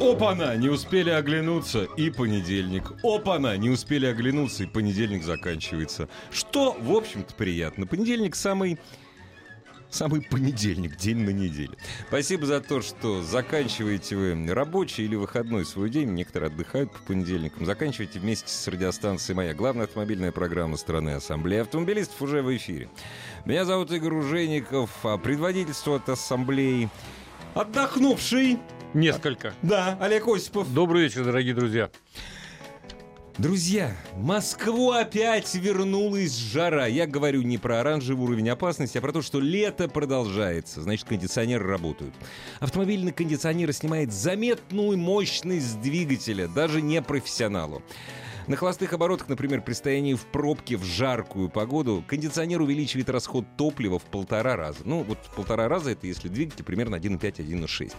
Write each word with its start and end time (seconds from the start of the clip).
Опа-на, 0.00 0.56
не 0.56 0.68
успели 0.68 1.10
оглянуться, 1.10 1.84
и 1.96 2.10
понедельник. 2.10 2.92
Опа-на, 3.02 3.56
не 3.56 3.68
успели 3.68 4.06
оглянуться, 4.06 4.62
и 4.62 4.66
понедельник 4.66 5.24
заканчивается. 5.24 6.08
Что, 6.30 6.76
в 6.80 6.92
общем-то, 6.92 7.34
приятно. 7.34 7.86
Понедельник 7.86 8.36
самый 8.36 8.78
Самый 9.90 10.20
понедельник, 10.20 10.96
день 10.96 11.24
на 11.24 11.30
неделе. 11.30 11.70
Спасибо 12.08 12.44
за 12.44 12.60
то, 12.60 12.82
что 12.82 13.22
заканчиваете 13.22 14.16
вы 14.16 14.52
рабочий 14.52 15.06
или 15.06 15.16
выходной 15.16 15.64
свой 15.64 15.88
день. 15.88 16.10
Некоторые 16.10 16.48
отдыхают 16.50 16.92
по 16.92 16.98
понедельникам. 16.98 17.64
Заканчивайте 17.64 18.20
вместе 18.20 18.52
с 18.52 18.68
радиостанцией 18.68 19.34
«Моя». 19.34 19.54
Главная 19.54 19.86
автомобильная 19.86 20.30
программа 20.30 20.76
страны 20.76 21.10
Ассамблеи 21.10 21.60
автомобилистов 21.60 22.20
уже 22.20 22.42
в 22.42 22.54
эфире. 22.54 22.90
Меня 23.46 23.64
зовут 23.64 23.90
Игорь 23.90 24.12
Ужеников, 24.12 24.90
а 25.04 25.16
предводительство 25.16 25.96
от 25.96 26.06
Ассамблеи 26.10 26.90
отдохнувший. 27.54 28.58
Несколько. 28.94 29.52
Да, 29.62 29.98
Олег 30.00 30.26
Осипов. 30.28 30.72
Добрый 30.72 31.02
вечер, 31.02 31.24
дорогие 31.24 31.54
друзья. 31.54 31.90
Друзья, 33.36 33.96
Москву 34.16 34.90
опять 34.90 35.54
вернулась 35.54 36.36
жара. 36.36 36.86
Я 36.86 37.06
говорю 37.06 37.42
не 37.42 37.56
про 37.56 37.78
оранжевый 37.78 38.24
уровень 38.24 38.48
опасности, 38.48 38.98
а 38.98 39.00
про 39.00 39.12
то, 39.12 39.22
что 39.22 39.38
лето 39.38 39.88
продолжается. 39.88 40.82
Значит, 40.82 41.06
кондиционеры 41.06 41.64
работают. 41.64 42.14
Автомобильный 42.58 43.12
кондиционер 43.12 43.72
снимает 43.72 44.12
заметную 44.12 44.98
мощность 44.98 45.80
двигателя, 45.80 46.48
даже 46.48 46.82
не 46.82 47.00
профессионалу. 47.00 47.80
На 48.48 48.56
холостых 48.56 48.94
оборотах, 48.94 49.28
например, 49.28 49.60
при 49.60 49.74
стоянии 49.74 50.14
в 50.14 50.24
пробке 50.24 50.78
в 50.78 50.82
жаркую 50.82 51.50
погоду, 51.50 52.02
кондиционер 52.06 52.62
увеличивает 52.62 53.10
расход 53.10 53.44
топлива 53.58 53.98
в 53.98 54.04
полтора 54.04 54.56
раза. 54.56 54.78
Ну, 54.86 55.02
вот 55.02 55.18
в 55.22 55.34
полтора 55.34 55.68
раза 55.68 55.90
это 55.90 56.06
если 56.06 56.28
двигатель 56.28 56.64
примерно 56.64 56.94
1,5-1,6. 56.94 57.92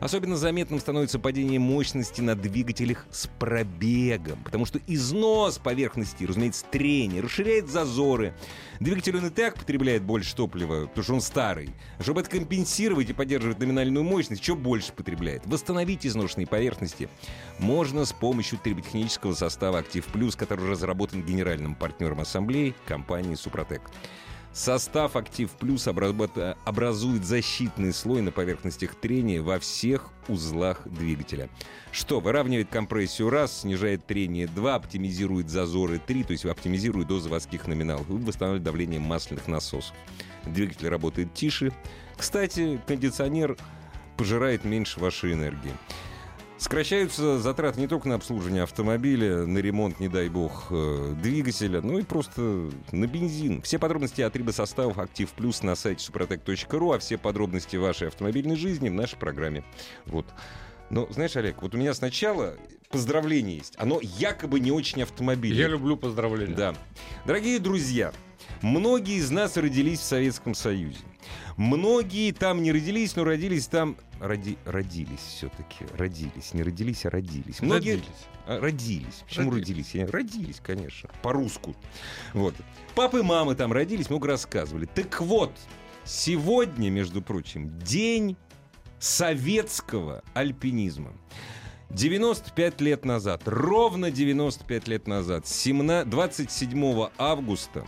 Особенно 0.00 0.36
заметным 0.36 0.80
становится 0.80 1.20
падение 1.20 1.60
мощности 1.60 2.20
на 2.20 2.34
двигателях 2.34 3.06
с 3.12 3.28
пробегом, 3.38 4.42
потому 4.42 4.66
что 4.66 4.80
износ 4.88 5.58
поверхности, 5.58 6.24
разумеется, 6.24 6.64
трение, 6.68 7.22
расширяет 7.22 7.68
зазоры. 7.68 8.34
Двигатель 8.80 9.16
он 9.16 9.26
и 9.26 9.30
так 9.30 9.54
потребляет 9.54 10.02
больше 10.02 10.34
топлива, 10.34 10.86
потому 10.86 11.04
что 11.04 11.14
он 11.14 11.20
старый. 11.20 11.70
Чтобы 12.00 12.22
это 12.22 12.30
компенсировать 12.30 13.10
и 13.10 13.12
поддерживать 13.12 13.60
номинальную 13.60 14.02
мощность, 14.02 14.42
что 14.42 14.56
больше 14.56 14.92
потребляет. 14.92 15.46
Восстановить 15.46 16.04
изношенные 16.04 16.48
поверхности 16.48 17.08
можно 17.60 18.04
с 18.04 18.12
помощью 18.12 18.58
триботехнического 18.58 19.34
состава 19.34 19.83
«Актив 19.84 20.04
Плюс», 20.06 20.34
который 20.34 20.68
разработан 20.68 21.22
генеральным 21.22 21.74
партнером 21.74 22.20
ассамблеи 22.20 22.74
компании 22.86 23.34
«Супротек». 23.34 23.82
Состав 24.52 25.16
«Актив 25.16 25.50
Плюс» 25.50 25.88
образует 25.88 27.24
защитный 27.24 27.92
слой 27.92 28.22
на 28.22 28.30
поверхностях 28.30 28.94
трения 28.94 29.42
во 29.42 29.58
всех 29.58 30.10
узлах 30.28 30.86
двигателя. 30.86 31.48
Что 31.90 32.20
выравнивает 32.20 32.68
компрессию 32.68 33.30
раз, 33.30 33.62
снижает 33.62 34.06
трение 34.06 34.46
2, 34.46 34.74
оптимизирует 34.76 35.50
зазоры 35.50 35.98
3, 35.98 36.22
то 36.22 36.32
есть 36.32 36.44
оптимизирует 36.44 37.08
до 37.08 37.18
заводских 37.18 37.66
номиналов 37.66 38.08
и 38.08 38.12
восстанавливает 38.12 38.62
давление 38.62 39.00
масляных 39.00 39.48
насосов. 39.48 39.92
Двигатель 40.44 40.88
работает 40.88 41.34
тише. 41.34 41.72
Кстати, 42.16 42.80
кондиционер 42.86 43.56
пожирает 44.16 44.64
меньше 44.64 45.00
вашей 45.00 45.32
энергии. 45.32 45.72
Сокращаются 46.64 47.38
затраты 47.40 47.78
не 47.78 47.86
только 47.86 48.08
на 48.08 48.14
обслуживание 48.14 48.62
автомобиля, 48.62 49.44
на 49.44 49.58
ремонт, 49.58 50.00
не 50.00 50.08
дай 50.08 50.30
бог, 50.30 50.68
э, 50.70 51.14
двигателя, 51.22 51.82
но 51.82 51.98
и 51.98 52.02
просто 52.04 52.70
на 52.90 53.06
бензин. 53.06 53.60
Все 53.60 53.78
подробности 53.78 54.22
о 54.22 54.30
трибосоставах 54.30 54.96
«Актив 54.96 55.30
Плюс» 55.32 55.62
на 55.62 55.74
сайте 55.74 56.02
супротек.ру, 56.02 56.92
а 56.92 56.98
все 57.00 57.18
подробности 57.18 57.76
вашей 57.76 58.08
автомобильной 58.08 58.56
жизни 58.56 58.88
в 58.88 58.94
нашей 58.94 59.18
программе. 59.18 59.62
Вот. 60.06 60.24
Но, 60.88 61.06
знаешь, 61.12 61.36
Олег, 61.36 61.60
вот 61.60 61.74
у 61.74 61.76
меня 61.76 61.92
сначала 61.92 62.56
поздравление 62.88 63.58
есть. 63.58 63.74
Оно 63.76 64.00
якобы 64.00 64.58
не 64.58 64.72
очень 64.72 65.02
автомобильное. 65.02 65.60
Я 65.60 65.68
люблю 65.68 65.98
поздравления. 65.98 66.54
Да. 66.54 66.74
Дорогие 67.26 67.58
друзья, 67.58 68.10
многие 68.62 69.16
из 69.16 69.30
нас 69.30 69.58
родились 69.58 69.98
в 69.98 70.04
Советском 70.04 70.54
Союзе. 70.54 71.00
Многие 71.56 72.32
там 72.32 72.62
не 72.62 72.72
родились, 72.72 73.16
но 73.16 73.24
родились 73.24 73.66
там... 73.66 73.96
Роди... 74.20 74.58
Родились 74.64 75.20
все-таки. 75.20 75.84
Родились. 75.96 76.52
Не 76.52 76.62
родились, 76.62 77.06
а 77.06 77.10
родились. 77.10 77.60
Многие... 77.60 77.92
Родились. 77.92 78.26
А, 78.46 78.60
родились. 78.60 79.22
Почему 79.26 79.50
Родились. 79.50 79.94
родились? 79.94 80.10
Родились, 80.10 80.60
конечно. 80.62 81.10
По-русски. 81.22 81.74
Вот. 82.32 82.54
Папы 82.94 83.20
и 83.20 83.22
мамы 83.22 83.54
там 83.54 83.72
родились, 83.72 84.10
много 84.10 84.28
рассказывали. 84.28 84.86
Так 84.86 85.20
вот, 85.20 85.52
сегодня, 86.04 86.90
между 86.90 87.22
прочим, 87.22 87.78
день 87.78 88.36
советского 88.98 90.22
альпинизма. 90.34 91.12
95 91.90 92.80
лет 92.80 93.04
назад, 93.04 93.42
ровно 93.44 94.10
95 94.10 94.88
лет 94.88 95.06
назад, 95.06 95.46
17 95.46 96.08
27 96.08 97.08
августа 97.18 97.84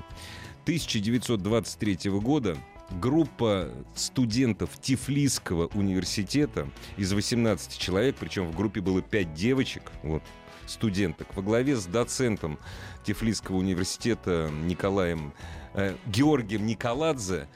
1923 0.63 2.11
года 2.11 2.57
группа 2.91 3.71
студентов 3.95 4.71
Тифлисского 4.81 5.67
университета 5.75 6.69
из 6.97 7.13
18 7.13 7.79
человек, 7.79 8.17
причем 8.19 8.47
в 8.47 8.57
группе 8.57 8.81
было 8.81 9.03
5 9.03 9.35
девочек, 9.35 9.91
вот, 10.03 10.23
студенток, 10.67 11.35
во 11.35 11.43
главе 11.43 11.77
с 11.77 11.87
доцентом 11.87 12.59
Тифлисского 13.05 13.57
университета 13.57 14.51
Николаем 14.65 15.33
э, 15.75 15.97
Георгием 16.07 16.67
Николадзе 16.67 17.49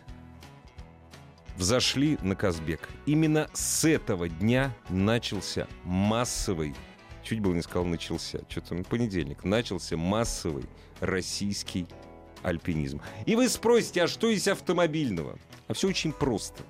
взошли 1.57 2.19
на 2.23 2.35
Казбек. 2.37 2.89
Именно 3.07 3.49
с 3.53 3.85
этого 3.85 4.29
дня 4.29 4.75
начался 4.89 5.69
массовый, 5.85 6.75
чуть 7.23 7.41
было 7.41 7.53
не 7.53 7.63
сказал 7.63 7.85
начался, 7.85 8.41
что-то 8.49 8.75
на 8.75 8.85
понедельник, 8.85 9.45
начался 9.45 9.97
массовый 9.97 10.65
российский 11.01 11.87
альпинизм. 12.43 13.01
И 13.27 13.37
вы 13.37 13.49
спросите, 13.49 14.03
а 14.05 14.09
что 14.09 14.29
есть 14.29 14.49
автомобильного? 14.49 15.39
А 15.69 15.75
все 15.75 15.89
очень 15.89 16.13
просто. 16.13 16.63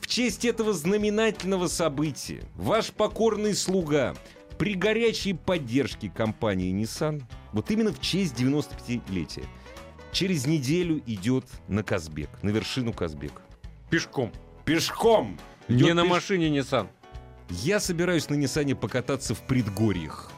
В 0.00 0.06
честь 0.06 0.44
этого 0.44 0.72
знаменательного 0.72 1.66
события 1.68 2.42
ваш 2.54 2.92
покорный 2.92 3.54
слуга 3.54 4.14
при 4.58 4.74
горячей 4.74 5.34
поддержке 5.34 6.08
компании 6.10 6.72
Nissan, 6.72 7.22
вот 7.52 7.70
именно 7.70 7.92
в 7.92 8.00
честь 8.00 8.34
95-летия, 8.40 9.44
через 10.12 10.46
неделю 10.46 11.02
идет 11.06 11.44
на 11.68 11.82
Казбек, 11.82 12.30
на 12.42 12.50
вершину 12.50 12.92
Казбека. 12.92 13.42
Пешком. 13.90 14.32
Пешком! 14.64 15.38
Не 15.68 15.76
Идет 15.82 15.94
на 15.96 16.00
пеш- 16.00 16.08
машине 16.08 16.48
Nissan. 16.56 16.88
Я 17.50 17.80
собираюсь 17.80 18.28
на 18.28 18.34
Ниссане 18.34 18.74
покататься 18.74 19.34
в 19.34 19.40
предгорьях. 19.46 20.30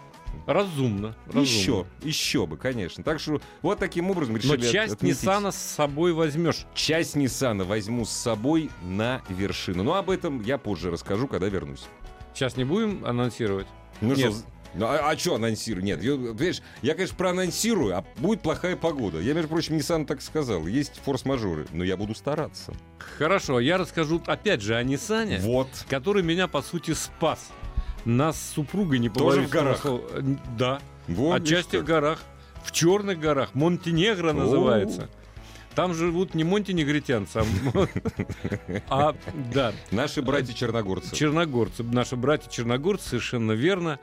Разумно. 0.52 1.14
разумно. 1.26 1.42
Еще, 1.44 1.86
еще 2.02 2.46
бы, 2.46 2.56
конечно. 2.56 3.04
Так 3.04 3.20
что 3.20 3.40
вот 3.62 3.78
таким 3.78 4.10
образом 4.10 4.32
Но 4.34 4.38
решили 4.38 4.66
от- 4.66 4.72
часть 4.72 4.94
отметить. 4.94 5.22
Ниссана 5.22 5.52
с 5.52 5.56
собой 5.56 6.12
возьмешь. 6.12 6.66
Часть 6.74 7.14
Ниссана 7.16 7.64
возьму 7.64 8.04
с 8.04 8.10
собой 8.10 8.70
на 8.82 9.22
вершину. 9.28 9.82
Но 9.84 9.94
об 9.94 10.08
этом 10.10 10.40
я 10.42 10.56
позже 10.58 10.90
расскажу, 10.90 11.28
когда 11.28 11.48
вернусь. 11.48 11.84
Сейчас 12.34 12.56
не 12.56 12.64
будем 12.64 13.04
анонсировать. 13.04 13.66
Ну 14.00 14.14
Нет. 14.14 14.32
что, 14.32 14.42
ну, 14.74 14.86
а, 14.86 15.16
что 15.18 15.34
анонсирую? 15.34 15.84
Нет, 15.84 16.02
я, 16.02 16.12
видишь, 16.14 16.62
я, 16.82 16.94
конечно, 16.94 17.16
проанонсирую, 17.16 17.96
а 17.96 18.04
будет 18.16 18.40
плохая 18.42 18.76
погода. 18.76 19.18
Я, 19.20 19.34
между 19.34 19.48
прочим, 19.48 19.76
Nissan 19.76 20.06
так 20.06 20.22
сказал. 20.22 20.66
Есть 20.66 21.00
форс-мажоры, 21.04 21.66
но 21.72 21.84
я 21.84 21.96
буду 21.96 22.14
стараться. 22.14 22.72
Хорошо, 23.18 23.60
я 23.60 23.76
расскажу 23.76 24.22
опять 24.26 24.60
же 24.62 24.76
о 24.76 24.82
Ниссане, 24.82 25.38
Вот. 25.40 25.68
который 25.88 26.22
меня, 26.22 26.46
по 26.48 26.62
сути, 26.62 26.92
спас. 26.94 27.50
Нас 28.04 28.40
с 28.40 28.54
супругой 28.54 28.98
не 28.98 29.08
Тоже 29.08 29.42
в 29.42 29.50
горах? 29.50 29.80
слова. 29.80 30.02
Э, 30.12 30.22
Да. 30.56 30.78
Вот, 31.08 31.40
Отчасти 31.40 31.76
в 31.76 31.84
горах. 31.84 32.20
В 32.64 32.72
черных 32.72 33.18
горах. 33.18 33.54
Монтенегро 33.54 34.32
называется. 34.32 35.08
Там 35.78 35.94
живут 35.94 36.34
не 36.34 36.42
монтенегритянцы, 36.42 37.36
а, 37.36 37.46
а 38.88 39.14
да, 39.54 39.72
Наши 39.92 40.22
братья-черногорцы. 40.22 41.14
черногорцы, 41.14 41.84
наши 41.84 42.16
братья 42.16 42.50
черногорцы, 42.50 43.10
совершенно 43.10 43.52
верно. 43.52 44.00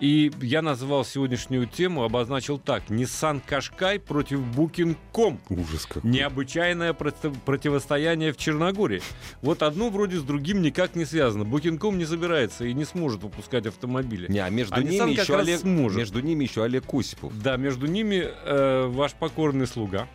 И 0.00 0.32
я 0.40 0.62
назвал 0.62 1.04
сегодняшнюю 1.04 1.66
тему, 1.66 2.04
обозначил 2.04 2.56
так: 2.56 2.84
Nissan 2.88 3.42
Qashqai 3.46 3.98
против 3.98 4.40
Booking.com. 4.40 5.38
Ужас 5.50 5.84
какой. 5.84 6.10
Необычайное 6.10 6.94
против- 6.94 7.38
противостояние 7.42 8.32
в 8.32 8.38
Черногории. 8.38 9.02
Вот 9.42 9.62
одно 9.62 9.90
вроде 9.90 10.16
с 10.16 10.22
другим 10.22 10.62
никак 10.62 10.96
не 10.96 11.04
связано. 11.04 11.42
Booking.com 11.42 11.98
не 11.98 12.06
собирается 12.06 12.64
и 12.64 12.72
не 12.72 12.86
сможет 12.86 13.22
выпускать 13.22 13.66
автомобили. 13.66 14.32
Не, 14.32 14.38
а 14.38 14.48
между 14.48 14.76
А 14.76 14.82
ними 14.82 15.12
Nissan 15.12 15.20
еще 15.20 15.36
Олег, 15.36 15.60
сможет. 15.60 15.98
между 15.98 16.20
ними 16.20 16.44
еще 16.44 16.64
Олег 16.64 16.84
Осипов. 16.94 17.38
Да, 17.42 17.58
между 17.58 17.86
ними 17.86 18.26
э, 18.46 18.86
ваш 18.86 19.12
покорный 19.12 19.66
слуга. 19.66 20.08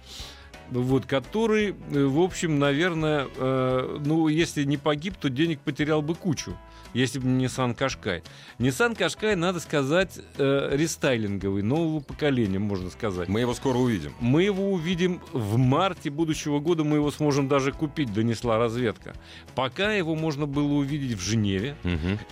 Вот, 0.73 1.05
который, 1.05 1.75
э, 1.91 2.03
в 2.05 2.19
общем, 2.19 2.57
наверное, 2.57 3.27
э, 3.37 3.99
ну, 4.03 4.27
если 4.27 4.63
не 4.63 4.77
погиб, 4.77 5.15
то 5.19 5.29
денег 5.29 5.59
потерял 5.59 6.01
бы 6.01 6.15
кучу, 6.15 6.57
если 6.93 7.19
бы 7.19 7.27
не 7.27 7.45
Nissan 7.45 7.77
Qashqai. 7.77 8.23
Nissan 8.57 8.97
Qashqai, 8.97 9.35
надо 9.35 9.59
сказать, 9.59 10.19
э, 10.37 10.69
рестайлинговый, 10.73 11.61
нового 11.61 11.99
поколения, 11.99 12.57
можно 12.57 12.89
сказать. 12.89 13.29
Мы 13.29 13.41
его 13.41 13.53
скоро 13.53 13.77
увидим. 13.77 14.13
Мы 14.19 14.43
его 14.43 14.71
увидим 14.71 15.21
в 15.31 15.57
марте 15.57 16.09
будущего 16.09 16.59
года, 16.59 16.83
мы 16.83 16.97
его 16.97 17.11
сможем 17.11 17.47
даже 17.47 17.71
купить, 17.71 18.11
донесла 18.11 18.57
разведка. 18.57 19.13
Пока 19.53 19.93
его 19.93 20.15
можно 20.15 20.47
было 20.47 20.73
увидеть 20.73 21.17
в 21.17 21.21
Женеве, 21.21 21.75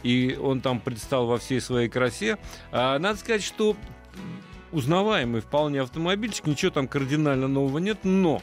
и 0.01 0.37
он 0.41 0.61
там 0.61 0.79
предстал 0.79 1.27
во 1.27 1.37
всей 1.37 1.61
своей 1.61 1.89
красе. 1.89 2.39
А, 2.71 2.97
надо 2.97 3.19
сказать, 3.19 3.43
что 3.43 3.75
узнаваемый 4.71 5.41
вполне 5.41 5.81
автомобильчик, 5.81 6.47
ничего 6.47 6.71
там 6.71 6.87
кардинально 6.87 7.47
нового 7.47 7.77
нет, 7.79 7.99
но 8.03 8.41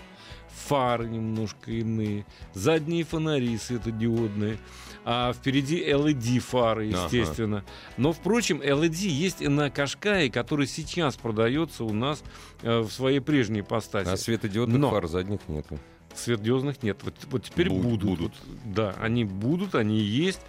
фары 0.66 1.06
немножко 1.08 1.70
иные, 1.70 2.26
задние 2.54 3.04
фонари 3.04 3.56
светодиодные, 3.56 4.58
а 5.04 5.32
впереди 5.32 5.80
LED 5.82 6.38
фары, 6.40 6.90
Ага. 6.92 7.04
естественно. 7.04 7.64
Но, 7.96 8.12
впрочем, 8.12 8.60
LED 8.60 9.06
есть 9.08 9.40
и 9.40 9.48
на 9.48 9.70
Кашкае, 9.70 10.30
который 10.30 10.66
сейчас 10.66 11.16
продается 11.16 11.84
у 11.84 11.92
нас 11.92 12.22
э, 12.62 12.80
в 12.80 12.90
своей 12.90 13.20
прежней 13.20 13.60
ипостаси. 13.60 14.08
А 14.08 14.16
светодиодных 14.16 14.78
Но. 14.80 14.90
фар 14.90 15.06
задних 15.06 15.40
нету. 15.48 15.78
Светодиозных 16.18 16.82
нет. 16.82 16.98
Вот, 17.02 17.14
вот 17.30 17.44
теперь 17.44 17.68
Буд- 17.68 17.82
будут. 17.82 18.02
будут. 18.04 18.32
Вот, 18.46 18.74
да, 18.74 18.94
они 19.00 19.24
будут, 19.24 19.74
они 19.74 19.98
есть. 19.98 20.40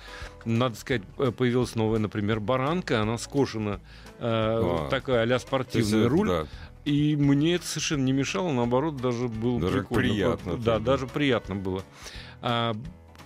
Надо 0.45 0.75
сказать, 0.75 1.03
э, 1.17 1.31
появилась 1.31 1.75
новая, 1.75 1.99
например, 1.99 2.39
баранка. 2.39 3.01
Она 3.01 3.17
скошена, 3.17 3.79
э, 4.19 4.21
А. 4.21 4.87
такая 4.89 5.21
а-ля 5.21 5.35
есть, 5.35 5.47
спортивный 5.47 6.03
э, 6.05 6.07
руль. 6.07 6.27
да. 6.27 6.47
И 6.85 7.15
мне 7.15 7.55
это 7.55 7.65
совершенно 7.67 8.03
не 8.03 8.13
мешало, 8.13 8.51
наоборот, 8.51 8.97
даже 8.97 9.27
было 9.27 9.59
Даже 9.59 9.79
прикольно. 9.79 10.01
приятно 10.09 10.57
Да, 10.57 10.79
даже 10.79 11.07
приятно 11.07 11.55
было. 11.55 11.83
А, 12.41 12.73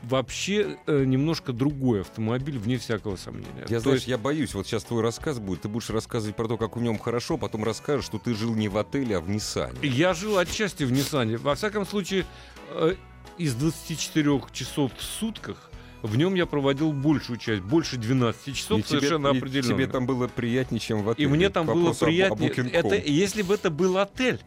вообще 0.03 0.77
э, 0.85 1.03
немножко 1.05 1.53
другой 1.53 2.01
автомобиль, 2.01 2.57
вне 2.59 2.77
всякого 2.77 3.15
сомнения. 3.15 3.47
Я, 3.69 3.77
То 3.77 3.79
знаешь, 3.81 3.97
есть- 3.99 4.07
я 4.07 4.17
боюсь, 4.17 4.53
вот 4.53 4.67
сейчас 4.67 4.83
твой 4.83 5.01
рассказ 5.01 5.39
будет, 5.39 5.61
ты 5.61 5.69
будешь 5.69 5.89
рассказывать 5.89 6.35
про 6.35 6.47
то, 6.47 6.57
как 6.57 6.75
в 6.75 6.81
нем 6.81 6.99
хорошо, 6.99 7.37
потом 7.37 7.63
расскажешь, 7.63 8.05
что 8.05 8.19
ты 8.19 8.33
жил 8.35 8.53
не 8.53 8.67
в 8.67 8.77
отеле, 8.77 9.17
а 9.17 9.21
в 9.21 9.29
Ниссане. 9.29 9.77
Я 9.81 10.13
жил 10.13 10.37
отчасти 10.37 10.83
в 10.83 10.91
Ниссане. 10.91 11.37
Во 11.37 11.55
всяком 11.55 11.85
случае, 11.85 12.25
э, 12.71 12.95
из 13.37 13.55
24 13.55 14.41
часов 14.51 14.91
в 14.97 15.01
сутках 15.01 15.69
в 16.01 16.17
нем 16.17 16.33
я 16.35 16.45
проводил 16.45 16.91
большую 16.91 17.37
часть, 17.37 17.61
больше 17.61 17.95
12 17.95 18.53
часов, 18.53 18.79
И 18.79 18.83
тебе- 18.83 18.99
совершенно 18.99 19.27
и 19.29 19.37
определенно. 19.37 19.73
тебе 19.73 19.87
там 19.87 20.05
было 20.05 20.27
приятнее, 20.27 20.81
чем 20.81 21.01
в 21.01 21.07
И 21.07 21.11
отеле. 21.13 21.29
мне 21.29 21.49
там 21.49 21.65
было 21.65 21.75
вопросу 21.75 22.03
об- 22.05 22.09
о 22.09 22.11
приятнее. 22.11 22.49
Booking.com. 22.51 22.67
это, 22.73 22.95
если 23.09 23.41
бы 23.41 23.53
это 23.53 23.69
был 23.69 23.97
отель, 23.97 24.39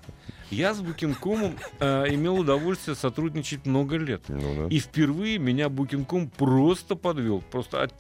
я 0.50 0.74
с 0.74 0.80
Booking.com 0.80 1.56
э, 1.80 2.04
имел 2.14 2.36
удовольствие 2.38 2.94
сотрудничать 2.96 3.66
много 3.66 3.96
лет. 3.96 4.22
Ну 4.28 4.68
да. 4.68 4.74
И 4.74 4.78
впервые 4.78 5.38
меня 5.38 5.66
Booking.com 5.66 6.28
просто 6.30 6.94
подвел. 6.96 7.42
Просто 7.50 7.82
от- 7.82 7.94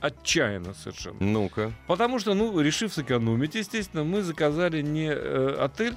отчаянно 0.00 0.74
совершенно. 0.74 1.16
Ну-ка. 1.20 1.72
Потому 1.86 2.18
что, 2.18 2.34
ну, 2.34 2.60
решив 2.60 2.92
сэкономить, 2.92 3.54
естественно, 3.54 4.04
мы 4.04 4.22
заказали 4.22 4.82
не 4.82 5.08
э, 5.10 5.56
отель 5.58 5.94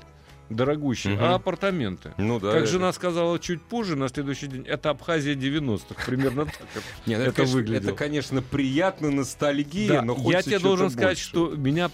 дорогущий, 0.50 1.12
Мгм. 1.12 1.24
а 1.24 1.36
апартаменты. 1.36 2.14
Ну 2.18 2.40
да. 2.40 2.52
как 2.54 2.64
это- 2.64 2.72
жена 2.72 2.92
сказала 2.92 3.38
чуть 3.38 3.62
позже, 3.62 3.96
на 3.96 4.10
следующий 4.10 4.48
день, 4.48 4.66
это 4.66 4.90
Абхазия 4.90 5.36
90-х. 5.36 6.04
Примерно 6.08 6.46
так 6.46 6.56
это. 6.74 6.84
Нет, 7.06 7.20
это 7.20 7.32
конечно, 7.34 7.56
выглядело. 7.56 7.90
Это, 7.92 7.98
конечно, 7.98 8.42
приятно, 8.42 9.12
ностальгия, 9.12 9.90
Да, 9.90 10.02
но 10.02 10.16
я 10.32 10.42
тебе 10.42 10.58
должен 10.58 10.90
сказать, 10.90 11.20
что 11.20 11.50
меня 11.50 11.92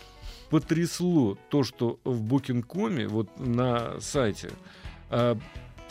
потрясло 0.60 1.38
то, 1.50 1.64
что 1.64 2.00
в 2.06 2.24
Booking.com, 2.24 3.08
вот 3.10 3.28
на 3.38 4.00
сайте, 4.00 4.52
а, 5.10 5.38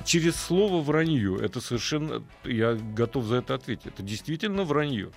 через 0.07 0.37
слово 0.37 0.81
вранье, 0.83 1.37
это 1.39 1.61
совершенно, 1.61 2.23
я 2.45 2.73
готов 2.97 3.25
за 3.27 3.37
это 3.37 3.55
ответить, 3.57 3.87
это 3.89 4.03
действительно 4.03 4.65
вранье. 4.65 5.11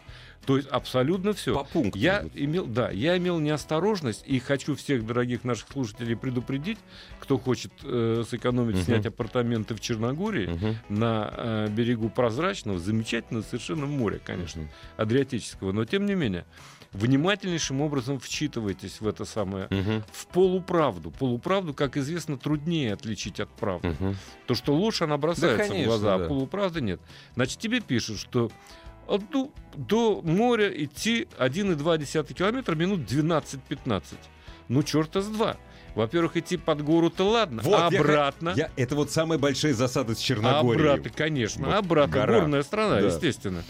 То 0.45 0.57
есть 0.57 0.67
абсолютно 0.69 1.31
все. 1.33 1.53
По 1.55 1.63
пунктам. 1.63 2.01
Я 2.01 2.25
имел, 2.35 2.65
да, 2.65 2.89
я 2.91 3.17
имел 3.17 3.39
неосторожность 3.39 4.23
и 4.27 4.39
хочу 4.39 4.75
всех 4.75 5.05
дорогих 5.05 5.45
наших 5.45 5.69
слушателей 5.71 6.17
предупредить, 6.17 6.77
кто 7.21 7.37
хочет 7.37 7.71
э, 7.83 8.23
сэкономить, 8.29 8.75
Мгм. 8.75 8.83
снять 8.83 9.05
апартаменты 9.05 9.75
в 9.75 9.79
Черногории 9.79 10.47
Мгм. 10.47 10.75
на 10.89 11.33
э, 11.37 11.67
берегу 11.69 12.09
прозрачного, 12.09 12.79
замечательного 12.79 13.43
совершенно 13.43 13.85
моря, 13.85 14.19
конечно, 14.23 14.67
Адриатического, 14.97 15.71
но 15.71 15.85
тем 15.85 16.05
не 16.05 16.15
менее 16.15 16.45
внимательнейшим 16.93 17.81
образом 17.81 18.19
вчитывайтесь 18.19 19.01
в 19.01 19.07
это 19.07 19.25
самое 19.25 19.67
Мгм. 19.69 20.03
в 20.11 20.27
полуправду. 20.27 21.11
Полуправду, 21.11 21.73
как 21.73 21.97
известно, 21.97 22.37
труднее 22.37 22.93
отличить 22.93 23.39
от 23.39 23.49
правды. 23.49 23.95
Мгм. 23.99 24.15
То, 24.45 24.53
что 24.55 24.73
ложь, 24.73 25.01
она 25.01 25.17
бросается 25.17 25.67
конечно, 25.69 25.83
в 25.83 25.85
глаза, 25.99 26.17
да. 26.17 26.25
а 26.25 26.27
полуправды 26.27 26.81
нет. 26.81 26.99
Значит, 27.35 27.59
тебе 27.59 27.81
пишут, 27.81 28.19
что 28.19 28.51
от, 29.07 29.21
ну, 29.33 29.53
до 29.75 30.21
моря 30.23 30.69
идти 30.83 31.27
1,2 31.37 32.33
километра 32.33 32.75
минут 32.75 33.01
12-15. 33.01 34.17
Ну, 34.67 34.83
черта 34.83 35.21
с 35.21 35.27
два. 35.27 35.57
Во-первых, 35.95 36.37
идти 36.37 36.57
под 36.57 36.83
гору-то 36.83 37.23
ладно, 37.27 37.61
Вот, 37.63 37.73
а 37.79 37.89
я 37.91 37.99
обратно... 37.99 38.53
Я, 38.55 38.69
это 38.75 38.95
вот 38.95 39.09
самая 39.09 39.39
большая 39.39 39.73
засада 39.73 40.13
с 40.13 40.19
А 40.19 40.21
Черногорией. 40.21 40.89
обратно, 40.89 41.09
конечно. 41.09 41.65
Вот 41.67 41.73
обратно. 41.75 42.13
гора. 42.13 42.33
Горная 42.41 42.61
страна, 42.63 42.99
Да. 43.01 43.07
естественно. 43.07 43.63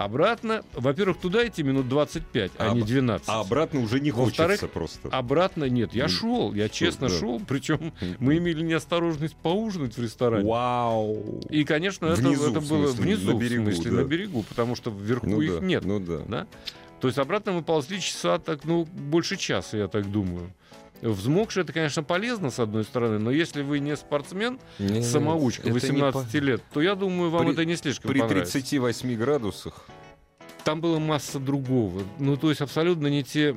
Обратно, 0.00 0.64
во-первых, 0.72 1.18
туда 1.18 1.46
идти 1.46 1.62
минут 1.62 1.86
25, 1.86 2.52
а, 2.56 2.70
А 2.70 2.74
не 2.74 2.80
об- 2.80 2.86
12. 2.86 3.28
А 3.28 3.40
обратно 3.40 3.80
уже 3.80 4.00
не 4.00 4.10
хочется 4.10 4.66
просто. 4.66 5.10
Обратно 5.10 5.64
нет. 5.64 5.92
Я 5.92 6.08
шел, 6.08 6.54
я 6.54 6.70
честно 6.70 7.10
да. 7.10 7.18
шел. 7.18 7.38
Причем 7.46 7.92
мы 8.18 8.38
имели 8.38 8.62
неосторожность 8.62 9.36
поужинать 9.36 9.98
в 9.98 10.02
ресторане. 10.02 10.48
Вау. 10.48 11.42
И, 11.50 11.64
конечно, 11.64 12.06
это, 12.06 12.22
Внизу, 12.22 12.50
это 12.50 12.60
в 12.60 12.68
было 12.70 12.86
смысле, 12.86 13.04
внизу, 13.04 13.34
на 13.34 13.38
берегу, 13.38 13.62
в 13.70 13.74
смысле, 13.74 13.90
да. 13.90 13.96
на 13.98 14.04
берегу, 14.04 14.42
потому 14.48 14.74
что 14.74 14.90
вверху 14.90 15.26
Ну 15.26 15.42
их 15.42 15.60
да, 15.60 15.66
нет. 15.66 15.84
Ну 15.84 16.00
да. 16.00 16.18
Да? 16.26 16.46
То 17.02 17.08
есть 17.08 17.18
обратно 17.18 17.52
мы 17.52 17.62
ползли 17.62 18.00
часа 18.00 18.38
так, 18.38 18.64
ну, 18.64 18.86
больше 18.86 19.36
часа, 19.36 19.76
я 19.76 19.86
так 19.88 20.10
думаю. 20.10 20.50
Взмокший 21.02 21.62
это, 21.62 21.72
конечно, 21.72 22.02
полезно, 22.02 22.50
с 22.50 22.58
одной 22.58 22.84
стороны, 22.84 23.18
но 23.18 23.30
если 23.30 23.62
вы 23.62 23.78
не 23.78 23.96
спортсмен, 23.96 24.58
Нет, 24.78 25.04
самоучка, 25.04 25.62
это 25.62 25.70
не 25.90 26.02
18 26.02 26.32
по- 26.32 26.36
лет, 26.44 26.62
то 26.72 26.82
я 26.82 26.94
думаю, 26.94 27.30
вам 27.30 27.46
При- 27.46 27.52
это 27.52 27.64
не 27.64 27.76
слишком 27.76 28.10
При 28.10 28.20
понравится. 28.20 28.52
38 28.52 29.16
градусах. 29.16 29.86
Там 30.64 30.80
была 30.80 30.98
масса 30.98 31.38
другого. 31.38 32.02
Ну, 32.18 32.36
то 32.36 32.50
есть 32.50 32.60
абсолютно 32.60 33.06
не 33.06 33.24
те... 33.24 33.56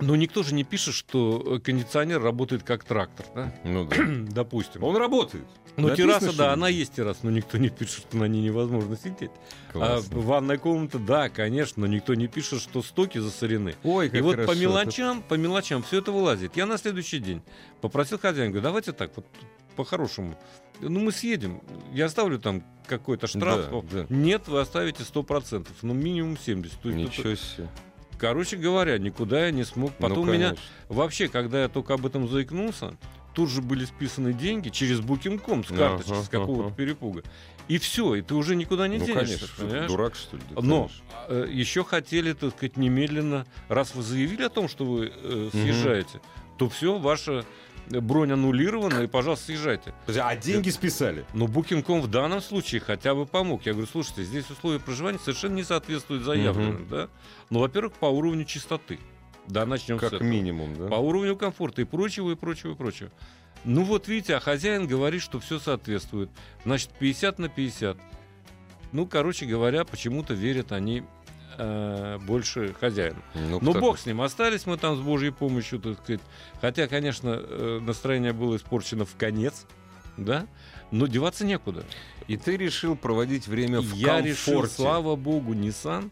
Ну, 0.00 0.14
никто 0.14 0.42
же 0.42 0.54
не 0.54 0.64
пишет, 0.64 0.94
что 0.94 1.42
э, 1.56 1.58
кондиционер 1.60 2.22
работает 2.22 2.62
как 2.62 2.84
трактор, 2.84 3.26
да? 3.34 3.54
Ну 3.64 3.84
да. 3.84 3.96
Допустим. 4.30 4.82
Он 4.82 4.96
работает. 4.96 5.44
Ну, 5.76 5.88
написано, 5.88 6.18
терраса, 6.20 6.36
да, 6.36 6.46
ли? 6.48 6.52
она 6.54 6.68
есть 6.68 6.92
терраса, 6.94 7.20
но 7.22 7.30
никто 7.30 7.56
не 7.58 7.68
пишет, 7.68 8.00
что 8.08 8.16
на 8.16 8.24
ней 8.24 8.42
невозможно 8.42 8.96
сидеть. 8.96 9.30
А 9.68 9.72
Классно. 9.72 10.18
ванная 10.20 10.58
комната, 10.58 10.98
да, 10.98 11.28
конечно, 11.28 11.82
но 11.82 11.86
никто 11.86 12.14
не 12.14 12.26
пишет, 12.26 12.60
что 12.60 12.82
стоки 12.82 13.18
засорены. 13.18 13.74
Ой, 13.84 14.08
И 14.08 14.10
как 14.10 14.22
вот 14.22 14.34
хорошо. 14.36 14.52
по 14.52 14.56
мелочам, 14.58 15.22
по 15.22 15.34
мелочам 15.34 15.82
все 15.82 15.98
это 15.98 16.12
вылазит. 16.12 16.56
Я 16.56 16.66
на 16.66 16.76
следующий 16.76 17.18
день 17.20 17.42
попросил 17.80 18.18
хозяина, 18.18 18.50
говорю, 18.50 18.64
давайте 18.64 18.92
так, 18.92 19.12
вот 19.16 19.26
по-хорошему. 19.76 20.36
Ну, 20.80 21.00
мы 21.00 21.12
съедем. 21.12 21.60
Я 21.92 22.06
оставлю 22.06 22.38
там 22.38 22.64
какой-то 22.86 23.26
штраф. 23.26 23.70
Да, 23.70 23.82
да. 24.02 24.06
Нет, 24.08 24.48
вы 24.48 24.60
оставите 24.60 25.04
100%, 25.04 25.68
ну, 25.82 25.94
минимум 25.94 26.34
70%. 26.34 26.70
То 26.82 26.88
есть 26.88 26.96
это- 26.96 26.96
Ничего 26.96 27.34
себе. 27.34 27.68
Короче 28.20 28.56
говоря, 28.56 28.98
никуда 28.98 29.46
я 29.46 29.50
не 29.50 29.64
смог. 29.64 29.92
Потом 29.94 30.26
ну, 30.26 30.32
меня. 30.32 30.54
Вообще, 30.88 31.28
когда 31.28 31.62
я 31.62 31.68
только 31.68 31.94
об 31.94 32.04
этом 32.06 32.28
заикнулся, 32.28 32.96
тут 33.34 33.48
же 33.48 33.62
были 33.62 33.84
списаны 33.84 34.32
деньги 34.32 34.68
через 34.68 35.00
Booking.com 35.00 35.64
с 35.64 35.68
карточки, 35.68 36.12
Ага, 36.12 36.22
с 36.22 36.28
какого-то 36.28 36.66
ага. 36.68 36.74
перепуга. 36.76 37.22
И 37.68 37.78
все, 37.78 38.16
и 38.16 38.22
ты 38.22 38.34
уже 38.34 38.56
никуда 38.56 38.88
не 38.88 38.98
Ну, 38.98 39.06
денешься, 39.06 39.38
конечно, 39.38 39.48
понимаешь? 39.64 39.88
дурак, 39.90 40.14
что 40.16 40.36
ли? 40.36 40.42
Да, 40.50 40.60
Но 40.60 40.88
конечно. 40.88 41.04
э, 41.28 41.48
еще 41.52 41.84
хотели, 41.84 42.32
так 42.32 42.50
сказать, 42.50 42.76
немедленно, 42.76 43.46
раз 43.68 43.94
вы 43.94 44.02
заявили 44.02 44.42
о 44.42 44.48
том, 44.48 44.68
что 44.68 44.84
вы 44.84 45.12
э, 45.14 45.48
съезжаете, 45.52 46.20
то 46.58 46.68
все, 46.68 46.98
ваша 46.98 47.44
бронь 47.90 48.32
аннулирована, 48.32 49.00
и, 49.02 49.06
пожалуйста, 49.06 49.46
съезжайте. 49.46 49.92
А 50.06 50.36
деньги 50.36 50.70
списали? 50.70 51.24
Но 51.34 51.46
Booking.com 51.46 52.00
в 52.00 52.08
данном 52.08 52.40
случае 52.40 52.80
хотя 52.80 53.14
бы 53.14 53.26
помог. 53.26 53.66
Я 53.66 53.72
говорю, 53.72 53.88
слушайте, 53.90 54.22
здесь 54.24 54.48
условия 54.50 54.78
проживания 54.78 55.18
совершенно 55.18 55.54
не 55.54 55.64
соответствуют 55.64 56.22
заявленным, 56.22 56.82
Мгм. 56.82 56.88
да? 56.88 57.08
Ну, 57.50 57.58
во-первых, 57.60 57.94
по 57.94 58.06
уровню 58.06 58.44
чистоты. 58.44 58.98
Да, 59.48 59.66
начнем 59.66 59.96
с 59.98 60.00
Как 60.00 60.12
этого. 60.14 60.26
минимум, 60.28 60.76
да? 60.76 60.86
По 60.86 60.94
уровню 60.94 61.36
комфорта 61.36 61.82
и 61.82 61.84
прочего, 61.84 62.30
и 62.30 62.36
прочего, 62.36 62.72
и 62.72 62.74
прочего. 62.76 63.10
Ну 63.64 63.82
вот 63.82 64.06
видите, 64.08 64.36
а 64.36 64.40
хозяин 64.40 64.86
говорит, 64.86 65.20
что 65.22 65.40
все 65.40 65.58
соответствует. 65.58 66.30
Значит, 66.64 66.90
50 66.98 67.38
на 67.38 67.48
50. 67.48 67.96
Ну, 68.92 69.06
короче 69.06 69.46
говоря, 69.46 69.84
почему-то 69.84 70.34
верят 70.34 70.72
они 70.72 71.02
э, 71.62 72.18
больше 72.26 72.74
хозяину. 72.80 73.22
Ну, 73.34 73.58
Но 73.60 73.72
бог 73.74 73.98
с 73.98 74.06
ним, 74.06 74.20
остались 74.22 74.66
мы 74.66 74.76
там 74.78 74.96
с 74.96 75.00
Божьей 75.00 75.30
помощью, 75.30 75.78
так 75.80 75.98
сказать. 75.98 76.20
Хотя, 76.60 76.86
конечно, 76.88 77.38
э, 77.40 77.78
настроение 77.82 78.32
было 78.32 78.56
испорчено 78.56 79.04
в 79.04 79.14
конец, 79.16 79.66
да, 80.16 80.46
но 80.90 81.06
деваться 81.06 81.44
некуда. 81.44 81.84
И 82.28 82.36
ты 82.36 82.56
решил 82.56 82.96
проводить 82.96 83.46
время 83.48 83.80
в 83.80 83.92
Я 83.94 84.06
комфорте. 84.22 84.28
решил, 84.30 84.66
слава 84.66 85.16
богу, 85.16 85.52
Nissan 85.54 86.10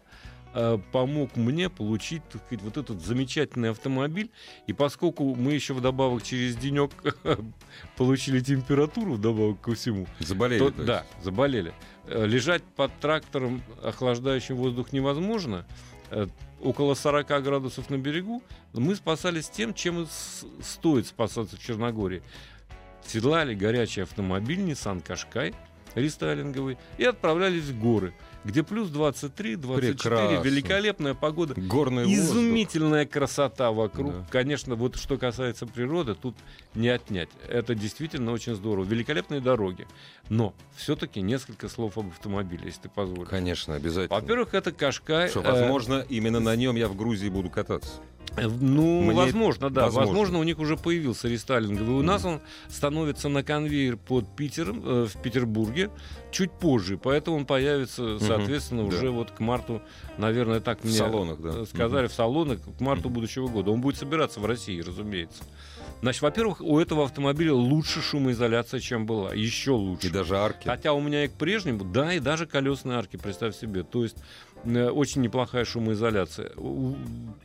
э, 0.55 0.79
помог 0.93 1.37
мне 1.37 1.69
получить, 1.71 2.23
так 2.33 2.43
сказать, 2.45 2.63
вот 2.65 2.77
этот 2.77 3.01
замечательный 3.05 3.71
автомобиль. 3.71 4.31
И 4.67 4.73
поскольку 4.73 5.35
мы 5.35 5.53
еще 5.53 5.75
вдобавок 5.75 6.23
через 6.23 6.57
денек 6.57 6.91
получили 7.97 8.41
температуру 8.41 9.15
вдобавок 9.15 9.61
ко 9.61 9.75
всему, 9.75 10.07
Заболели. 10.21 10.59
то- 10.59 10.71
то 10.71 10.85
да, 10.85 11.07
заболели. 11.23 11.73
Э, 12.11 12.27
Лежать 12.27 12.63
под 12.77 12.93
трактором, 13.01 13.63
охлаждающим 13.83 14.57
воздух, 14.57 14.93
невозможно. 14.93 15.67
Э, 16.11 16.27
Около 16.61 16.95
40 16.95 17.43
градусов 17.45 17.89
на 17.89 17.99
берегу. 17.99 18.43
Мы 18.73 18.97
спасались 18.97 19.49
тем, 19.49 19.75
чем 19.75 20.09
стоит 20.61 21.07
спасаться 21.07 21.57
в 21.57 21.61
Черногории. 21.61 22.21
Седлали 23.07 23.55
горячий 23.55 24.01
автомобиль 24.01 24.59
Nissan 24.59 25.01
Qashqai 25.01 25.55
рестайлинговый 25.95 26.77
и 26.97 27.05
отправлялись 27.05 27.65
в 27.65 27.81
горы, 27.81 28.13
где 28.45 28.63
плюс 28.63 28.89
23, 28.89 29.57
24, 29.57 29.95
Прекрасно. 29.95 30.49
великолепная 30.49 31.15
погода. 31.15 31.55
Горный 31.57 32.05
воздух. 32.05 32.25
Изумительная 32.25 33.07
красота 33.07 33.73
вокруг. 33.73 34.13
Да. 34.13 34.27
Конечно, 34.31 34.75
вот 34.75 34.97
что 34.97 35.19
касается 35.19 35.67
природы, 35.67 36.15
тут 36.15 36.37
не 36.75 36.89
отнять. 36.89 37.29
Это 37.49 37.75
действительно 37.75 38.33
очень 38.33 38.55
здорово. 38.55 38.85
Великолепные 38.85 39.41
дороги. 39.41 39.87
Но 40.29 40.55
все-таки 40.77 41.21
несколько 41.21 41.69
слов 41.69 41.99
об 41.99 42.09
автомобиле, 42.09 42.63
если 42.67 42.83
ты 42.83 42.89
позволишь. 42.89 43.29
Конечно, 43.29 43.75
обязательно. 43.75 44.19
Во-первых, 44.21 44.55
это 44.55 44.73
Кашкай. 44.73 45.29
Что, 45.29 45.41
э, 45.41 45.53
возможно, 45.53 46.05
именно 46.09 46.41
на 46.41 46.55
нем 46.57 46.77
я 46.77 46.89
в 46.89 46.97
Грузии 46.97 47.29
буду 47.29 47.51
кататься. 47.51 47.93
Э, 48.37 48.47
Ну, 48.49 49.03
Мне- 49.03 49.15
возможно, 49.15 49.71
да. 49.71 49.85
возможно. 49.85 50.09
Возможно. 50.11 50.39
у 50.39 50.43
них 50.43 50.59
уже 50.59 50.77
появился 50.77 51.29
рестайлинговый. 51.29 51.95
У 51.97 52.03
нас 52.03 52.25
он 52.25 52.41
становится 52.69 53.29
на 53.29 53.43
конвейер 53.43 53.97
под 53.97 54.35
Питером, 54.37 54.83
э, 54.85 55.07
в 55.07 55.21
Петербурге, 55.23 55.91
чуть 56.31 56.53
позже. 56.53 56.99
Поэтому 56.99 57.39
он 57.39 57.47
появится, 57.47 58.19
соответственно, 58.19 58.83
да. 58.89 58.97
уже 58.97 59.11
вот 59.11 59.31
к 59.31 59.41
марту, 59.41 59.83
наверное, 60.19 60.61
так 60.61 60.81
В 60.81 60.85
мне 60.85 60.95
салонах, 60.95 61.41
да. 61.41 61.65
сказали, 61.67 62.07
в 62.07 62.13
салонах 62.13 62.59
к 62.61 62.81
марту 62.81 63.09
будущего 63.11 63.49
года. 63.49 63.71
Он 63.71 63.81
будет 63.81 63.97
собираться 63.97 64.41
в 64.41 64.47
России, 64.47 64.81
разумеется. 64.81 65.43
Значит, 66.01 66.23
во-первых, 66.23 66.61
у 66.61 66.79
этого 66.79 67.05
автомобиля 67.05 67.55
лучше 67.55 68.01
шумоизоляция, 68.01 68.79
чем 68.79 69.05
была. 69.05 69.35
Еще 69.35 69.73
лучше. 69.73 70.07
И 70.07 70.11
даже 70.11 70.37
арки. 70.39 70.69
Хотя 70.69 70.93
у 70.93 71.01
меня 71.01 71.25
и 71.25 71.29
к 71.29 71.33
прежнему, 71.33 71.83
да, 71.85 72.13
и 72.13 72.21
даже 72.21 72.47
колесные 72.47 72.99
арки, 72.99 73.17
представь 73.17 73.57
себе. 73.57 73.83
То 73.83 74.05
есть 74.05 74.17
очень 74.65 75.23
неплохая 75.23 75.65
шумоизоляция. 75.65 76.53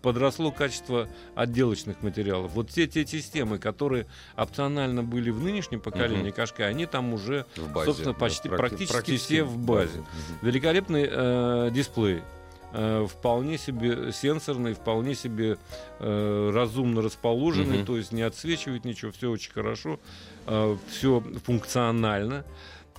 Подросло 0.02 0.52
качество 0.52 1.08
отделочных 1.36 2.02
материалов. 2.02 2.52
Вот 2.54 2.70
все 2.72 2.88
те 2.88 3.06
системы, 3.06 3.58
которые 3.58 4.06
опционально 4.36 5.04
были 5.04 5.30
в 5.30 5.42
нынешнем 5.42 5.80
поколении 5.80 6.24
Мгм. 6.30 6.34
Кашка, 6.34 6.66
они 6.66 6.86
там 6.86 7.14
уже 7.14 7.46
в 7.56 7.72
базе. 7.72 7.86
собственно, 7.88 8.14
да, 8.14 8.20
почти- 8.20 8.50
практи- 8.50 8.58
практически 8.92 9.16
все 9.18 9.44
в 9.44 9.58
базе. 9.58 10.00
Мгм. 10.00 10.06
великолепный 10.42 11.08
э, 11.10 11.70
дисплей. 11.74 12.22
э, 12.76 13.06
вполне 13.08 13.60
себе 13.60 14.12
сенсорный, 14.12 14.74
вполне 14.74 15.14
себе 15.14 15.58
э, 16.00 16.52
разумно 16.52 17.04
расположенный, 17.04 17.78
Мгм. 17.78 17.86
то 17.86 17.98
есть 17.98 18.12
не 18.12 18.24
отсвечивает 18.24 18.84
ничего, 18.84 19.12
все 19.12 19.30
очень 19.30 19.52
хорошо, 19.52 20.00
все 20.90 21.24
функционально. 21.46 22.44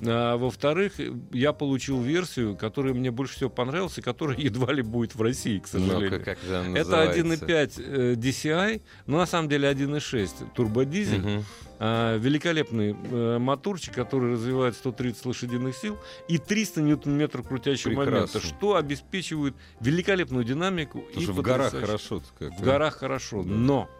А, 0.00 0.36
во-вторых, 0.36 0.94
я 1.32 1.52
получил 1.52 2.00
версию, 2.00 2.56
которая 2.56 2.94
мне 2.94 3.10
больше 3.10 3.36
всего 3.36 3.50
понравилась, 3.50 3.98
и 3.98 4.02
которая 4.02 4.36
едва 4.38 4.72
ли 4.72 4.82
будет 4.82 5.14
в 5.14 5.22
России, 5.22 5.58
к 5.58 5.68
Ну, 5.72 5.80
сожалению. 5.86 6.10
как, 6.10 6.24
как 6.24 6.38
же 6.40 6.56
она 6.56 6.78
Это 6.78 6.90
называется? 6.90 7.82
1.5 7.82 7.82
э, 7.86 8.14
DCI, 8.14 8.82
но 9.06 9.18
на 9.18 9.26
самом 9.26 9.48
деле 9.48 9.70
1.6 9.70 10.52
турбодизель. 10.54 11.18
Мгм. 11.20 11.44
А, 11.80 12.16
великолепный 12.18 12.94
э, 13.10 13.38
моторчик, 13.38 13.94
который 13.94 14.32
развивает 14.34 14.76
130 14.76 15.26
лошадиных 15.26 15.76
сил 15.76 15.98
и 16.28 16.38
300 16.38 16.80
ньютон-метров 16.82 17.48
крутящего 17.48 17.90
Прекрасно. 17.90 18.12
момента, 18.12 18.40
что 18.40 18.76
обеспечивает 18.76 19.54
великолепную 19.80 20.44
динамику 20.44 21.00
Потому 21.00 21.26
и 21.26 21.26
в 21.30 21.42
горах 21.42 21.72
хорошо 21.72 22.22
как. 22.38 22.52
В 22.58 22.62
горах 22.62 22.96
хорошо, 22.96 23.42
Да. 23.42 23.48
но 23.50 23.90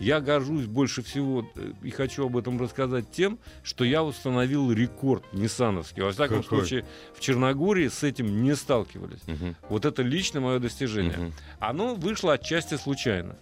я 0.00 0.20
горжусь 0.20 0.66
больше 0.66 1.02
всего 1.02 1.48
э, 1.54 1.72
и 1.82 1.90
хочу 1.90 2.26
об 2.26 2.36
этом 2.36 2.60
рассказать 2.60 3.10
тем, 3.10 3.38
что 3.62 3.84
я 3.84 4.02
установил 4.02 4.72
рекорд 4.72 5.24
ниссановский. 5.32 6.02
Во 6.02 6.12
всяком 6.12 6.42
Какой? 6.42 6.60
случае, 6.60 6.84
в 7.14 7.20
Черногории 7.20 7.88
с 7.88 8.02
этим 8.02 8.42
не 8.42 8.54
сталкивались. 8.54 9.26
Мгм. 9.26 9.56
Вот 9.68 9.84
это 9.84 10.02
лично 10.02 10.40
мое 10.40 10.58
достижение. 10.58 11.16
Мгм. 11.16 11.32
Оно 11.58 11.94
вышло 11.94 12.34
отчасти 12.34 12.76
случайно. 12.76 13.36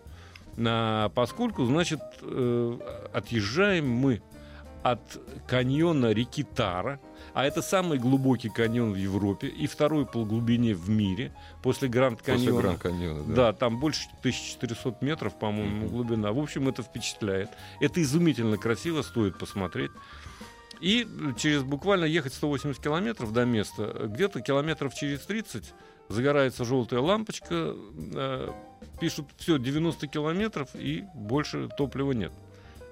А, 0.58 1.10
поскольку, 1.10 1.64
значит, 1.66 2.00
э, 2.22 2.78
отъезжаем 3.12 3.88
мы 3.88 4.22
от 4.90 5.20
каньона 5.48 6.12
реки 6.12 6.44
Тара, 6.44 7.00
а 7.34 7.44
это 7.44 7.60
самый 7.60 7.98
глубокий 7.98 8.48
каньон 8.48 8.92
в 8.92 8.96
Европе 8.96 9.48
и 9.48 9.66
второй 9.66 10.06
по 10.06 10.24
глубине 10.24 10.74
в 10.74 10.88
мире 10.88 11.32
после 11.62 11.88
Гранд 11.88 12.20
После 12.20 12.34
Каньона. 12.34 12.60
Гранд 12.60 12.78
Каньона, 12.78 13.24
да. 13.24 13.34
Да, 13.34 13.52
там 13.52 13.80
больше 13.80 14.06
1400 14.20 14.98
метров, 15.00 15.36
по-моему, 15.38 15.88
глубина. 15.88 16.32
В 16.32 16.38
общем, 16.38 16.68
это 16.68 16.82
впечатляет. 16.82 17.50
Это 17.80 18.00
изумительно 18.00 18.58
красиво, 18.58 19.02
стоит 19.02 19.38
посмотреть. 19.38 19.90
И 20.80 21.06
через 21.36 21.64
буквально 21.64 22.04
ехать 22.04 22.34
180 22.34 22.80
километров 22.80 23.32
до 23.32 23.44
места, 23.44 24.06
где-то 24.06 24.40
километров 24.40 24.94
через 24.94 25.20
30 25.26 25.74
загорается 26.08 26.64
желтая 26.64 27.00
лампочка, 27.00 27.74
э, 28.14 28.52
пишут 29.00 29.26
все 29.36 29.58
90 29.58 30.06
километров 30.06 30.68
и 30.74 31.04
больше 31.14 31.68
топлива 31.76 32.12
нет. 32.12 32.32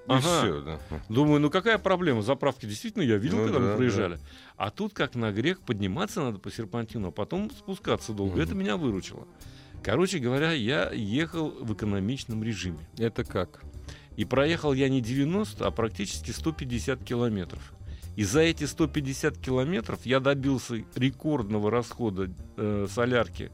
И 0.07 0.11
Ага. 0.11 0.19
всё, 0.19 0.61
да. 0.61 0.79
Думаю, 1.09 1.39
ну 1.39 1.49
какая 1.49 1.79
проблема? 1.79 2.21
Заправки 2.21 2.65
действительно 2.67 3.01
я 3.01 3.17
видел, 3.17 3.37
Ну 3.37 3.43
когда 3.45 3.59
да, 3.59 3.65
мы 3.71 3.75
проезжали. 3.77 4.19
А 4.55 4.69
тут 4.69 4.93
как 4.93 5.15
на 5.15 5.31
грех 5.31 5.61
подниматься 5.61 6.21
надо 6.21 6.37
по 6.37 6.51
серпантину, 6.51 7.07
а 7.07 7.11
потом 7.11 7.49
спускаться 7.49 8.13
долго. 8.13 8.33
Мгм. 8.33 8.41
Это 8.41 8.53
меня 8.55 8.77
выручило. 8.77 9.27
Короче 9.83 10.19
говоря, 10.19 10.51
я 10.51 10.91
ехал 10.91 11.49
в 11.49 11.73
экономичном 11.73 12.43
режиме. 12.43 12.79
Это 12.97 13.23
как? 13.23 13.63
И 14.15 14.25
проехал 14.25 14.73
я 14.73 14.89
не 14.89 15.01
90, 15.01 15.65
а 15.65 15.71
практически 15.71 16.31
150 16.31 17.03
километров. 17.03 17.73
И 18.15 18.23
за 18.23 18.41
эти 18.41 18.63
150 18.63 19.37
километров 19.37 20.05
я 20.05 20.19
добился 20.19 20.83
рекордного 20.95 21.69
расхода 21.69 22.29
э, 22.55 22.87
солярки 22.89 23.51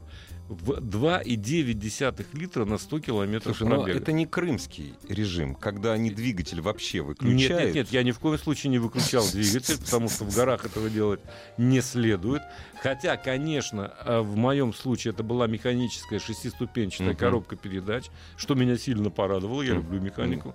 в 0.51 0.71
2,9 0.81 2.25
литра 2.33 2.65
на 2.65 2.77
100 2.77 2.99
километров 2.99 3.55
Слушай, 3.55 3.69
но 3.69 3.77
пробега. 3.77 3.99
это 3.99 4.11
не 4.11 4.25
крымский 4.25 4.93
режим, 5.07 5.55
когда 5.55 5.93
они 5.93 6.11
двигатель 6.11 6.59
вообще 6.59 6.97
Нет, 6.97 7.07
выключают. 7.07 7.63
нет, 7.67 7.75
нет, 7.75 7.87
я 7.91 8.03
ни 8.03 8.11
в 8.11 8.19
коем 8.19 8.37
случае 8.37 8.69
не 8.71 8.77
выключал 8.77 9.25
двигатель, 9.31 9.77
потому 9.79 10.09
что 10.09 10.25
в 10.25 10.35
горах 10.35 10.65
этого 10.65 10.89
делать 10.89 11.21
не 11.57 11.79
следует. 11.81 12.41
Хотя, 12.83 13.15
конечно, 13.15 13.93
э, 14.05 14.19
в 14.19 14.35
моем 14.35 14.73
случае 14.73 15.13
это 15.13 15.23
была 15.23 15.47
механическая 15.47 16.19
шестиступенчатая 16.19 17.09
Мгм. 17.11 17.17
коробка 17.17 17.55
передач, 17.55 18.07
что 18.35 18.53
меня 18.53 18.77
сильно 18.77 19.09
порадовало, 19.09 19.61
я 19.61 19.75
люблю 19.75 20.01
механику. 20.01 20.53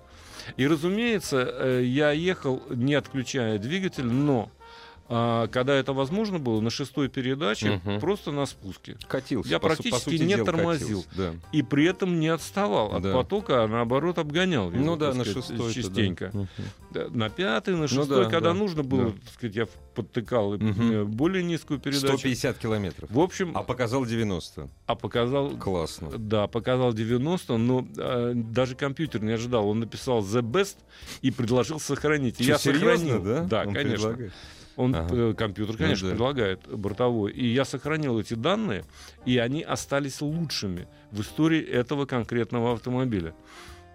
И, 0.57 0.67
разумеется, 0.67 1.49
э, 1.51 1.83
я 1.83 2.11
ехал, 2.11 2.61
не 2.69 2.93
отключая 2.93 3.57
двигатель, 3.57 4.05
но 4.05 4.51
а, 5.09 5.47
когда 5.47 5.73
это 5.75 5.93
возможно 5.93 6.39
было, 6.39 6.59
на 6.61 6.69
шестой 6.69 7.07
передаче, 7.09 7.81
Мгм. 7.83 7.99
просто 7.99 8.31
на 8.31 8.45
спуске. 8.45 8.97
Катился. 9.07 9.49
Я 9.49 9.59
по 9.59 9.69
су- 9.69 9.75
по 9.77 9.81
практически 9.83 10.09
сути 10.11 10.21
не 10.23 10.35
дела, 10.35 10.45
тормозил. 10.45 11.03
катился, 11.03 11.33
Да. 11.33 11.33
И 11.51 11.61
при 11.61 11.85
этом 11.85 12.19
не 12.19 12.27
отставал 12.27 12.93
от 12.95 13.01
Да. 13.03 13.13
потока, 13.13 13.63
а 13.63 13.67
наоборот 13.67 14.17
обгонял. 14.17 14.69
Ну 14.71 14.95
да, 14.97 15.07
так 15.07 15.15
на 15.15 15.23
сказать, 15.25 15.45
шестой. 15.47 15.73
Частенько. 15.73 16.31
Да, 16.91 17.07
На 17.09 17.29
пятый, 17.29 17.73
на 17.75 17.81
Ну 17.81 17.87
шестой, 17.87 18.23
да, 18.25 18.29
когда 18.29 18.49
да, 18.49 18.53
нужно 18.53 18.83
было, 18.83 19.05
да. 19.05 19.11
так 19.11 19.33
сказать, 19.33 19.55
я 19.55 19.67
подтыкал 19.95 20.55
э, 20.55 21.03
более 21.03 21.43
низкую 21.43 21.79
передачу. 21.79 22.17
150 22.17 22.57
километров. 22.57 23.09
В 23.09 23.19
общем, 23.19 23.51
А 23.57 23.63
показал 23.63 24.05
90. 24.05 24.69
а 24.85 24.95
показал, 24.95 25.51
Классно. 25.57 26.09
да, 26.17 26.47
показал 26.47 26.93
90, 26.93 27.57
но 27.57 27.85
э, 27.97 28.33
даже 28.35 28.75
компьютер 28.75 29.23
не 29.23 29.31
ожидал. 29.33 29.67
Он 29.67 29.79
написал 29.79 30.19
the 30.21 30.41
best 30.41 30.77
и 31.21 31.31
предложил 31.31 31.79
сохранить. 31.79 32.37
Чё, 32.37 32.43
я 32.43 32.57
серьезно, 32.57 32.89
сохранил. 32.97 33.23
да? 33.23 33.43
Да, 33.43 33.61
Он 33.67 33.73
конечно. 33.73 34.09
предлагает? 34.09 34.33
Он 34.77 34.95
Ага. 34.95 35.07
э, 35.15 35.33
компьютер, 35.33 35.73
Ну 35.77 35.79
конечно, 35.83 36.07
да. 36.07 36.11
предлагает 36.13 36.67
бортовой. 36.67 37.31
И 37.33 37.45
я 37.47 37.65
сохранил 37.65 38.19
эти 38.19 38.35
данные, 38.35 38.85
и 39.25 39.37
они 39.37 39.63
остались 39.63 40.21
лучшими 40.21 40.87
в 41.11 41.21
истории 41.21 41.61
этого 41.61 42.05
конкретного 42.05 42.73
автомобиля. 42.73 43.33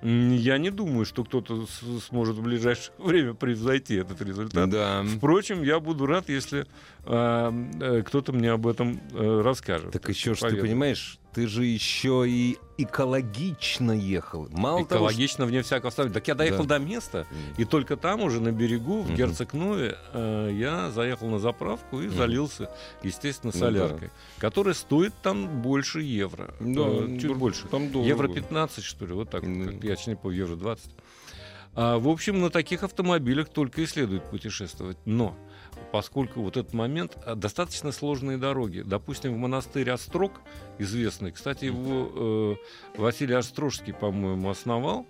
Я 0.03 0.59
не 0.59 0.71
думаю, 0.71 1.05
что 1.05 1.23
кто-то 1.23 1.65
сможет 2.09 2.37
в 2.37 2.43
ближайшее 2.43 2.93
время 2.99 3.35
превзойти 3.35 3.95
этот 3.95 4.21
результат. 4.21 4.69
Да. 4.69 5.05
Впрочем, 5.05 5.63
я 5.63 5.79
буду 5.79 6.07
рад, 6.07 6.29
если 6.29 6.67
кто-то 7.05 8.33
мне 8.33 8.51
об 8.53 8.67
этом 8.67 9.01
э, 9.13 9.41
расскажет. 9.43 9.91
Так 9.93 10.09
еще 10.09 10.35
ж 10.35 10.39
ты 10.41 10.57
понимаешь, 10.57 11.19
ты 11.35 11.47
же 11.49 11.65
еще 11.65 12.25
и 12.29 12.59
экологично 12.79 13.93
ехал. 13.93 14.49
Мало 14.51 14.79
того, 14.79 14.87
что- 14.87 14.95
Экологично, 14.97 15.47
вне 15.47 15.63
всякого 15.63 15.91
сомнения. 15.91 16.15
Так 16.15 16.29
я 16.29 16.35
доехал 16.35 16.65
Да. 16.65 16.79
до 16.79 16.85
места, 16.85 17.27
Мгм. 17.31 17.39
и 17.59 17.65
только 17.65 17.97
там 17.97 18.21
уже 18.23 18.41
на 18.41 18.53
берегу, 18.53 19.03
в 19.03 19.07
Мгм. 19.09 19.17
Герцогнове, 19.17 19.97
э, 20.13 20.51
я 20.53 20.91
заехал 20.91 21.29
на 21.29 21.39
заправку 21.39 22.01
и 22.01 22.07
Мгм. 22.07 22.17
залился, 22.17 22.71
естественно, 23.03 23.53
Ну 23.55 23.59
соляркой, 23.61 24.11
которая 24.39 24.75
стоит 24.75 25.13
там 25.23 25.61
больше 25.63 26.03
евро. 26.03 26.55
Да, 26.61 26.83
Э, 26.83 27.19
чуть 27.21 27.31
дор- 27.31 27.35
больше. 27.35 27.67
Там. 27.69 27.91
Евро 28.03 28.29
15, 28.29 28.85
что 28.85 29.07
ли, 29.07 29.13
вот 29.13 29.31
так, 29.31 29.43
Ну. 29.45 29.65
как 29.73 29.83
я 29.85 29.97
не 30.07 30.15
помню, 30.17 30.39
евро 30.39 30.57
20. 30.57 30.91
А, 31.75 31.99
в 31.99 32.09
общем, 32.09 32.41
на 32.41 32.51
таких 32.51 32.83
автомобилях 32.83 33.49
только 33.49 33.81
и 33.81 33.87
следует 33.87 34.23
путешествовать. 34.31 34.99
Но 35.07 35.35
поскольку 35.91 36.43
вот 36.43 36.57
этот 36.57 36.73
момент 36.73 37.17
а, 37.25 37.35
достаточно 37.35 37.93
сложные 37.93 38.39
дороги. 38.39 38.83
Допустим, 38.85 39.35
в 39.35 39.37
монастырь 39.37 39.91
Острог, 39.91 40.33
известный, 40.79 41.33
кстати, 41.33 41.67
его 41.67 42.57
э, 42.97 42.99
Василий 42.99 43.35
Острожский, 43.35 43.93
по-моему, 43.93 44.51
основал. 44.51 45.07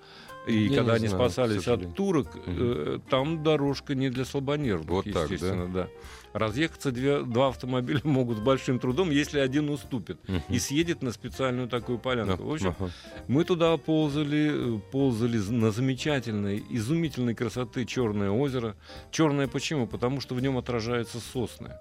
И 0.46 0.66
Я 0.66 0.78
когда 0.78 0.94
они 0.94 1.06
знаю, 1.06 1.22
спасались 1.22 1.68
от 1.68 1.94
турок, 1.94 2.28
э, 2.46 2.98
там 3.08 3.44
дорожка 3.44 3.94
не 3.94 4.10
для 4.10 4.24
слабонервных, 4.24 4.90
Вот 4.90 5.04
так, 5.04 5.14
да? 5.14 5.22
естественно, 5.22 5.68
да? 5.68 5.88
Разъехаться 6.32 6.92
две- 6.92 7.22
два 7.22 7.48
автомобиля 7.48 8.00
могут 8.04 8.38
с 8.38 8.40
большим 8.40 8.78
трудом, 8.78 9.10
если 9.10 9.38
один 9.38 9.68
уступит 9.70 10.18
Мгм. 10.28 10.42
и 10.48 10.58
съедет 10.58 11.02
на 11.02 11.12
специальную 11.12 11.68
такую 11.68 11.98
полянку. 11.98 12.42
В 12.44 12.52
общем, 12.52 12.74
Ага. 12.78 12.90
мы 13.28 13.44
туда 13.44 13.76
ползали, 13.76 14.80
ползали 14.90 15.38
на 15.38 15.70
замечательной, 15.70 16.62
изумительной 16.70 17.34
красоты 17.34 17.84
Черное 17.84 18.30
озеро. 18.30 18.76
Черное 19.10 19.46
почему? 19.48 19.86
Потому 19.86 20.20
что 20.20 20.34
в 20.34 20.40
нем 20.40 20.56
отражаются 20.58 21.18
сосны. 21.20 21.72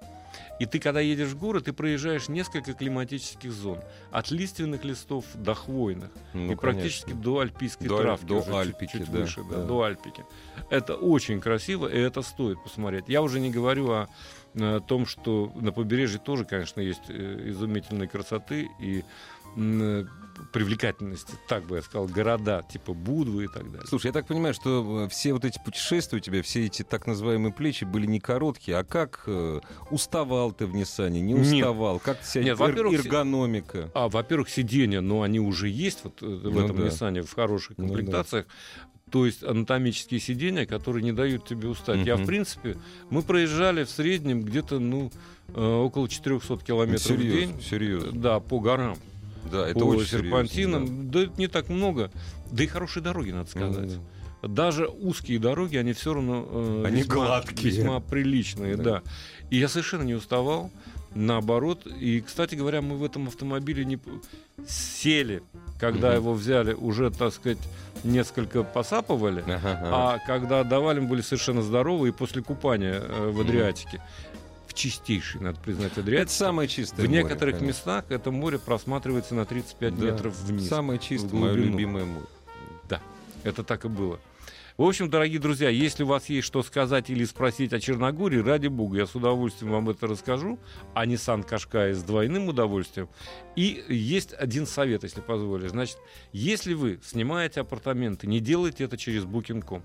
И 0.60 0.66
ты, 0.66 0.78
когда 0.78 1.00
едешь 1.00 1.30
в 1.30 1.38
город, 1.38 1.64
ты 1.64 1.72
проезжаешь 1.72 2.28
несколько 2.28 2.72
климатических 2.72 3.50
зон. 3.52 3.78
От 4.12 4.30
лиственных 4.30 4.84
листов 4.84 5.24
до 5.34 5.54
хвойных. 5.54 6.10
Ну, 6.34 6.52
и 6.52 6.54
практически 6.54 7.04
конечно. 7.10 7.22
до 7.22 7.38
альпийской 7.40 7.88
До 7.88 7.98
травки. 7.98 8.24
до 8.26 8.34
уже 8.36 8.44
чуть- 8.46 8.54
Альпики, 8.54 8.92
чуть 8.92 9.10
да, 9.10 9.18
выше, 9.18 9.40
да, 9.50 9.56
да. 9.56 9.64
до 9.64 9.82
Альпики. 9.82 10.24
Это 10.70 10.94
очень 10.94 11.40
красиво, 11.40 11.86
и 11.88 11.98
это 11.98 12.22
стоит 12.22 12.62
посмотреть. 12.62 13.04
Я 13.08 13.22
уже 13.22 13.40
не 13.40 13.50
говорю 13.50 13.90
о, 13.90 14.08
э, 14.54 14.80
том, 14.86 15.06
что 15.06 15.52
на 15.54 15.72
побережье 15.72 16.18
тоже, 16.18 16.44
конечно, 16.44 16.80
есть 16.80 17.08
э, 17.08 17.48
изумительной 17.50 18.08
красоты. 18.08 18.68
И 18.80 19.04
э, 19.56 20.04
привлекательности, 20.52 21.32
так 21.48 21.64
бы 21.66 21.76
я 21.76 21.82
сказал, 21.82 22.06
города 22.06 22.62
типа 22.70 22.92
Будвы 22.94 23.44
и 23.44 23.48
так 23.48 23.70
далее. 23.70 23.86
Слушай, 23.86 24.06
я 24.08 24.12
так 24.12 24.26
понимаю, 24.26 24.54
что 24.54 25.04
э, 25.04 25.08
все 25.08 25.32
вот 25.32 25.44
эти 25.44 25.58
путешествия 25.64 26.18
у 26.18 26.20
тебя, 26.20 26.42
все 26.42 26.66
эти 26.66 26.82
так 26.82 27.06
называемые 27.06 27.52
плечи 27.52 27.84
были 27.84 28.06
не 28.06 28.20
короткие, 28.20 28.78
а 28.78 28.84
как 28.84 29.24
э, 29.26 29.60
уставал 29.90 30.52
ты 30.52 30.66
в 30.66 30.74
Ниссане, 30.74 31.20
не 31.20 31.32
Нет. 31.32 31.46
уставал, 31.54 31.98
как 31.98 32.18
ты 32.20 32.26
себя 32.26 32.44
Нет, 32.44 32.58
во-первых, 32.58 32.98
эргономика. 33.04 33.90
А, 33.94 34.08
во-первых, 34.08 34.48
сиденья, 34.50 35.00
но 35.00 35.22
они 35.22 35.40
уже 35.40 35.68
есть 35.68 36.00
вот 36.04 36.22
э, 36.22 36.26
в 36.26 36.50
Ну 36.50 36.64
этом 36.64 36.76
да. 36.76 36.84
Ниссане 36.84 37.22
в 37.22 37.32
хороших 37.32 37.78
Ну 37.78 37.84
да. 37.88 37.94
комплектациях. 37.94 38.46
То 39.10 39.26
есть 39.26 39.42
анатомические 39.44 40.20
сиденья, 40.20 40.64
которые 40.64 41.02
не 41.04 41.12
дают 41.12 41.44
тебе 41.46 41.68
устать. 41.68 42.06
Я, 42.06 42.14
Мгм. 42.14 42.24
в 42.24 42.26
принципе, 42.26 42.76
мы 43.10 43.20
проезжали 43.22 43.84
в 43.84 43.90
среднем 43.90 44.42
где-то, 44.42 44.78
ну, 44.78 45.12
около 45.54 46.08
400 46.08 46.56
километров 46.64 47.04
в 47.04 47.20
день. 47.20 47.28
серьезно, 47.58 47.60
серьезно. 47.62 48.12
Да, 48.12 48.40
по 48.40 48.58
горам, 48.58 48.96
Да, 49.50 49.66
это 49.68 49.80
по 49.80 49.84
очень 49.84 50.06
серпантинам. 50.08 50.86
серьезно, 50.86 51.10
Да. 51.12 51.20
это 51.22 51.32
не 51.38 51.46
так 51.48 51.68
много. 51.68 52.10
Да 52.50 52.62
и 52.64 52.66
хорошие 52.66 53.02
дороги, 53.02 53.30
надо 53.30 53.50
да. 53.54 53.60
Ну, 53.60 53.72
сказать. 53.72 53.90
да. 54.42 54.48
Даже 54.48 54.86
узкие 54.88 55.38
дороги, 55.38 55.76
они 55.76 55.92
все 55.92 56.14
равно 56.14 56.46
э, 56.50 56.84
Они 56.86 57.02
весьма, 57.02 57.14
гладкие. 57.14 57.70
весьма 57.74 58.00
приличные, 58.00 58.76
Да. 58.76 58.82
да. 58.82 59.02
И 59.50 59.58
я 59.58 59.68
совершенно 59.68 60.02
не 60.02 60.14
уставал, 60.14 60.70
наоборот. 61.14 61.86
И, 61.86 62.20
кстати 62.20 62.54
говоря, 62.56 62.82
мы 62.82 62.96
в 62.96 63.04
этом 63.04 63.28
автомобиле 63.28 63.84
не 63.84 63.98
сели, 64.66 65.42
когда 65.78 66.08
Мгм. 66.08 66.16
его 66.16 66.32
взяли, 66.34 66.72
уже, 66.74 67.10
так 67.10 67.32
сказать, 67.32 67.58
несколько 68.04 68.62
посапывали. 68.64 69.42
Ага, 69.46 69.58
ага. 69.80 69.88
А 70.14 70.18
когда 70.26 70.60
отдавали, 70.60 71.00
мы 71.00 71.08
были 71.08 71.20
совершенно 71.20 71.62
здоровы, 71.62 72.08
и 72.08 72.12
после 72.12 72.42
купания 72.42 73.00
э, 73.00 73.30
в. 73.30 73.40
Адриатике, 73.40 74.02
в 74.72 74.74
чистейшей, 74.74 75.40
надо 75.40 75.60
признать, 75.60 75.92
Это 75.92 76.00
Адриатике, 76.00 76.34
самое 76.34 76.68
чистое 76.68 77.06
в 77.06 77.08
море, 77.08 77.22
некоторых 77.22 77.58
конечно. 77.58 77.68
местах 77.68 78.04
это 78.08 78.30
море 78.30 78.58
просматривается 78.58 79.34
на 79.34 79.44
35 79.44 79.98
Да. 79.98 80.04
метров 80.06 80.34
вниз. 80.40 80.68
Самое 80.68 80.98
чистое, 80.98 81.38
мое 81.38 81.52
любимое 81.52 82.04
море. 82.04 82.26
Это 83.44 83.64
так 83.64 83.84
и 83.84 83.88
было. 83.88 84.20
В 84.78 84.84
общем, 84.84 85.10
дорогие 85.10 85.38
друзья, 85.38 85.68
если 85.68 86.02
у 86.02 86.06
вас 86.06 86.28
есть 86.28 86.46
что 86.46 86.62
сказать 86.62 87.10
или 87.10 87.24
спросить 87.24 87.72
о 87.72 87.80
Черногории, 87.80 88.38
ради 88.38 88.68
бога, 88.68 88.98
я 88.98 89.06
с 89.06 89.14
удовольствием 89.14 89.72
вам 89.72 89.90
это 89.90 90.06
расскажу. 90.06 90.58
А 90.94 91.04
Nissan 91.06 91.46
Qashqai 91.46 91.92
с 91.92 92.02
двойным 92.02 92.48
удовольствием. 92.48 93.08
И 93.54 93.84
есть 93.88 94.32
один 94.32 94.66
совет, 94.66 95.02
если 95.02 95.20
позволишь. 95.20 95.70
Значит, 95.70 95.98
если 96.32 96.72
вы 96.74 97.00
снимаете 97.04 97.60
апартаменты, 97.60 98.26
не 98.26 98.40
делайте 98.40 98.84
это 98.84 98.96
через 98.96 99.24
Booking.com. 99.24 99.82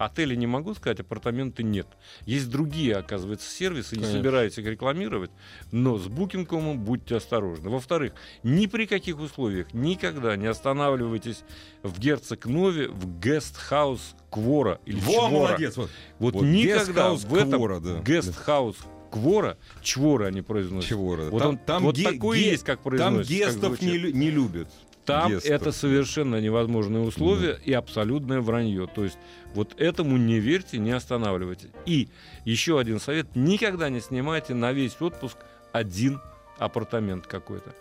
Отели 0.00 0.34
не 0.34 0.46
могу 0.46 0.72
сказать, 0.74 0.98
апартаменты 1.00 1.62
нет. 1.62 1.86
Есть 2.24 2.48
другие, 2.48 2.96
оказывается, 2.96 3.50
сервисы, 3.50 3.96
не 3.96 4.00
Конечно. 4.02 4.18
собираюсь 4.18 4.56
их 4.56 4.64
рекламировать, 4.64 5.30
но 5.72 5.98
с 5.98 6.06
Booking.com 6.06 6.78
будьте 6.78 7.16
осторожны. 7.16 7.68
Во-вторых, 7.68 8.14
ни 8.42 8.64
при 8.64 8.86
каких 8.86 9.20
условиях 9.20 9.74
никогда 9.74 10.36
не 10.36 10.46
останавливайтесь 10.46 11.42
в 11.82 11.98
Герцог-Нове, 12.00 12.88
в 12.88 13.20
гестхаус 13.20 14.14
Квора 14.30 14.80
или 14.86 14.98
Во, 15.00 15.12
Чвора. 15.12 15.30
молодец! 15.32 15.76
Вот. 15.76 15.90
Вот, 16.18 16.34
Вот 16.34 16.44
никогда 16.44 17.12
в 17.12 17.34
этом 17.34 17.50
Квора, 17.52 17.80
да. 17.80 18.00
гестхаус 18.00 18.76
Квора, 19.10 19.58
Чвора 19.82 20.26
они 20.28 20.40
произносят. 20.40 20.88
Чего? 20.88 21.16
Вот, 21.30 21.42
он, 21.42 21.58
вот 21.80 21.96
ге- 21.96 22.04
такой 22.12 22.38
ге- 22.38 22.50
есть, 22.52 22.64
как 22.64 22.76
Там 22.80 22.84
произносится. 22.90 23.44
как 23.44 23.54
гестов 23.54 23.82
не, 23.82 23.98
лю- 23.98 24.12
не 24.14 24.30
любят. 24.30 24.70
Там 25.04 25.32
Гестов. 25.32 25.50
это 25.50 25.72
совершенно 25.72 26.40
невозможные 26.40 27.02
условия 27.02 27.58
и 27.64 27.72
абсолютное 27.72 28.40
вранье. 28.40 28.86
То 28.86 29.04
есть 29.04 29.18
вот 29.54 29.80
этому 29.80 30.16
не 30.16 30.38
верьте, 30.38 30.78
не 30.78 30.92
останавливайтесь. 30.92 31.70
И 31.86 32.08
еще 32.44 32.78
один 32.78 33.00
совет. 33.00 33.26
Никогда 33.34 33.88
не 33.88 34.00
снимайте 34.00 34.54
на 34.54 34.72
весь 34.72 35.00
отпуск 35.00 35.38
один 35.72 36.20
апартамент 36.58 37.26
какой-то. 37.26 37.74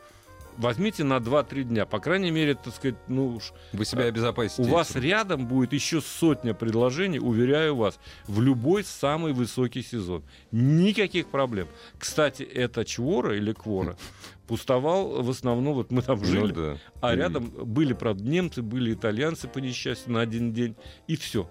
Возьмите 0.60 1.06
на 1.06 1.18
2-3 1.18 1.64
дня. 1.64 1.86
По 1.86 2.00
крайней 2.00 2.32
мере, 2.32 2.54
так 2.54 2.76
сказать, 2.76 2.98
ну 3.08 3.36
уж 3.38 3.54
Вы 3.72 3.86
себя 3.86 4.04
обезопасите. 4.04 4.62
у 4.62 4.66
вас 4.66 4.94
рядом 4.96 5.48
будет 5.48 5.72
еще 5.72 6.02
сотня 6.02 6.54
предложений, 6.54 7.20
уверяю 7.20 7.78
вас, 7.78 7.98
в 8.28 8.42
любой 8.42 8.84
самый 8.84 9.32
высокий 9.32 9.82
сезон. 9.82 10.22
Никаких 10.52 11.28
проблем. 11.30 11.68
Кстати, 11.98 12.44
это 12.44 12.84
Чвора 12.84 13.38
или 13.38 13.54
Квора 13.54 13.96
пустовал 14.48 15.24
в 15.24 15.30
основном, 15.30 15.76
вот 15.76 15.92
мы 15.92 16.02
там 16.02 16.20
Ну 16.20 16.26
жили, 16.26 16.52
да. 16.54 16.78
а 17.00 17.16
рядом 17.16 17.46
были, 17.50 17.94
правда, 17.94 18.24
немцы, 18.24 18.62
были 18.62 18.94
итальянцы, 18.94 19.48
по 19.48 19.60
несчастью, 19.60 20.12
на 20.12 20.20
один 20.22 20.52
день, 20.52 20.76
и 21.08 21.16
все. 21.16 21.50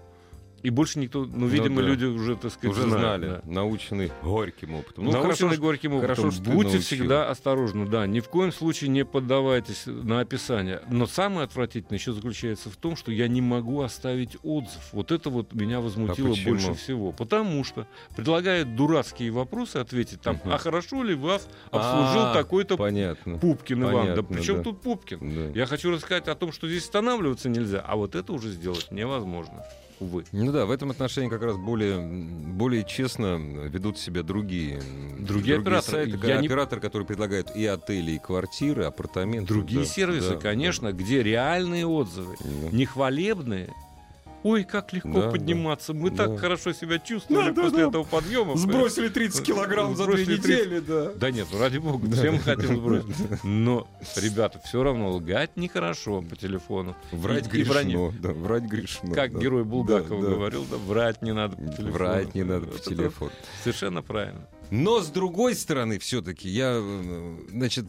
И 0.61 0.69
больше 0.69 0.99
никто, 0.99 1.25
ну, 1.25 1.47
видимо, 1.47 1.81
да. 1.81 1.87
люди 1.87 2.05
уже, 2.05 2.35
так 2.35 2.51
сказать, 2.51 2.77
Уже 2.77 2.89
знали, 2.89 3.25
да. 3.27 3.41
научены 3.45 4.11
горьким 4.21 4.75
опытом. 4.75 5.05
Ну, 5.05 5.11
Научены 5.11 5.33
хорошо, 5.49 5.61
горьким 5.61 5.93
опытом. 5.93 6.15
хорошо, 6.15 6.31
что 6.31 6.43
Будьте 6.51 6.63
научил. 6.63 6.81
всегда 6.81 7.29
осторожны, 7.29 7.85
да. 7.87 8.05
Ни 8.07 8.19
в 8.19 8.27
коем 8.29 8.51
случае 8.51 8.89
не 8.89 9.05
поддавайтесь 9.05 9.83
на 9.85 10.19
описание. 10.19 10.81
Но 10.89 11.05
самое 11.07 11.45
отвратительное 11.45 11.97
еще 11.97 12.11
заключается 12.13 12.69
в 12.69 12.75
том, 12.75 12.95
что 12.95 13.11
я 13.11 13.27
не 13.27 13.41
могу 13.41 13.81
оставить 13.81 14.37
отзыв. 14.43 14.81
Вот 14.91 15.11
это 15.11 15.29
вот 15.29 15.53
меня 15.53 15.79
возмутило 15.79 16.29
А 16.29 16.31
почему? 16.31 16.49
больше 16.49 16.73
всего. 16.73 17.11
Потому 17.11 17.63
что 17.63 17.87
предлагают 18.15 18.75
дурацкие 18.75 19.31
вопросы 19.31 19.77
ответить 19.77 20.21
там, 20.21 20.35
Мгм. 20.43 20.53
а 20.53 20.57
хорошо 20.57 21.03
ли 21.03 21.15
вас 21.15 21.47
обслужил 21.71 22.21
А, 22.27 22.33
такой-то 22.33 22.75
Понятно. 22.77 23.37
Пупкин 23.37 23.83
Иван? 23.83 23.93
Да 24.15 24.23
Понятно, 24.23 24.53
да. 24.55 24.63
тут 24.63 24.81
Пупкин? 24.81 25.19
Да. 25.53 25.59
Я 25.59 25.65
хочу 25.65 25.91
рассказать 25.91 26.27
о 26.27 26.35
том, 26.35 26.51
что 26.51 26.67
здесь 26.67 26.83
останавливаться 26.83 27.47
нельзя, 27.49 27.79
а 27.87 27.95
вот 27.95 28.15
это 28.15 28.33
уже 28.33 28.49
сделать 28.49 28.91
невозможно. 28.91 29.63
Увы. 29.99 30.23
Ну 30.31 30.51
да, 30.51 30.65
в 30.65 30.71
этом 30.71 30.91
отношении 30.91 31.29
как 31.29 31.41
раз 31.43 31.57
более, 31.57 31.99
более 31.99 32.83
честно 32.85 33.35
ведут 33.35 33.97
себя 33.97 34.23
другие, 34.23 34.81
Другие 35.19 35.57
операторы. 35.57 36.09
сайты, 36.11 36.27
Я 36.27 36.39
не- 36.39 36.47
операторы, 36.47 36.79
которые 36.81 37.05
предлагают 37.05 37.55
и 37.55 37.65
отели, 37.65 38.11
и 38.11 38.17
квартиры, 38.19 38.85
апартаменты. 38.85 39.53
Другие 39.53 39.81
да, 39.81 39.85
сервисы, 39.85 40.29
да, 40.31 40.37
конечно, 40.37 40.93
где 40.93 41.21
реальные 41.21 41.85
отзывы, 41.85 42.35
да. 42.39 42.75
не 42.75 42.85
хвалебные. 42.85 43.73
Ой, 44.43 44.63
как 44.63 44.93
легко 44.93 45.21
Да, 45.23 45.31
подниматься. 45.31 45.93
Мы 45.93 46.11
да. 46.11 46.27
так 46.27 46.39
хорошо 46.39 46.71
себя 46.71 46.97
чувствовали 46.99 47.49
Да, 47.49 47.51
да, 47.53 47.61
после 47.63 47.77
да. 47.83 47.89
этого 47.89 48.03
подъема. 48.05 48.55
Сбросили 48.55 49.09
30 49.09 49.45
килограмм 49.45 49.95
за 49.97 50.05
две 50.05 50.13
Сбросили 50.23 50.37
30. 50.37 50.49
недели, 50.49 50.79
да. 50.79 51.11
Да 51.13 51.31
нет, 51.31 51.47
ну 51.51 51.59
ради 51.59 51.77
бога, 51.77 52.09
все 52.11 52.31
мы 52.31 52.39
хотим 52.39 52.77
сбросить. 52.77 53.15
Но, 53.43 53.87
ребята, 54.15 54.61
все 54.65 54.81
равно 54.81 55.11
лгать 55.11 55.57
нехорошо 55.57 56.21
по 56.21 56.35
телефону. 56.37 56.95
Врать 57.11 57.53
И- 57.53 57.59
и 57.59 57.63
вранье. 57.63 58.09
грешно, 58.11 58.21
да, 58.21 58.33
врать 58.33 58.63
грешно. 58.63 59.13
Как 59.13 59.33
да. 59.33 59.39
герой 59.39 59.63
Булгакова 59.65 60.21
Да, 60.21 60.29
да. 60.29 60.35
говорил, 60.35 60.65
да, 60.71 60.77
врать 60.77 61.21
не 61.21 61.33
надо 61.33 61.57
по 61.57 61.63
телефону. 61.63 61.91
Врать 61.91 62.35
не 62.35 62.43
надо 62.43 62.67
по 62.67 62.79
телефону. 62.79 63.31
Совершенно 63.63 64.01
правильно. 64.01 64.47
Но 64.71 65.01
с 65.01 65.07
другой 65.07 65.55
стороны, 65.55 65.97
все-таки, 65.97 66.47
я, 66.47 66.73
э, 66.79 67.37
значит, 67.49 67.87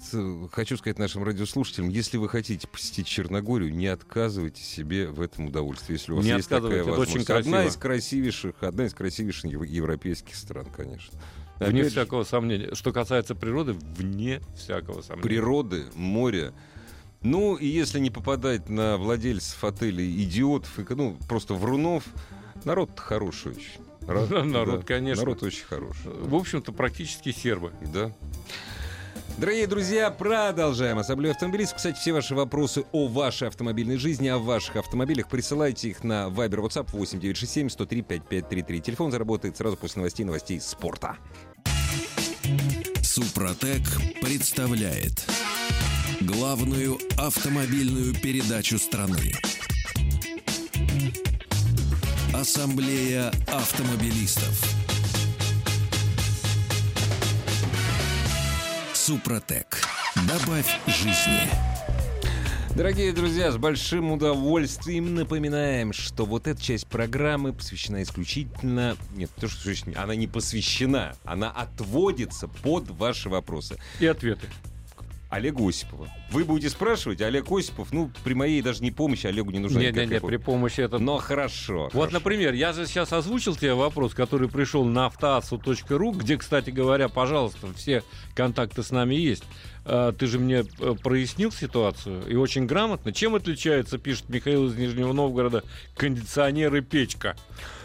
хочу 0.53 0.77
сказать 0.79 0.99
нашим 0.99 1.23
радиослушателям, 1.25 1.89
если 1.91 2.17
вы 2.17 2.29
хотите 2.29 2.67
посетить 2.67 3.07
Черногорию, 3.07 3.75
не 3.75 3.87
отказывайте 3.87 4.63
себе 4.63 5.09
в 5.09 5.21
этом 5.21 5.47
удовольствии, 5.49 5.93
если 5.95 6.13
у 6.13 6.17
вас 6.17 6.25
Не 6.25 6.33
есть 6.33 6.49
такая 6.49 6.81
это 6.81 6.91
очень 6.93 6.97
возможность. 7.25 7.31
Одна 7.31 7.53
красиво. 7.59 7.69
из 7.71 7.77
красивейших, 7.77 8.55
одна 8.63 8.87
из 8.87 8.95
красивейших 8.95 9.45
ев- 9.53 9.67
европейских 9.67 10.35
стран, 10.35 10.67
конечно. 10.75 11.19
Вне 11.59 11.69
Опять 11.69 11.85
же, 11.85 11.91
всякого 11.91 12.25
сомнения. 12.25 12.75
Что 12.75 12.93
касается 12.93 13.35
природы, 13.35 13.75
вне 13.75 14.41
всякого 14.57 15.03
сомнения. 15.03 15.23
природы, 15.23 15.85
моря, 15.95 16.55
Ну, 17.23 17.57
и 17.57 17.67
если 17.67 17.99
не 17.99 18.09
попадать 18.11 18.71
на 18.71 18.97
владельцев 18.97 19.63
отелей 19.63 20.23
идиотов, 20.25 20.79
и, 20.79 20.95
ну, 20.95 21.19
просто 21.29 21.53
врунов, 21.53 22.05
народ 22.65 22.99
хороший 22.99 23.53
очень. 23.53 23.81
Ра- 24.07 24.43
народ, 24.43 24.85
конечно. 24.87 25.25
Народ 25.25 25.43
очень 25.43 25.65
хороший. 25.65 26.11
В 26.13 26.35
общем-то, 26.35 26.73
практически 26.73 27.33
сербы. 27.33 27.73
Да. 27.93 28.13
Дорогие 29.39 29.67
друзья, 29.67 30.11
продолжаем 30.11 30.99
Ассамблею 30.99 31.33
автомобилистов. 31.33 31.79
Кстати, 31.79 31.97
все 31.97 32.13
ваши 32.13 32.35
вопросы 32.35 32.85
о 32.93 33.09
вашей 33.09 33.49
автомобильной 33.49 33.97
жизни, 33.97 34.29
о 34.29 34.39
ваших 34.39 34.77
автомобилях, 34.77 35.29
присылайте 35.29 35.89
их 35.89 36.05
на 36.05 36.27
Viber 36.29 36.61
WhatsApp 36.67 36.89
8967 36.93 37.71
103 37.71 38.03
5533. 38.03 38.81
Телефон 38.83 39.11
заработает 39.11 39.57
сразу 39.57 39.77
после 39.79 40.01
новостей 40.01 40.27
новостей 40.27 40.61
спорта. 40.61 41.17
Супротек 43.03 43.83
представляет 44.21 45.27
главную 46.21 46.99
автомобильную 47.17 48.15
передачу 48.15 48.79
страны. 48.79 49.33
Ассамблея 52.33 53.33
автомобилистов. 53.49 54.65
Супротек. 58.95 59.83
Добавь 60.29 60.79
жизни. 60.87 61.49
Дорогие 62.77 63.13
друзья, 63.13 63.51
с 63.51 63.57
большим 63.57 64.13
удовольствием 64.13 65.17
напоминаем, 65.17 65.93
что 65.93 66.25
вот 66.25 66.47
эта 66.47 66.63
часть 66.63 66.87
программы 66.87 67.53
посвящена 67.53 68.01
исключительно... 68.03 68.97
Нет, 69.17 69.31
то, 69.39 69.49
что 69.49 69.73
она 69.97 70.15
не 70.15 70.29
посвящена, 70.29 71.17
она 71.25 71.51
отводится 71.51 72.47
под 72.47 72.89
ваши 72.91 73.29
вопросы. 73.29 73.77
И 73.99 74.07
ответы. 74.07 74.47
Олегу 75.31 75.69
Осипова. 75.69 76.09
Вы 76.31 76.45
будете 76.45 76.69
спрашивать, 76.71 77.21
Олег 77.23 77.51
Осипов, 77.51 77.93
ну, 77.93 78.11
при 78.25 78.35
моей 78.35 78.61
даже 78.63 78.83
не 78.83 78.91
помощи 78.91 79.27
Олегу 79.29 79.53
не 79.53 79.61
нужна 79.61 79.81
Нет, 79.81 79.95
нет, 79.95 80.11
нет, 80.11 80.23
при 80.27 80.37
помощи 80.37 80.81
этого. 80.81 81.01
Но 81.01 81.19
хорошо. 81.19 81.85
Вот, 81.85 81.93
хорошо. 81.93 82.15
например, 82.15 82.53
я 82.53 82.73
же 82.73 82.85
сейчас 82.87 83.13
озвучил 83.13 83.55
тебе 83.55 83.75
вопрос, 83.75 84.13
который 84.13 84.49
пришел 84.49 84.85
на 84.85 85.07
автоассу.ру, 85.07 86.11
где, 86.13 86.37
кстати 86.37 86.71
говоря, 86.71 87.09
пожалуйста, 87.09 87.73
все 87.77 88.03
контакты 88.35 88.83
с 88.83 88.91
нами 88.91 89.15
есть. 89.15 89.45
А, 89.85 90.13
Ты 90.13 90.27
же 90.27 90.39
мне 90.41 90.65
э, 90.79 90.95
прояснил 91.03 91.53
ситуацию 91.53 92.27
и 92.29 92.35
очень 92.35 92.67
грамотно. 92.67 93.13
Чем 93.13 93.37
отличаются, 93.37 93.99
пишет 93.99 94.29
Михаил 94.29 94.67
из 94.67 94.75
Нижнего 94.75 95.13
Новгорода, 95.13 95.63
кондиционер 95.97 96.75
и 96.75 96.81
печка? 96.81 97.37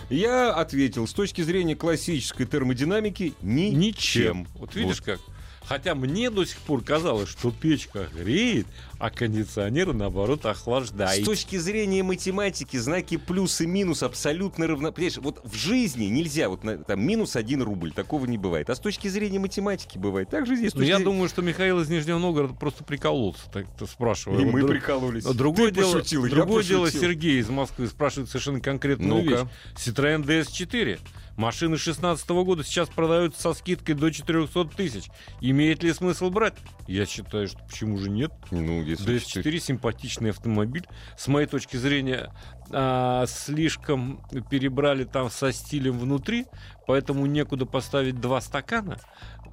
Я 0.09 0.53
ответил, 0.53 1.07
с 1.07 1.13
точки 1.13 1.41
зрения 1.41 1.75
классической 1.75 2.45
термодинамики, 2.45 3.33
ни- 3.41 3.69
ничем. 3.69 4.47
Вот 4.55 4.75
видишь 4.75 5.01
как? 5.01 5.19
Хотя 5.67 5.95
мне 5.95 6.29
до 6.29 6.45
сих 6.45 6.57
пор 6.59 6.83
казалось, 6.83 7.29
что 7.29 7.51
печка 7.51 8.07
греет, 8.13 8.67
а 8.99 9.09
кондиционер, 9.09 9.93
наоборот, 9.93 10.41
С 10.43 10.45
охлаждает. 10.45 11.25
точки 11.25 11.57
зрения 11.57 12.03
математики 12.03 12.77
знаки 12.77 13.17
плюс 13.17 13.59
и 13.61 13.65
минус 13.65 14.03
абсолютно 14.03 14.67
равно. 14.67 14.91
Понимаешь, 14.91 15.17
вот 15.17 15.41
в 15.43 15.55
жизни 15.55 16.05
нельзя 16.05 16.49
вот 16.49 16.63
на- 16.63 16.77
там 16.77 17.05
минус 17.05 17.35
один 17.35 17.61
рубль, 17.63 17.91
такого 17.91 18.25
не 18.25 18.37
бывает. 18.37 18.69
А 18.69 18.75
с 18.75 18.79
точки 18.79 19.07
зрения 19.07 19.39
математики 19.39 19.97
бывает. 19.97 20.29
Так 20.29 20.45
же 20.45 20.55
здесь. 20.55 20.71
с 20.71 20.75
Ну, 20.75 20.81
я 20.81 20.95
зрения- 20.97 21.03
думаю, 21.05 21.29
что 21.29 21.41
Михаил 21.41 21.79
из 21.81 21.89
Нижнего 21.89 22.19
Новгорода 22.19 22.53
просто 22.53 22.83
прикололся, 22.83 23.41
так 23.51 23.65
спрашивая. 23.89 24.41
И 24.41 24.45
Вот 24.45 24.53
мы 24.53 24.59
друг- 24.61 24.71
прикололись. 24.71 25.23
Другое, 25.23 25.69
Ты 25.69 25.75
дело, 25.81 25.93
пошутил, 25.93 26.25
я 26.25 26.31
другое 26.31 26.63
дело, 26.63 26.81
пошутил. 26.85 27.01
Сергей 27.01 27.39
из 27.39 27.49
Москвы 27.49 27.87
спрашивает 27.87 28.29
совершенно 28.29 28.59
конкретную 28.61 29.23
Ну-ка. 29.23 29.29
вещь. 29.41 29.47
Citroёn 29.75 30.23
DS4. 30.23 30.99
Машины 31.37 31.77
16 31.77 32.29
года 32.29 32.63
сейчас 32.63 32.89
продаются 32.89 33.41
со 33.41 33.53
скидкой 33.53 33.95
до 33.95 34.09
400 34.11 34.65
тысяч. 34.65 35.09
Имеет 35.41 35.83
ли 35.83 35.91
смысл 35.91 36.29
брать? 36.29 36.55
Я 36.87 37.05
считаю, 37.05 37.47
что 37.47 37.59
почему 37.59 37.97
же 37.97 38.09
нет? 38.09 38.31
Ну, 38.51 38.81
если 38.83 39.15
DS4 39.15 39.59
симпатичный 39.59 40.29
автомобиль. 40.29 40.87
С 41.17 41.27
моей 41.27 41.47
точки 41.47 41.75
зрения, 41.75 42.31
а, 42.71 43.25
слишком 43.27 44.21
перебрали 44.49 45.03
там 45.03 45.29
со 45.29 45.51
стилем 45.51 45.99
внутри, 45.99 46.45
поэтому 46.87 47.25
некуда 47.25 47.65
поставить 47.65 48.21
два 48.21 48.39
стакана. 48.39 48.97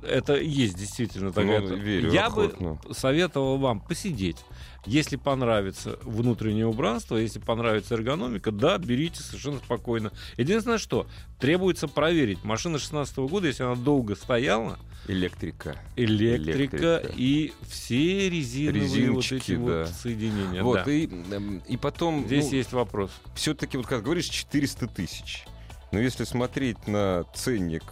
Это 0.03 0.37
есть 0.37 0.77
действительно 0.77 1.33
такая. 1.33 1.61
Ну, 1.61 1.77
верю, 1.77 2.11
Я 2.11 2.31
бы 2.31 2.79
советовал 2.93 3.59
вам 3.59 3.81
посидеть. 3.81 4.39
Если 4.85 5.15
понравится 5.17 5.99
внутреннее 6.03 6.67
убранство, 6.67 7.17
если 7.17 7.39
понравится 7.39 7.95
эргономика, 7.95 8.51
да, 8.51 8.79
берите 8.79 9.23
совершенно 9.23 9.59
спокойно. 9.59 10.11
Единственное, 10.37 10.79
что 10.79 11.07
требуется 11.39 11.87
проверить. 11.87 12.43
Машина 12.43 12.79
16 12.81 13.17
года, 13.19 13.47
если 13.47 13.63
она 13.63 13.77
долго 13.77 14.17
стояла, 14.17 14.79
Электрика. 15.07 15.77
электрика, 15.97 17.01
Электрика. 17.01 17.13
и 17.17 17.53
все 17.69 18.29
резиновые 18.29 18.83
вот 18.83 18.97
Резиночки, 18.97 19.35
эти 19.35 19.53
вот 19.53 19.69
да. 19.69 19.87
соединения. 19.87 20.63
Вот, 20.63 20.85
да. 20.85 20.93
и, 20.93 21.07
эм, 21.07 21.63
и 21.69 21.77
потом... 21.77 22.27
Здесь 22.27 22.51
ну, 22.51 22.57
есть 22.57 22.73
вопрос. 22.73 23.11
все-таки, 23.35 23.77
вот 23.77 23.87
как 23.87 24.03
говоришь, 24.03 24.27
400 24.27 24.87
тысяч. 24.89 25.45
Но 25.91 26.01
если 26.01 26.25
смотреть 26.25 26.87
на 26.87 27.25
ценник, 27.35 27.85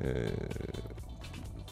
э, 0.00 0.34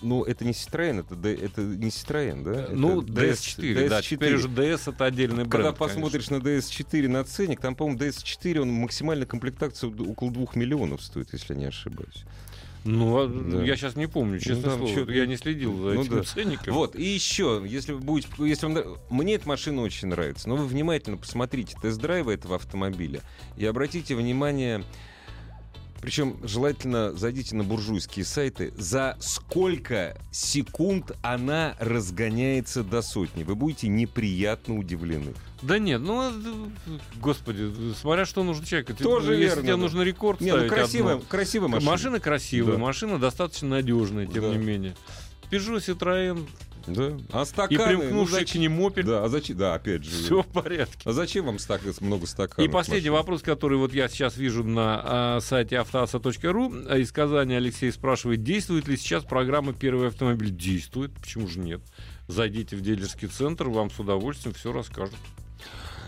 ну, 0.02 0.24
это 0.24 0.44
не 0.44 0.52
Citroёn, 0.52 1.00
это, 1.00 1.28
это 1.28 1.61
не 1.62 1.88
Citroёn, 1.88 2.42
да? 2.44 2.62
Это 2.64 2.74
ну, 2.74 3.00
DS 3.02 3.59
DS4, 3.59 3.88
да, 3.88 4.02
теперь 4.02 4.35
уже 4.35 4.48
DS 4.48 4.92
это 4.92 5.04
отдельный 5.04 5.44
бренд. 5.44 5.50
Когда 5.52 5.72
конечно. 5.72 5.87
посмотришь 5.87 6.30
на 6.30 6.37
DS4 6.37 7.09
на 7.09 7.24
ценник, 7.24 7.61
там, 7.61 7.74
по-моему, 7.74 7.98
DS4, 7.98 8.61
он 8.61 8.72
максимальная 8.72 9.26
комплектация 9.26 9.90
около 9.90 10.30
2 10.30 10.46
миллионов 10.54 11.02
стоит, 11.02 11.32
если 11.32 11.54
я 11.54 11.59
не 11.61 11.66
ошибаюсь. 11.66 12.24
Ну, 12.88 13.18
а, 13.18 13.26
Да. 13.26 13.64
я 13.64 13.74
сейчас 13.76 13.96
не 13.96 14.06
помню, 14.06 14.38
честно 14.38 14.70
там 14.70 14.87
слово. 14.87 15.11
Я 15.11 15.26
не 15.26 15.37
следил 15.37 15.76
за 15.76 15.94
Ну 15.94 16.02
этим 16.02 16.18
да. 16.18 16.22
ценником. 16.22 16.72
Вот, 16.74 16.94
и 16.94 17.02
еще, 17.02 17.64
если 17.66 17.92
вы 17.92 17.98
будете, 18.00 18.28
если 18.38 18.66
вам, 18.66 18.98
мне 19.11 19.35
эта 19.35 19.48
машина 19.48 19.82
очень 19.82 20.06
нравится, 20.09 20.48
но 20.48 20.54
вы 20.56 20.66
внимательно 20.66 21.16
посмотрите 21.16 21.76
тест-драйвы 21.82 22.35
этого 22.35 22.54
автомобиля 22.54 23.22
и 23.56 23.66
обратите 23.66 24.14
внимание, 24.14 24.85
причем 26.00 26.37
желательно 26.44 27.12
зайдите 27.12 27.56
на 27.56 27.64
буржуйские 27.64 28.24
сайты, 28.24 28.72
за 28.76 29.16
сколько 29.20 30.16
секунд 30.30 31.12
она 31.22 31.74
разгоняется 31.78 32.82
до 32.85 33.02
сотни. 33.02 33.42
Вы 33.44 33.54
будете 33.54 33.88
неприятно 33.88 34.78
удивлены. 34.78 35.35
Да 35.62 35.78
нет, 35.78 36.00
ну, 36.02 36.30
господи, 37.20 37.72
смотря 38.00 38.24
что 38.26 38.44
нужно 38.44 38.64
человеку. 38.66 38.94
Тоже 38.94 39.32
Если 39.32 39.44
верно, 39.44 39.62
тебе 39.62 39.76
нужно 39.76 40.02
рекорд 40.02 40.40
Не, 40.40 40.50
ну 40.52 40.56
ставить 40.59 40.72
красивая, 40.72 41.14
одну. 41.14 41.24
красивая 41.26 41.68
машина. 41.68 41.90
машина. 41.90 42.20
красивая, 42.20 42.72
Да. 42.74 42.78
машина 42.78 43.18
достаточно 43.18 43.68
надежная, 43.68 44.26
тем 44.26 44.42
Да. 44.42 44.48
не 44.50 44.59
менее. 44.59 44.94
Peugeot, 45.50 45.78
Citroёn 45.78 46.46
Да. 46.87 47.16
А 47.33 47.42
и 47.42 47.46
стаканы? 47.46 47.79
ну, 47.79 47.87
примкнувший 47.99 48.38
к 48.38 48.40
зачем- 48.49 48.61
ним 48.62 48.81
Opel. 48.81 49.03
Да, 49.03 49.25
а 49.25 49.29
зачем? 49.29 49.57
Да, 49.57 49.75
опять 49.75 50.05
же. 50.05 50.11
Все 50.11 50.42
в 50.42 50.46
порядке. 50.46 50.99
А 51.05 51.12
зачем 51.12 51.46
вам 51.46 51.59
стак... 51.59 51.83
много 52.01 52.27
стаканов? 52.27 52.68
И 52.68 52.72
последний 52.72 53.11
машин? 53.11 53.20
вопрос, 53.20 53.42
который 53.42 53.79
вот 53.79 53.92
я 53.92 54.09
сейчас 54.09 54.37
вижу 54.37 54.64
на 54.64 55.01
а, 55.37 55.40
сайте 55.40 55.79
автоаса.ру. 55.79 56.72
А, 56.88 56.99
Из 56.99 57.11
Казани 57.12 57.55
Алексей 57.55 57.90
спрашивает, 57.92 58.42
действует 58.42 58.88
ли 58.88 58.96
сейчас 58.96 59.25
программа 59.25 59.72
«Первый 59.72 60.09
автомобиль»? 60.09 60.51
Действует. 60.51 61.12
Почему 61.14 61.49
же 61.49 61.59
нет? 61.59 61.81
Зайдите 62.29 62.77
в 62.77 62.81
дилерский 62.81 63.29
центр, 63.29 63.68
вам 63.68 63.90
с 63.90 63.99
удовольствием 63.99 64.55
все 64.55 64.72
расскажут. 64.72 65.16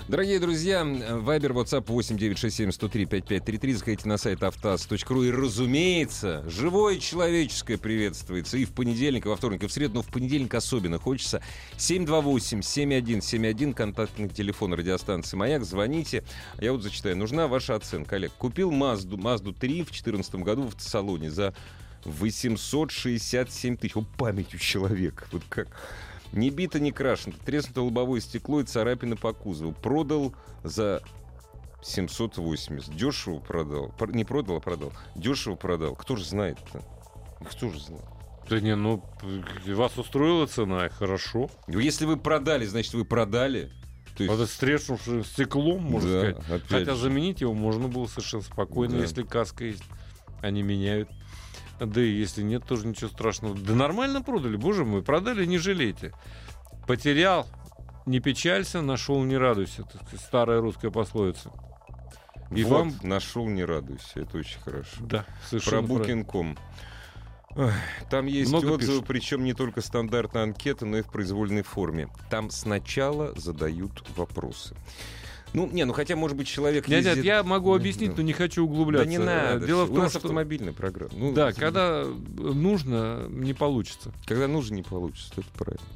Дорогие 0.08 0.40
друзья, 0.40 0.84
Вайбер, 0.84 1.52
WhatsApp 1.52 1.84
8967 1.86 2.72
103 2.72 3.04
5533. 3.04 3.72
Заходите 3.74 4.08
на 4.08 4.16
сайт 4.16 4.42
автоаз.ру. 4.42 5.22
И, 5.22 5.30
разумеется, 5.30 6.42
живое 6.48 6.96
человеческое 6.96 7.76
приветствуется 7.76 8.56
и 8.56 8.64
в 8.64 8.72
понедельник, 8.72 9.26
и 9.26 9.28
во 9.28 9.36
вторник, 9.36 9.64
и 9.64 9.66
в 9.66 9.72
среду, 9.72 9.96
но 9.96 10.02
в 10.02 10.06
понедельник 10.06 10.54
особенно 10.54 10.98
хочется. 10.98 11.42
728-7171, 11.76 13.74
контактный 13.74 14.30
телефон 14.30 14.72
радиостанции 14.72 15.36
«Маяк». 15.36 15.66
Звоните. 15.66 16.24
Я 16.58 16.72
вот 16.72 16.82
зачитаю. 16.82 17.14
Нужна 17.14 17.46
ваша 17.46 17.74
оценка, 17.74 18.16
Олег. 18.16 18.32
Купил 18.32 18.70
Мазду, 18.70 19.18
Мазду 19.18 19.52
3 19.52 19.82
в 19.82 19.88
2014 19.88 20.36
году 20.36 20.62
в 20.62 20.68
автосалоне 20.68 21.30
за 21.30 21.52
867 22.06 23.76
тысяч. 23.76 23.94
О, 23.94 24.06
память 24.16 24.54
у 24.54 24.58
человека. 24.58 25.26
Вот 25.32 25.42
как... 25.50 25.68
Не 26.32 26.50
бито, 26.50 26.78
не 26.80 26.92
крашено. 26.92 27.34
Треснуто 27.44 27.82
лобовое 27.82 28.20
стекло 28.20 28.60
и 28.60 28.64
царапины 28.64 29.16
по 29.16 29.32
кузову. 29.32 29.72
Продал 29.72 30.34
за 30.62 31.02
780. 31.82 32.94
Дешево 32.96 33.38
продал. 33.38 33.92
Пр- 33.98 34.12
Не 34.14 34.24
продал, 34.24 34.56
а 34.56 34.60
продал. 34.60 34.92
Дешево 35.14 35.54
продал. 35.56 35.94
Кто 35.94 36.16
же 36.16 36.24
знает-то? 36.24 36.82
Кто 37.50 37.70
же 37.70 37.80
знает? 37.80 38.04
Да 38.48 38.60
не, 38.60 38.74
ну, 38.74 39.02
вас 39.66 39.96
устроила 39.98 40.46
цена, 40.46 40.88
хорошо. 40.88 41.50
Ну, 41.66 41.78
Если 41.78 42.06
вы 42.06 42.16
продали, 42.16 42.64
значит, 42.66 42.94
вы 42.94 43.04
продали. 43.04 43.70
То 44.16 44.24
есть- 44.24 44.34
Это 44.34 44.46
с 44.46 44.56
треснувшим 44.56 45.24
стеклом, 45.24 45.82
можно 45.82 46.10
Да, 46.10 46.32
сказать. 46.42 46.62
Хотя 46.68 46.94
же. 46.94 47.00
заменить 47.02 47.40
его 47.42 47.52
можно 47.54 47.88
было 47.88 48.06
совершенно 48.06 48.42
спокойно, 48.42 48.96
Да. 48.96 49.02
если 49.02 49.22
каска 49.22 49.64
есть. 49.64 49.84
Они 50.40 50.62
меняют. 50.62 51.08
Да 51.80 52.00
и 52.00 52.10
если 52.10 52.42
нет, 52.42 52.64
тоже 52.64 52.86
ничего 52.86 53.08
страшного. 53.10 53.54
Да 53.54 53.74
нормально 53.74 54.22
продали, 54.22 54.56
боже 54.56 54.84
мой, 54.84 55.02
продали, 55.02 55.44
не 55.44 55.58
жалейте. 55.58 56.12
Потерял, 56.86 57.46
не 58.06 58.20
печалься, 58.20 58.80
нашел, 58.80 59.22
не 59.22 59.36
радуйся. 59.36 59.84
Сказать, 59.84 60.20
старая 60.20 60.60
русская 60.60 60.90
пословица. 60.90 61.50
И 62.50 62.64
вот, 62.64 62.78
вам... 62.78 62.94
нашел, 63.02 63.46
не 63.46 63.64
радуйся. 63.64 64.20
Это 64.20 64.38
очень 64.38 64.60
хорошо. 64.60 64.96
Да, 65.00 65.24
Про 65.24 65.48
совершенно 65.48 65.86
правильно. 65.86 66.22
Booking.com. 66.22 66.58
Там 68.10 68.26
есть 68.26 68.50
Много 68.50 68.66
отзывы, 68.72 68.92
пишут. 68.92 69.06
причем 69.06 69.44
не 69.44 69.52
только 69.52 69.80
стандартная 69.80 70.44
анкета, 70.44 70.86
но 70.86 70.98
и 70.98 71.02
в 71.02 71.10
произвольной 71.10 71.62
форме. 71.62 72.08
Там 72.30 72.50
сначала 72.50 73.34
задают 73.38 74.04
вопросы. 74.16 74.76
Ну, 75.54 75.66
не, 75.66 75.84
ну 75.84 75.92
хотя, 75.92 76.14
может 76.16 76.36
быть, 76.36 76.46
человек 76.48 76.86
Нет, 76.88 76.98
нет, 77.04 77.06
ездит- 77.16 77.24
я 77.24 77.42
могу 77.42 77.70
Да, 77.72 77.80
объяснить, 77.80 78.10
да. 78.10 78.16
но 78.18 78.22
не 78.22 78.32
хочу 78.32 78.66
Да 78.66 78.70
углубляться. 78.72 79.08
не 79.08 79.18
надо. 79.18 79.66
Дело 79.66 79.84
в 79.86 79.90
У 79.92 79.94
том, 79.94 80.02
нас 80.04 80.10
что... 80.12 80.18
автомобильная 80.18 80.72
программа. 80.72 81.12
Ну, 81.14 81.32
Да, 81.32 81.50
это- 81.50 81.60
когда 81.60 82.04
нужно, 82.04 83.26
не 83.28 83.54
получится. 83.54 84.12
когда 84.26 84.46
нужно, 84.48 84.74
не 84.74 84.82
получится. 84.82 85.32
Это 85.36 85.46
правильно. 85.56 85.86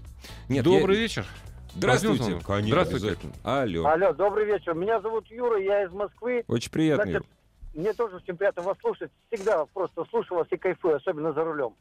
Нет, 0.49 0.65
Добрый 0.65 0.97
я- 0.97 1.03
вечер. 1.03 1.27
Здравствуйте. 1.75 2.39
Конечно, 2.47 2.85
Здравствуйте. 2.85 3.17
Алло. 3.45 3.87
Алло, 3.87 4.13
добрый 4.13 4.45
вечер. 4.45 4.75
Меня 4.75 5.01
зовут 5.01 5.27
Юра, 5.31 5.59
я 5.61 5.85
из 5.85 5.93
Москвы. 5.93 6.45
Очень 6.49 6.71
приятно. 6.71 7.05
Значит, 7.11 7.27
мне 7.75 7.93
тоже 7.95 8.17
очень 8.17 8.37
приятно 8.37 8.63
вас 8.63 8.77
слушать. 8.81 9.11
Всегда 9.31 9.65
просто 9.73 10.05
слушаю 10.11 10.39
вас 10.39 10.47
и 10.51 10.57
кайфую, 10.59 10.97
особенно 10.97 11.33
за 11.33 11.45
рулем. 11.45 11.75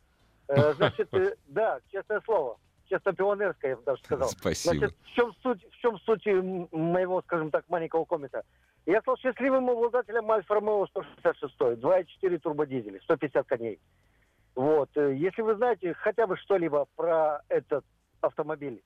Э, 0.47 0.73
Значит, 0.77 1.09
э, 1.13 1.35
да, 1.47 1.79
честное 1.91 2.21
слово. 2.23 2.57
Честно 2.91 3.13
пионерское, 3.13 3.71
я 3.71 3.77
бы 3.77 3.83
даже 3.83 4.03
сказал. 4.03 4.27
Спасибо. 4.27 4.75
Значит, 4.75 4.97
в 5.01 5.07
чем 5.11 5.33
суть, 5.41 5.65
в 5.71 5.77
чем 5.77 5.97
суть 5.99 6.25
моего, 6.25 7.21
скажем 7.21 7.49
так, 7.49 7.63
маленького 7.69 8.03
коммента? 8.03 8.43
Я 8.85 8.99
стал 8.99 9.15
счастливым 9.15 9.69
обладателем 9.69 10.29
Альфа 10.29 10.55
Ромео 10.55 10.85
166, 10.87 11.55
2.4 11.57 12.39
турбодизель, 12.39 12.99
150 13.03 13.47
коней. 13.47 13.79
Вот. 14.55 14.89
э, 14.95 15.15
Если 15.15 15.41
вы 15.41 15.55
знаете 15.55 15.93
хотя 15.93 16.27
бы 16.27 16.35
что-либо 16.35 16.85
про 16.97 17.39
этот 17.47 17.85
автомобиль, 18.19 18.83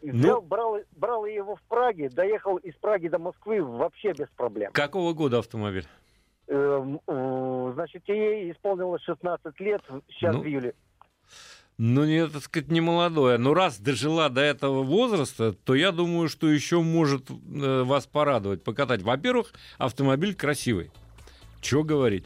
взял, 0.00 0.40
брал, 0.40 0.78
брал 0.92 1.26
его 1.26 1.56
в 1.56 1.62
Праге, 1.64 2.08
доехал 2.08 2.56
из 2.56 2.74
Праги 2.76 3.08
до 3.08 3.18
Москвы 3.18 3.62
вообще 3.62 4.14
без 4.14 4.28
проблем. 4.30 4.72
Какого 4.72 5.12
года 5.12 5.40
автомобиль? 5.40 5.86
Эм, 6.46 7.02
э, 7.06 7.70
Значит, 7.74 8.08
ей 8.08 8.50
исполнилось 8.50 9.02
16 9.02 9.60
лет, 9.60 9.82
сейчас 10.08 10.34
Ну, 10.34 10.40
в 10.40 10.46
июле. 10.46 10.74
Ну, 11.78 12.04
не, 12.04 12.26
так 12.26 12.42
сказать, 12.42 12.70
не 12.70 12.80
молодое. 12.80 13.38
Но 13.38 13.54
раз 13.54 13.78
дожила 13.78 14.28
до 14.28 14.40
этого 14.40 14.82
возраста, 14.82 15.52
то 15.52 15.76
я 15.76 15.92
думаю, 15.92 16.28
что 16.28 16.50
еще 16.50 16.82
может 16.82 17.30
э, 17.30 17.82
вас 17.84 18.06
порадовать, 18.06 18.64
покатать. 18.64 19.02
Во-первых, 19.02 19.52
автомобиль 19.78 20.34
красивый. 20.34 20.90
Чего 21.60 21.84
говорить? 21.84 22.24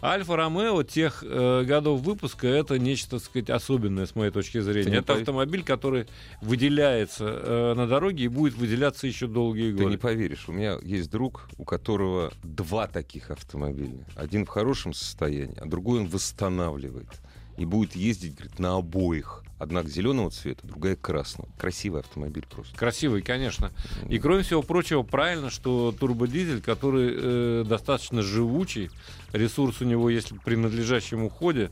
Альфа 0.00 0.36
Ромео 0.36 0.82
тех 0.82 1.24
э, 1.26 1.64
годов 1.64 2.02
выпуска 2.02 2.46
это 2.46 2.78
нечто, 2.78 3.12
так 3.18 3.22
сказать, 3.22 3.50
особенное 3.50 4.06
с 4.06 4.14
моей 4.14 4.30
точки 4.30 4.58
Ты 4.58 4.62
зрения. 4.62 4.98
Это 4.98 5.14
пов- 5.14 5.20
автомобиль, 5.20 5.64
который 5.64 6.06
выделяется 6.42 7.24
э, 7.24 7.74
на 7.74 7.86
дороге 7.88 8.24
и 8.24 8.28
будет 8.28 8.54
выделяться 8.54 9.06
еще 9.06 9.26
долгие 9.26 9.70
Ты 9.72 9.78
годы. 9.78 9.90
не 9.90 9.96
поверишь, 9.96 10.44
у 10.48 10.52
меня 10.52 10.78
есть 10.82 11.10
друг, 11.10 11.48
у 11.56 11.64
которого 11.64 12.32
два 12.42 12.86
таких 12.86 13.30
автомобиля. 13.30 14.04
Один 14.14 14.44
в 14.44 14.48
хорошем 14.50 14.92
состоянии, 14.92 15.56
а 15.58 15.66
другой 15.66 16.00
он 16.00 16.08
восстанавливает. 16.08 17.08
И 17.56 17.64
будет 17.64 17.94
ездить, 17.94 18.34
говорит, 18.34 18.58
на 18.58 18.76
обоих. 18.76 19.42
Одна 19.58 19.84
зеленого 19.84 20.30
цвета, 20.30 20.66
другая 20.66 20.96
красного. 20.96 21.48
Красивый 21.56 22.00
автомобиль 22.00 22.44
просто. 22.50 22.76
Красивый, 22.76 23.22
конечно. 23.22 23.72
И 24.10 24.18
кроме 24.18 24.42
всего 24.42 24.62
прочего, 24.62 25.02
правильно, 25.02 25.48
что 25.48 25.94
турбодизель, 25.98 26.60
который 26.60 27.12
э, 27.14 27.64
достаточно 27.66 28.20
живучий, 28.22 28.90
ресурс 29.32 29.80
у 29.80 29.84
него, 29.84 30.10
если 30.10 30.36
при 30.44 30.56
надлежащем 30.56 31.22
уходе, 31.22 31.70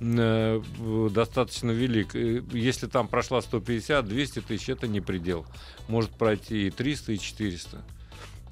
э, 0.00 0.62
достаточно 1.10 1.72
велик. 1.72 2.14
Если 2.14 2.86
там 2.86 3.08
прошла 3.08 3.40
150-200 3.40 4.44
тысяч, 4.46 4.68
это 4.68 4.86
не 4.86 5.00
предел. 5.00 5.44
Может 5.88 6.12
пройти 6.12 6.68
и 6.68 6.70
300, 6.70 7.12
и 7.12 7.18
400. 7.18 7.84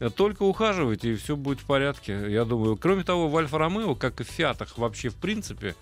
Э, 0.00 0.10
Только 0.10 0.42
ухаживайте, 0.42 1.12
и 1.12 1.16
все 1.16 1.36
будет 1.36 1.60
в 1.60 1.64
порядке, 1.64 2.26
я 2.28 2.44
думаю. 2.44 2.76
Кроме 2.76 3.04
того, 3.04 3.28
в 3.28 3.36
Альфа-Ромео, 3.36 3.94
как 3.94 4.20
и 4.20 4.24
в 4.24 4.28
Фиатах 4.28 4.76
вообще 4.76 5.08
в 5.08 5.14
принципе, 5.14 5.76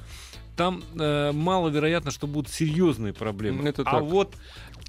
там 0.60 0.82
э, 0.98 1.32
маловероятно, 1.32 2.10
что 2.10 2.26
будут 2.26 2.52
серьезные 2.52 3.14
проблемы. 3.14 3.66
Это 3.66 3.80
а 3.80 3.92
так. 3.92 4.02
вот 4.02 4.34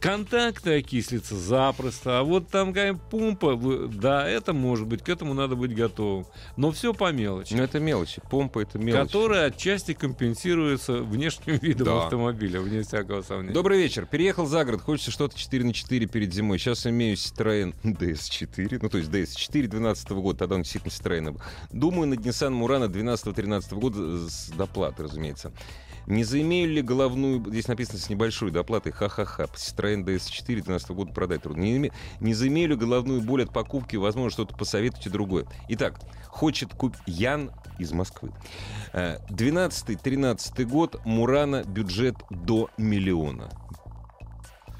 контакты 0.01 0.79
окислятся 0.79 1.35
запросто, 1.37 2.19
а 2.19 2.23
вот 2.23 2.49
там 2.49 2.73
какая 2.73 2.95
помпа, 2.95 3.55
да, 3.87 4.27
это 4.27 4.51
может 4.51 4.87
быть, 4.87 5.03
к 5.03 5.09
этому 5.09 5.33
надо 5.33 5.55
быть 5.55 5.75
готовым. 5.75 6.25
Но 6.57 6.71
все 6.71 6.93
по 6.93 7.11
мелочи. 7.11 7.53
Ну, 7.53 7.61
это 7.63 7.79
мелочи. 7.79 8.21
Помпа— 8.29 8.59
это 8.61 8.79
мелочи. 8.79 9.05
Которая 9.05 9.47
отчасти 9.47 9.93
компенсируется 9.93 11.03
внешним 11.03 11.57
видом 11.61 11.85
Да. 11.85 12.03
автомобиля, 12.03 12.59
вне 12.59 12.81
всякого 12.81 13.21
сомнения. 13.21 13.53
Добрый 13.53 13.77
вечер. 13.77 14.05
Переехал 14.07 14.47
за 14.47 14.65
город. 14.65 14.81
Хочется 14.81 15.11
что-то 15.11 15.37
4 15.37 15.63
на 15.63 15.73
4 15.73 16.07
перед 16.07 16.33
зимой. 16.33 16.57
Сейчас 16.57 16.87
имею 16.87 17.15
Citroёn 17.15 17.75
DS4. 17.83 18.79
Ну, 18.81 18.89
то 18.89 18.97
есть 18.97 19.09
DS4 19.11 19.67
12 19.67 20.09
года. 20.11 20.39
Тогда 20.39 20.55
он 20.55 20.63
действительно 20.63 20.91
Citroёn 20.91 21.31
был. 21.33 21.41
Думаю, 21.71 22.07
на 22.07 22.15
Nissan 22.15 22.59
Murano 22.59 22.87
12-13 22.89 23.75
года 23.79 24.27
с 24.27 24.49
доплатой, 24.49 25.05
разумеется. 25.05 25.51
Не 26.07 26.23
заимею 26.23 26.69
ли 26.69 26.81
головную... 26.81 27.43
Здесь 27.47 27.67
написано 27.67 27.99
с 27.99 28.09
небольшой 28.09 28.51
доплатой. 28.51 28.91
Ха-ха-ха. 28.91 29.43
Citroёn 29.43 30.03
DS4 30.03 30.61
12 30.61 30.89
года 30.91 31.13
продать 31.13 31.43
трудно. 31.43 31.61
Не, 31.61 31.77
име- 31.77 31.93
не 32.19 32.33
заимею 32.33 32.69
ли 32.69 32.75
головную 32.75 33.21
боль 33.21 33.43
от 33.43 33.53
покупки? 33.53 33.95
Возможно, 33.95 34.31
что-то 34.31 34.55
посоветуйте 34.55 35.09
другое. 35.09 35.45
Итак, 35.69 35.99
хочет 36.27 36.73
купить... 36.73 37.01
Ян 37.05 37.51
из 37.79 37.91
Москвы. 37.91 38.31
Э, 38.93 39.17
12-13 39.29 40.65
год. 40.65 40.99
Мурана 41.05 41.63
бюджет 41.63 42.15
до 42.29 42.69
миллиона. 42.77 43.49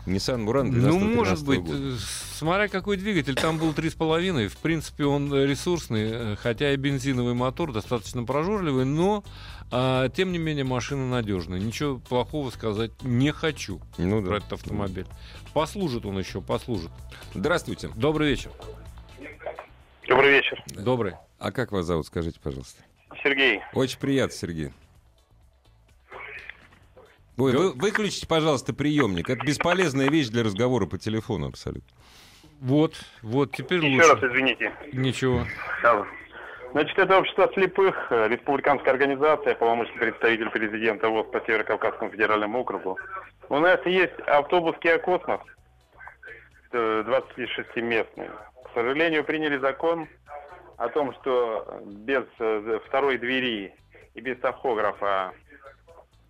Nissan 0.05 0.45
12 0.45 0.73
Ну, 0.83 0.99
может 0.99 1.45
быть, 1.45 1.59
года. 1.61 1.95
смотря 2.33 2.67
какой 2.67 2.97
двигатель, 2.97 3.35
там 3.35 3.57
был 3.59 3.71
3,5. 3.71 4.47
В 4.47 4.57
принципе, 4.57 5.05
он 5.05 5.31
ресурсный, 5.33 6.09
э, 6.11 6.35
хотя 6.37 6.73
и 6.73 6.75
бензиновый 6.75 7.33
мотор, 7.35 7.71
достаточно 7.71 8.23
прожорливый, 8.23 8.85
но, 8.85 9.23
а, 9.71 10.09
тем 10.09 10.31
не 10.31 10.39
менее, 10.39 10.63
машина 10.63 11.07
надежная. 11.07 11.59
Ничего 11.59 11.99
плохого 11.99 12.49
сказать 12.49 12.91
не 13.03 13.31
хочу 13.31 13.79
Ну 13.99 14.21
про 14.23 14.31
да. 14.31 14.37
этот 14.37 14.53
автомобиль. 14.53 15.05
Послужит 15.53 16.05
он 16.05 16.17
еще, 16.17 16.41
послужит. 16.41 16.89
Здравствуйте. 17.35 17.89
Добрый 17.95 18.29
вечер. 18.29 18.49
Добрый 20.07 20.31
вечер. 20.31 20.63
Добрый. 20.67 21.13
А 21.37 21.51
как 21.51 21.71
вас 21.71 21.85
зовут, 21.85 22.07
скажите, 22.07 22.39
пожалуйста? 22.41 22.83
Сергей. 23.23 23.59
Очень 23.73 23.99
приятно, 23.99 24.35
Сергей. 24.35 24.71
Ой, 27.37 27.53
вы, 27.55 27.73
выключите, 27.73 28.27
пожалуйста, 28.27 28.73
приемник. 28.73 29.29
Это 29.29 29.45
бесполезная 29.45 30.09
вещь 30.09 30.27
для 30.27 30.43
разговора 30.43 30.85
по 30.85 30.97
телефону 30.97 31.47
абсолютно. 31.47 31.89
Вот, 32.59 32.93
вот, 33.23 33.53
теперь 33.53 33.83
Еще 33.83 33.95
лучше. 33.95 34.13
раз 34.13 34.31
извините. 34.31 34.71
Ничего. 34.93 35.45
Да. 35.81 36.05
Значит, 36.73 36.97
это 36.99 37.17
общество 37.17 37.49
слепых, 37.53 38.11
э, 38.11 38.27
республиканская 38.29 38.93
организация, 38.93 39.55
полномочный 39.55 39.97
представитель 39.97 40.49
президента 40.51 41.09
ВОЗ 41.09 41.25
по 41.31 41.39
Северо-Кавказскому 41.39 42.11
федеральному 42.11 42.59
округу. 42.59 42.97
У 43.49 43.59
нас 43.59 43.83
есть 43.85 44.17
автобус 44.27 44.75
Kia 44.81 44.99
Космос, 44.99 45.41
э, 46.71 47.03
26-местный. 47.05 48.29
К 48.29 48.73
сожалению, 48.73 49.25
приняли 49.25 49.57
закон 49.57 50.07
о 50.77 50.87
том, 50.87 51.13
что 51.15 51.81
без 51.85 52.23
э, 52.39 52.79
второй 52.87 53.17
двери 53.17 53.73
и 54.13 54.21
без 54.21 54.37
тахографа 54.39 55.33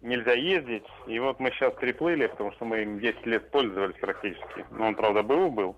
нельзя 0.02 0.34
ездить. 0.34 0.86
И 1.08 1.20
вот 1.20 1.40
мы 1.40 1.52
сейчас 1.52 1.74
приплыли, 1.74 2.28
потому 2.28 2.52
что 2.54 2.66
мы 2.66 2.84
им 2.84 3.00
10 3.00 3.26
лет 3.26 3.52
пользовались 3.52 4.00
практически. 4.00 4.66
Ну, 4.72 4.86
он, 4.88 4.96
правда, 4.96 5.24
БУ 5.24 5.52
был. 5.52 5.76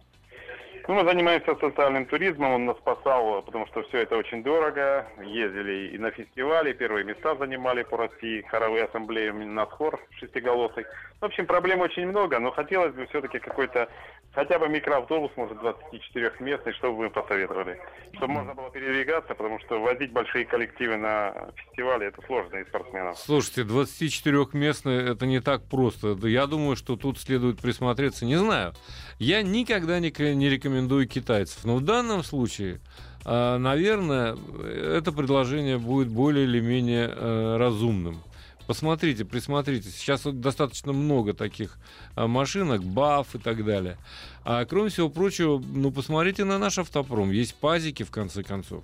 Ну, 0.85 0.95
мы 0.95 1.05
занимаемся 1.05 1.55
социальным 1.55 2.05
туризмом, 2.05 2.51
он 2.51 2.65
нас 2.65 2.77
спасал, 2.77 3.41
потому 3.43 3.65
что 3.67 3.83
все 3.83 3.99
это 3.99 4.17
очень 4.17 4.43
дорого. 4.43 5.07
Ездили 5.23 5.95
и 5.95 5.97
на 5.97 6.11
фестивали, 6.11 6.73
первые 6.73 7.05
места 7.05 7.35
занимали 7.37 7.83
по 7.83 7.95
России, 7.95 8.45
хоровые 8.49 8.83
ассамблеи, 8.85 9.29
у 9.29 9.45
нас 9.45 9.69
хор 9.69 9.97
шестиголосый. 10.19 10.85
В 11.21 11.25
общем, 11.25 11.45
проблем 11.45 11.79
очень 11.79 12.07
много, 12.07 12.37
но 12.39 12.51
хотелось 12.51 12.93
бы 12.93 13.05
все-таки 13.05 13.39
какой-то, 13.39 13.87
хотя 14.33 14.59
бы 14.59 14.67
микроавтобус, 14.67 15.31
может, 15.37 15.57
24-местный, 15.57 16.73
что 16.73 16.91
бы 16.91 16.97
вы 16.97 17.09
посоветовали? 17.09 17.79
Чтобы 18.17 18.33
можно 18.33 18.53
было 18.53 18.69
передвигаться, 18.69 19.33
потому 19.33 19.59
что 19.61 19.79
возить 19.79 20.11
большие 20.11 20.43
коллективы 20.43 20.97
на 20.97 21.33
фестивале, 21.55 22.07
это 22.07 22.21
сложно 22.27 22.57
и 22.57 22.65
спортсменам. 22.65 23.15
Слушайте, 23.15 23.61
24-местный 23.61 25.11
это 25.13 25.25
не 25.25 25.39
так 25.39 25.63
просто. 25.63 26.17
Я 26.27 26.45
думаю, 26.45 26.75
что 26.75 26.97
тут 26.97 27.17
следует 27.19 27.61
присмотреться. 27.61 28.25
Не 28.25 28.35
знаю. 28.35 28.73
Я 29.17 29.43
никогда 29.43 30.01
не, 30.01 30.11
не 30.35 30.49
рекомендую 30.73 31.07
китайцев. 31.07 31.63
Но 31.63 31.75
в 31.77 31.81
данном 31.81 32.23
случае, 32.23 32.79
а, 33.25 33.57
наверное, 33.57 34.35
это 34.63 35.11
предложение 35.11 35.77
будет 35.77 36.09
более 36.09 36.45
или 36.45 36.59
менее 36.59 37.09
э, 37.13 37.57
разумным. 37.57 38.21
Посмотрите, 38.65 39.25
присмотритесь. 39.25 39.95
Сейчас 39.95 40.21
достаточно 40.23 40.93
много 40.93 41.33
таких 41.33 41.77
а, 42.15 42.27
машинок, 42.27 42.83
БАФ 42.83 43.35
и 43.35 43.37
так 43.37 43.65
далее. 43.65 43.97
А 44.45 44.65
кроме 44.65 44.89
всего 44.89 45.09
прочего, 45.09 45.59
ну 45.59 45.91
посмотрите 45.91 46.43
на 46.43 46.57
наш 46.57 46.77
автопром. 46.77 47.31
Есть 47.31 47.55
пазики, 47.55 48.03
в 48.03 48.11
конце 48.11 48.41
концов. 48.43 48.83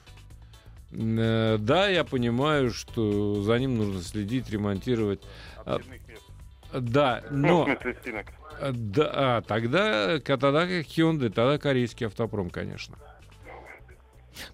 Э, 0.91 1.57
Да, 1.59 1.87
я 1.87 2.03
понимаю, 2.03 2.71
что 2.71 3.41
за 3.41 3.57
ним 3.57 3.77
нужно 3.77 4.01
следить, 4.01 4.49
ремонтировать. 4.49 5.21
А, 5.65 5.75
Отдельных 5.75 6.07
мест. 6.07 6.23
Да, 6.73 7.23
Ну, 7.29 7.47
но 7.47 7.61
в 7.63 7.65
смысле 7.65 7.97
стенок. 8.01 8.25
а, 8.61 8.71
да, 8.73 9.11
а, 9.13 9.41
тогда, 9.41 10.19
тогда 10.19 10.67
как 10.67 10.85
Hyundai, 10.85 11.29
тогда 11.29 11.57
корейский 11.57 12.05
автопром, 12.07 12.49
конечно. 12.49 12.97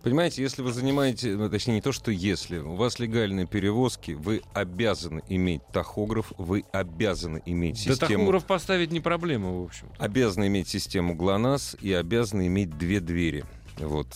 Понимаете, 0.01 0.41
если 0.41 0.61
вы 0.61 0.71
занимаете, 0.71 1.35
ну, 1.35 1.49
точнее 1.49 1.75
не 1.75 1.81
то, 1.81 1.91
что 1.91 2.09
если, 2.09 2.57
у 2.57 2.75
вас 2.75 2.97
легальные 2.97 3.45
перевозки, 3.45 4.11
вы 4.11 4.41
обязаны 4.53 5.21
иметь 5.29 5.61
тахограф, 5.71 6.31
вы 6.37 6.63
обязаны 6.71 7.41
иметь 7.45 7.75
Да 7.85 7.93
систему... 7.93 8.19
тахограф 8.19 8.45
поставить 8.45 8.91
не 8.91 8.99
проблема, 8.99 9.51
в 9.51 9.63
общем. 9.63 9.87
Обязаны 9.99 10.47
иметь 10.47 10.67
систему 10.69 11.13
ГЛОНАСС 11.15 11.77
и 11.81 11.93
обязаны 11.93 12.47
иметь 12.47 12.75
две 12.77 12.99
двери. 12.99 13.45
Вот. 13.77 14.07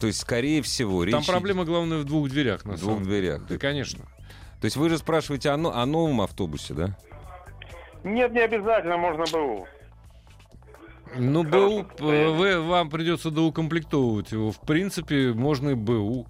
То 0.00 0.06
есть, 0.06 0.20
скорее 0.20 0.62
всего, 0.62 1.04
речь 1.04 1.12
Там 1.12 1.24
проблема, 1.24 1.64
главное, 1.64 1.98
в 1.98 2.04
двух 2.04 2.28
дверях, 2.28 2.64
на 2.64 2.72
в 2.76 2.80
двух 2.80 2.94
самом 2.94 3.04
дверях. 3.04 3.46
Да, 3.46 3.58
конечно. 3.58 4.06
То 4.60 4.64
есть 4.64 4.76
вы 4.76 4.88
же 4.88 4.98
спрашиваете 4.98 5.50
о, 5.50 5.54
о 5.54 5.86
новом 5.86 6.20
автобусе, 6.20 6.74
да? 6.74 6.98
Нет, 8.04 8.32
не 8.32 8.40
обязательно, 8.40 8.96
можно 8.96 9.24
БУ. 9.30 9.66
Ну, 11.16 11.44
БУ, 11.44 11.86
вы, 11.98 12.60
вам 12.60 12.90
придется 12.90 13.30
доукомплектовывать 13.30 14.32
его. 14.32 14.50
В 14.50 14.60
принципе, 14.60 15.32
можно 15.32 15.70
и 15.70 15.74
БУ. 15.74 16.26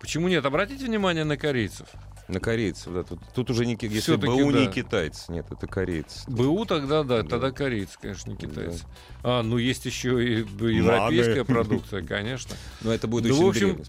Почему 0.00 0.28
нет? 0.28 0.44
Обратите 0.44 0.84
внимание 0.84 1.24
на 1.24 1.36
корейцев. 1.36 1.88
На 2.26 2.40
корейцев, 2.40 2.92
да. 2.92 3.02
Тут, 3.02 3.20
тут 3.34 3.50
уже 3.50 3.66
не, 3.66 3.76
если 3.80 4.16
БУ 4.16 4.50
не 4.50 4.66
да. 4.66 4.72
китайцы, 4.72 5.30
нет, 5.30 5.46
это 5.50 5.66
корейцы. 5.66 6.28
БУ 6.28 6.64
тогда, 6.64 7.02
да, 7.02 7.22
Да. 7.22 7.28
тогда 7.28 7.50
корейцы, 7.50 7.98
конечно, 8.00 8.30
не 8.30 8.36
китайцы. 8.36 8.84
А, 9.22 9.42
ну 9.42 9.58
есть 9.58 9.84
еще 9.84 10.24
и 10.24 10.38
европейская 10.38 11.44
продукция, 11.44 12.02
конечно. 12.02 12.56
Но 12.80 12.92
это 12.92 13.08
будет 13.08 13.28
Да, 13.28 13.34
очень 13.34 13.44
в 13.44 13.48
общем, 13.48 13.66
древний. 13.68 13.84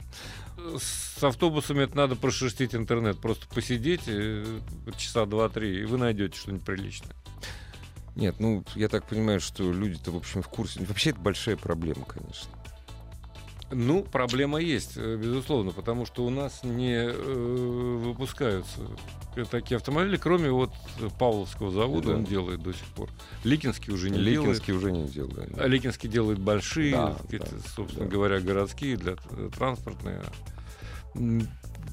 С 0.79 1.23
автобусами 1.23 1.83
это 1.83 1.95
надо 1.97 2.15
прошерстить 2.15 2.75
интернет. 2.75 3.19
Просто 3.19 3.47
посидеть 3.47 4.03
э, 4.07 4.43
часа 4.97 5.25
два-три, 5.25 5.81
и 5.81 5.85
вы 5.85 5.97
найдете 5.97 6.37
что-нибудь 6.37 6.65
приличное. 6.65 7.15
Нет, 8.15 8.35
ну, 8.39 8.63
я 8.75 8.87
так 8.87 9.05
понимаю, 9.07 9.39
что 9.41 9.71
люди-то, 9.71 10.11
в 10.11 10.15
общем, 10.17 10.41
в 10.41 10.47
курсе. 10.47 10.83
Вообще, 10.85 11.09
это 11.11 11.19
большая 11.19 11.57
проблема, 11.57 12.05
конечно. 12.05 12.49
Ну, 13.71 14.03
проблема 14.03 14.59
есть, 14.59 14.93
э, 14.95 15.17
безусловно, 15.17 15.71
потому 15.71 16.05
что 16.05 16.23
у 16.25 16.29
нас 16.29 16.63
не 16.63 16.93
э, 16.95 17.99
выпускаются 18.03 18.79
такие 19.51 19.75
автомобили, 19.75 20.15
кроме 20.15 20.49
вот 20.49 20.71
Павловского 21.19 21.71
завода, 21.71 22.09
Да. 22.09 22.15
он 22.15 22.23
делает 22.23 22.61
до 22.63 22.71
сих 22.73 22.85
пор. 22.95 23.09
Ликинский 23.43 23.91
уже 23.91 24.09
не 24.09 24.17
Ликинский 24.17 24.73
уже 24.73 24.91
не 24.91 25.07
делает. 25.07 25.33
делает. 25.33 25.57
А 25.59 25.67
Ликинский 25.67 26.07
делает 26.07 26.39
большие, 26.39 26.91
Да, 26.93 27.17
да, 27.29 27.45
собственно 27.75 28.05
да. 28.05 28.11
говоря, 28.11 28.39
городские 28.39 28.95
для 28.95 29.15
э, 29.31 29.49
транспортные. 29.57 30.21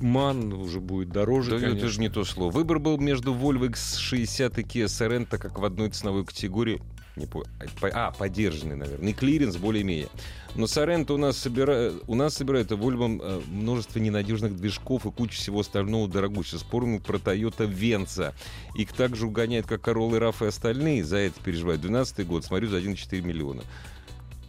Ман 0.01 0.53
уже 0.53 0.81
будет 0.81 1.11
дороже, 1.11 1.51
Да, 1.53 1.57
это 1.59 1.67
конечно. 1.67 1.89
же 1.89 2.01
не 2.01 2.09
то 2.09 2.25
слово. 2.25 2.51
Выбор 2.51 2.79
был 2.81 2.99
между 2.99 3.33
Volvo 3.33 3.69
XC60 3.71 4.61
и 4.61 4.65
Kia 4.65 4.87
Sorento 4.87 5.39
как 5.39 5.59
в 5.59 5.65
одной 5.65 5.91
ценовой 5.91 6.25
категории. 6.25 6.81
Не 7.15 7.27
по- 7.27 7.45
а, 7.61 7.81
по- 7.81 7.89
а, 8.07 8.11
поддержанный, 8.11 8.75
наверное. 8.75 9.11
И 9.11 9.13
клиренс 9.13 9.57
более-менее. 9.59 10.09
Но 10.55 10.65
Sorento 10.65 11.13
у 11.13 11.19
нас, 11.19 11.37
собира... 11.37 11.93
у 12.07 12.15
нас 12.15 12.35
собирают 12.35 12.73
Volvo 12.73 13.21
э, 13.23 13.41
множество 13.49 13.99
ненадежных 13.99 14.57
движков 14.57 15.05
и 15.07 15.11
кучу 15.11 15.35
всего 15.37 15.61
остального. 15.61 16.11
Сейчас 16.43 16.61
спорим 16.63 17.01
про 17.01 17.19
Toyota 17.19 17.71
Venza. 17.71 18.33
Их 18.75 18.93
также 18.95 19.27
угоняют, 19.27 19.67
как 19.67 19.87
Corolla, 19.87 20.19
RAV 20.19 20.45
и 20.47 20.49
остальные. 20.49 21.05
За 21.05 21.19
это 21.19 21.39
переживают. 21.45 21.83
12 21.83 22.27
год, 22.27 22.45
смотрю, 22.47 22.69
за 22.69 22.79
1,4 22.79 23.21
миллиона. 23.21 23.63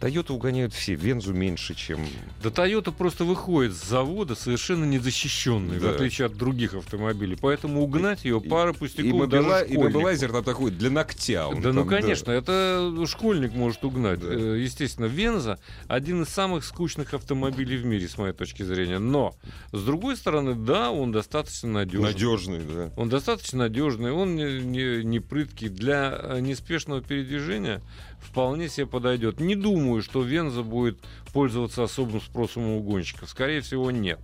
Toyota 0.00 0.32
угоняют 0.32 0.74
все. 0.74 0.94
Вензу 0.94 1.32
меньше, 1.32 1.74
чем... 1.74 2.04
Да 2.42 2.50
Toyota 2.50 2.92
просто 2.92 3.24
выходит 3.24 3.72
с 3.74 3.84
завода 3.84 4.34
совершенно 4.34 4.84
незащищенной, 4.84 5.78
Да. 5.78 5.92
в 5.92 5.94
отличие 5.94 6.26
от 6.26 6.36
других 6.36 6.74
автомобилей. 6.74 7.36
Поэтому 7.40 7.82
угнать 7.82 8.24
ее 8.24 8.40
пара 8.40 8.72
И, 8.72 8.74
пустяков 8.74 9.28
даже 9.28 9.48
мобила... 9.48 9.62
и 9.62 9.76
мобилайзер 9.78 10.32
там 10.32 10.44
такой 10.44 10.70
для 10.70 10.90
ногтя. 10.90 11.48
он 11.48 11.60
Да, 11.60 11.72
ну 11.72 11.80
там, 11.80 11.88
конечно, 11.88 12.30
это 12.30 12.92
школьник 13.06 13.54
может 13.54 13.84
угнать. 13.84 14.20
Да. 14.20 14.28
Э, 14.30 14.58
Естественно, 14.60 15.06
Венза 15.06 15.58
один 15.88 16.22
из 16.22 16.28
самых 16.28 16.64
скучных 16.64 17.14
автомобилей 17.14 17.76
в 17.76 17.84
мире, 17.84 18.08
с 18.08 18.18
моей 18.18 18.32
точки 18.34 18.62
зрения. 18.62 18.98
Но, 18.98 19.34
с 19.72 19.82
другой 19.82 20.16
стороны, 20.16 20.54
да, 20.54 20.90
он 20.90 21.12
достаточно 21.12 21.70
надежный. 21.70 22.12
Надежный, 22.12 22.60
да. 22.60 22.90
Он 22.96 23.08
достаточно 23.08 23.60
надежный, 23.60 24.12
он 24.12 24.36
не, 24.36 24.60
не, 24.60 25.04
не 25.04 25.20
прыткий. 25.20 25.68
Для 25.68 26.18
э, 26.18 26.40
неспешного 26.40 27.00
передвижения 27.00 27.82
вполне 28.24 28.68
себе 28.68 28.86
подойдет. 28.86 29.40
Не 29.40 29.54
думаю, 29.54 30.02
что 30.02 30.22
Венза 30.22 30.62
будет 30.62 30.98
пользоваться 31.32 31.82
особым 31.84 32.20
спросом 32.20 32.68
у 32.68 32.80
гонщиков. 32.82 33.28
Скорее 33.28 33.60
всего, 33.60 33.90
нет. 33.90 34.18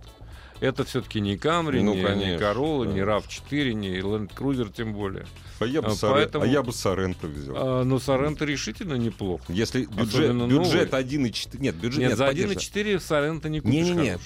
Это 0.59 0.83
все-таки 0.83 1.19
не 1.19 1.37
Камри, 1.37 1.81
Ну, 1.81 1.95
не, 1.95 2.03
конечно, 2.03 2.43
Corolla, 2.43 2.85
да. 2.85 2.91
не 2.93 2.99
RAV4, 2.99 3.73
не 3.73 3.97
Land 3.97 4.31
Cruiser 4.35 4.71
тем 4.71 4.93
более. 4.93 5.25
А 5.59 5.65
я 5.65 5.81
бы, 5.81 5.87
А, 5.87 5.91
Сорен- 5.95 6.13
поэтому- 6.13 6.43
а 6.43 6.47
я 6.47 6.61
бы 6.61 6.71
Соренто 6.71 7.25
взял. 7.27 7.55
А, 7.57 7.83
но 7.83 7.97
Соренто 7.99 8.45
решительно 8.45 8.93
неплохо. 8.93 9.43
Если 9.49 9.85
бюджет, 9.85 9.97
бюджет 10.05 10.33
новый. 10.35 10.85
1,4... 10.85 11.57
Нет, 11.59 11.75
бюджет 11.75 11.99
Нет, 11.99 12.09
нет, 12.09 12.17
за 12.17 12.27
поддержан. 12.27 12.57
1,4 12.57 12.99
Соренто 12.99 13.49
не 13.49 13.59
купишь 13.59 13.73
Не-не-не, 13.73 14.19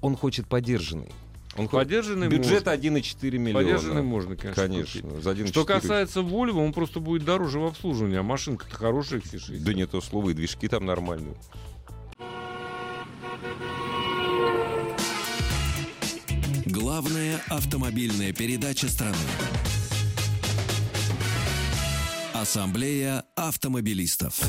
он 0.00 0.16
хочет 0.16 0.48
поддержанный. 0.48 1.12
Он. 1.60 1.68
Поддержанный 1.68 2.28
Бюджет 2.28 2.66
можно. 2.66 2.70
1,4 2.70 3.38
миллиона. 3.38 3.64
Поддержанный 3.64 4.02
можно, 4.02 4.36
конечно, 4.36 4.62
Конечно, 4.62 5.02
купить. 5.02 5.22
за 5.22 5.30
1,4. 5.32 5.48
Что 5.48 5.64
касается 5.64 6.20
Volvo, 6.20 6.64
он 6.64 6.72
просто 6.72 7.00
будет 7.00 7.24
дороже 7.24 7.58
в 7.58 7.64
обслуживании, 7.66 8.18
а 8.18 8.22
машинка-то 8.22 8.74
хорошая 8.74 9.20
XC60. 9.20 9.60
Да 9.60 9.74
не 9.74 9.86
то 9.86 10.00
слово, 10.00 10.30
и 10.30 10.34
движки 10.34 10.68
там 10.68 10.86
нормальные. 10.86 11.34
Главная 16.66 17.40
автомобильная 17.48 18.32
передача 18.32 18.88
страны. 18.88 19.16
Ассамблея 22.32 23.24
автомобилистов. 23.36 24.40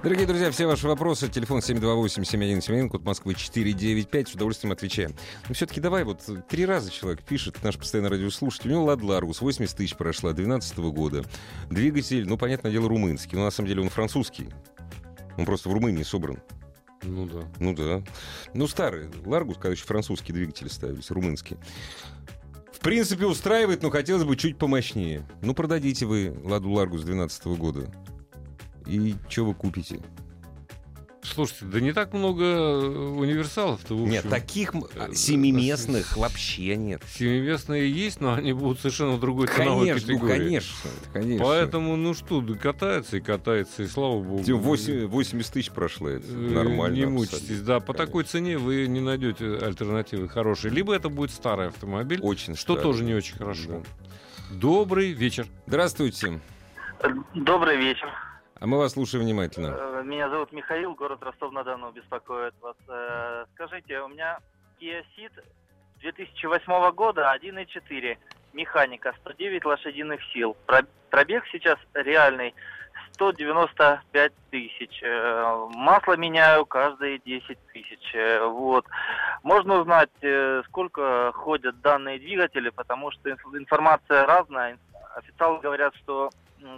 Дорогие 0.00 0.28
друзья, 0.28 0.52
все 0.52 0.66
ваши 0.66 0.86
вопросы. 0.86 1.28
Телефон 1.28 1.58
728-7171, 1.58 2.88
код 2.88 3.02
Москвы 3.02 3.34
495. 3.34 4.28
С 4.28 4.34
удовольствием 4.34 4.72
отвечаем. 4.72 5.12
Но 5.48 5.54
все-таки 5.54 5.80
давай, 5.80 6.04
вот 6.04 6.22
три 6.48 6.64
раза 6.66 6.92
человек 6.92 7.24
пишет, 7.24 7.56
наш 7.64 7.76
постоянный 7.76 8.10
радиослушатель. 8.10 8.70
У 8.70 8.74
него 8.74 8.84
Лад 8.84 9.02
Ларгус, 9.02 9.40
80 9.40 9.76
тысяч 9.76 9.96
прошла, 9.96 10.32
12 10.32 10.78
года. 10.78 11.24
Двигатель, 11.68 12.28
ну, 12.28 12.38
понятное 12.38 12.70
дело, 12.70 12.88
румынский. 12.88 13.36
Но 13.36 13.44
на 13.44 13.50
самом 13.50 13.68
деле 13.68 13.82
он 13.82 13.88
французский. 13.88 14.50
Он 15.36 15.44
просто 15.44 15.68
в 15.68 15.72
Румынии 15.72 16.04
собран. 16.04 16.38
Ну 17.02 17.26
да. 17.26 17.42
Ну 17.58 17.74
да. 17.74 18.04
Ну, 18.54 18.68
старый. 18.68 19.08
Ларгус, 19.24 19.56
когда 19.56 19.70
еще 19.70 19.84
французские 19.84 20.32
двигатели 20.32 20.68
ставились, 20.68 21.10
румынские. 21.10 21.58
В 22.72 22.78
принципе, 22.78 23.26
устраивает, 23.26 23.82
но 23.82 23.90
хотелось 23.90 24.22
бы 24.22 24.36
чуть 24.36 24.58
помощнее. 24.58 25.26
Ну, 25.42 25.54
продадите 25.54 26.06
вы 26.06 26.40
Ладу 26.44 26.70
Ларгус 26.70 27.02
2012 27.02 27.46
года. 27.58 27.92
И 28.88 29.14
что 29.28 29.44
вы 29.44 29.54
купите? 29.54 30.00
Слушайте, 31.20 31.66
да 31.66 31.80
не 31.80 31.92
так 31.92 32.14
много 32.14 32.42
э, 32.44 32.78
универсалов-то, 32.86 33.94
в 33.94 34.00
общем. 34.02 34.12
Нет, 34.12 34.28
таких 34.30 34.72
э, 34.74 35.12
семиместных 35.14 36.16
вообще 36.16 36.74
нет. 36.76 37.02
Семиместные 37.12 37.90
есть, 37.92 38.20
но 38.20 38.32
они 38.34 38.52
будут 38.54 38.78
совершенно 38.80 39.12
в 39.12 39.20
другой 39.20 39.48
ценовой 39.48 39.88
Конечно, 39.88 40.12
ну, 40.12 40.18
категории. 40.20 40.38
конечно, 40.38 40.90
конечно. 41.12 41.44
Поэтому, 41.44 41.96
ну 41.96 42.14
что, 42.14 42.40
да 42.40 42.54
катается 42.54 43.18
и 43.18 43.20
катается, 43.20 43.82
и 43.82 43.86
слава 43.88 44.22
богу. 44.22 44.42
Тем 44.44 44.58
8 44.60 45.06
80 45.06 45.52
тысяч 45.52 45.70
прошло, 45.70 46.08
это 46.08 46.26
Э, 46.28 46.32
нормально. 46.34 46.94
Не 46.94 47.02
абсолютно. 47.02 47.10
мучитесь, 47.36 47.60
да. 47.60 47.80
По 47.80 47.92
Конечно. 47.92 48.06
такой 48.06 48.24
цене 48.24 48.56
вы 48.56 48.86
не 48.86 49.00
найдете 49.00 49.44
альтернативы 49.58 50.28
хорошие. 50.30 50.72
Либо 50.72 50.94
это 50.94 51.08
будет 51.10 51.32
старый 51.32 51.68
автомобиль, 51.68 52.20
Очень 52.22 52.54
что 52.54 52.74
старый. 52.74 52.82
тоже 52.84 53.04
не 53.04 53.14
очень 53.14 53.36
хорошо. 53.36 53.82
Добрый 54.50 55.12
вечер. 55.12 55.46
Здравствуйте. 55.66 56.40
Добрый 57.34 57.76
вечер. 57.76 58.08
А 58.60 58.66
мы 58.66 58.78
вас 58.78 58.92
слушаем 58.92 59.24
внимательно. 59.24 59.76
Э, 59.78 60.02
Меня 60.04 60.28
зовут 60.28 60.52
Михаил, 60.52 60.94
город 60.94 61.22
Ростов-на-Дону 61.22 61.92
беспокоит 61.92 62.54
вас. 62.60 62.76
Э, 62.88 63.44
Скажите, 63.54 64.00
у 64.00 64.08
меня 64.08 64.38
Kia 64.80 65.02
Ceed 65.16 65.32
2008 66.00 66.90
года 66.92 67.30
1.4, 67.32 68.18
механика, 68.52 69.14
109 69.20 69.64
лошадиных 69.64 70.20
сил. 70.32 70.56
Про- 70.66 70.86
Пробег 71.10 71.44
сейчас 71.52 71.78
реальный 71.94 72.52
195 73.12 74.32
тысяч. 74.50 75.00
Э, 75.02 75.66
Масло 75.74 76.16
меняю 76.16 76.66
каждые 76.66 77.20
10 77.20 77.58
тысяч. 77.72 78.12
Вот. 78.42 78.84
Можно 79.44 79.80
узнать, 79.80 80.10
сколько 80.66 81.30
ходят 81.32 81.80
данные 81.80 82.18
двигатели, 82.18 82.70
потому 82.70 83.12
что 83.12 83.30
инф- 83.30 83.56
информация 83.56 84.26
разная. 84.26 84.78
Официалы 85.14 85.60
говорят, 85.60 85.94
что 85.96 86.30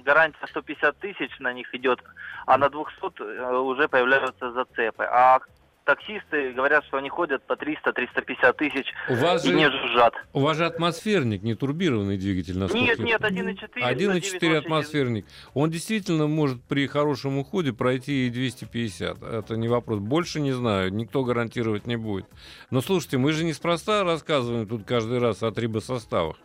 гарантия 0.05 0.47
150 0.47 0.99
тысяч 0.99 1.31
на 1.39 1.53
них 1.53 1.75
идет, 1.75 2.01
а 2.47 2.59
на 2.59 2.69
200 2.69 3.23
э, 3.23 3.57
уже 3.59 3.89
появляются 3.89 4.53
зацепы. 4.53 5.05
А 5.05 5.41
таксисты 5.85 6.53
говорят, 6.53 6.85
что 6.85 6.99
они 6.99 7.09
ходят 7.09 7.43
по 7.47 7.55
300-350 7.55 8.53
тысяч 8.55 8.87
У 9.09 9.15
вас, 9.15 9.45
и 9.45 9.53
не 9.53 9.71
же, 9.71 9.79
жужжат. 9.79 10.15
у 10.33 10.41
вас 10.41 10.57
же 10.57 10.67
атмосферник, 10.67 11.43
не 11.43 11.55
турбированный 11.55 12.17
двигатель, 12.17 12.59
насколько 12.59 12.85
Нет, 12.85 12.99
нет, 13.01 13.21
помню. 13.21 13.53
1.4. 13.53 14.21
1.4 14.21 14.57
атмосферник. 14.57 15.27
Он 15.55 15.71
действительно 15.71 16.27
может 16.27 16.63
при 16.63 16.87
хорошем 16.87 17.39
уходе 17.39 17.73
пройти 17.73 18.27
и 18.27 18.31
250. 18.31 19.23
Это 19.23 19.57
не 19.57 19.69
вопрос. 19.69 19.99
Больше 19.99 20.41
не 20.41 20.53
знаю, 20.53 20.93
никто 20.93 21.25
гарантировать 21.25 21.87
не 21.87 21.97
будет. 21.97 22.27
Но 22.71 22.81
слушайте, 22.81 23.19
мы 23.19 23.33
же 23.33 23.45
неспроста 23.45 24.05
рассказываем 24.05 24.69
тут 24.69 24.85
каждый 24.85 25.19
раз 25.19 25.43
о 25.43 25.51
трибосоставах. 25.51 26.37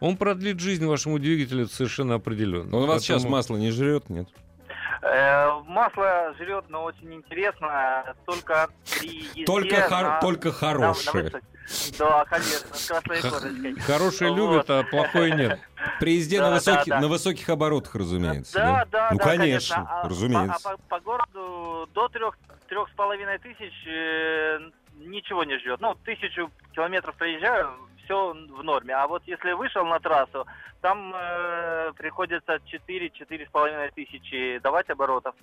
Он 0.00 0.16
продлит 0.16 0.60
жизнь 0.60 0.86
вашему 0.86 1.18
двигателю 1.18 1.66
совершенно 1.68 2.14
определенно. 2.14 2.76
Он 2.76 2.84
у 2.84 2.86
вас 2.86 3.02
сейчас 3.02 3.18
Поэтому- 3.22 3.36
масло 3.36 3.56
не 3.56 3.70
жрет, 3.70 4.08
нет? 4.08 4.28
Э, 5.02 5.48
масло 5.66 6.34
жрет, 6.38 6.66
но 6.68 6.84
очень 6.84 7.14
интересно, 7.14 8.14
только 8.26 8.68
при 8.98 9.08
езде 9.22 9.44
Только, 9.44 9.80
хор- 9.88 10.02
на- 10.02 10.20
только 10.20 10.48
на 10.48 10.54
хорошее. 10.54 11.30
Да, 11.98 12.24
конечно, 12.24 12.74
с 12.74 12.86
красной 12.88 13.20
корочкой. 13.22 13.74
Хорошие 13.80 14.30
Вот. 14.30 14.36
любят, 14.36 14.70
а 14.70 14.82
плохое 14.82 15.32
нет. 15.34 15.60
При 16.00 16.16
езде 16.16 16.38
Да, 16.38 16.48
на, 16.48 16.54
высоких, 16.56 16.86
да. 16.88 17.00
на 17.00 17.08
высоких 17.08 17.48
оборотах, 17.48 17.94
разумеется. 17.94 18.58
Да, 18.58 18.86
да, 18.90 19.08
ну, 19.12 19.18
да, 19.18 19.24
конечно, 19.24 19.86
А 19.88 20.08
разумеется. 20.08 20.58
По, 20.64 20.70
а 20.72 20.76
по- 20.76 20.82
по 20.88 21.00
городу 21.00 21.88
до 21.94 22.08
трех, 22.08 22.36
трех 22.68 22.88
с 22.88 22.92
половиной 22.92 23.38
тысяч 23.38 23.72
э, 23.86 24.58
ничего 24.96 25.44
не 25.44 25.58
ждет. 25.60 25.80
Ну, 25.80 25.94
тысячу 26.04 26.50
километров 26.74 27.14
проезжаю, 27.16 27.70
все 28.10 28.32
в 28.32 28.62
норме. 28.64 28.94
А 28.94 29.06
вот 29.06 29.22
если 29.26 29.52
вышел 29.52 29.84
на 29.86 30.00
трассу, 30.00 30.44
там 30.80 31.12
э, 31.14 31.92
приходится 31.96 32.56
4-4 32.88 33.46
с 33.46 33.50
половиной 33.50 33.90
тысячи 33.94 34.58
давать 34.58 34.88
оборотов. 34.90 35.34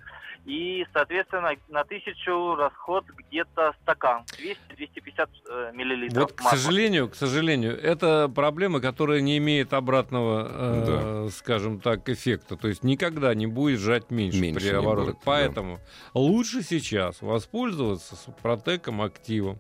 И, 0.46 0.86
соответственно, 0.94 1.52
на 1.70 1.84
тысячу 1.84 2.56
расход 2.56 3.06
где-то 3.06 3.74
стакан. 3.82 4.24
200-250 4.38 5.30
э, 5.50 5.72
миллилитров 5.74 6.24
Вот, 6.24 6.34
к 6.34 6.44
масла. 6.44 6.58
сожалению, 6.58 7.10
к 7.10 7.16
сожалению, 7.16 7.80
это 7.80 8.30
проблема, 8.34 8.82
которая 8.82 9.22
не 9.22 9.38
имеет 9.38 9.74
обратного, 9.74 10.48
э, 10.50 11.30
скажем 11.32 11.80
так, 11.80 12.10
эффекта. 12.10 12.58
То 12.58 12.68
есть 12.68 12.84
никогда 12.84 13.34
не 13.34 13.48
будет 13.48 13.80
жать 13.80 14.10
меньше, 14.12 14.40
Меньше 14.42 14.60
при 14.60 14.76
оборотах. 14.76 15.06
будет, 15.06 15.16
да. 15.16 15.22
Поэтому 15.26 15.80
лучше 16.14 16.64
сейчас 16.64 17.22
воспользоваться 17.22 18.16
протеком 18.42 19.02
активом 19.02 19.60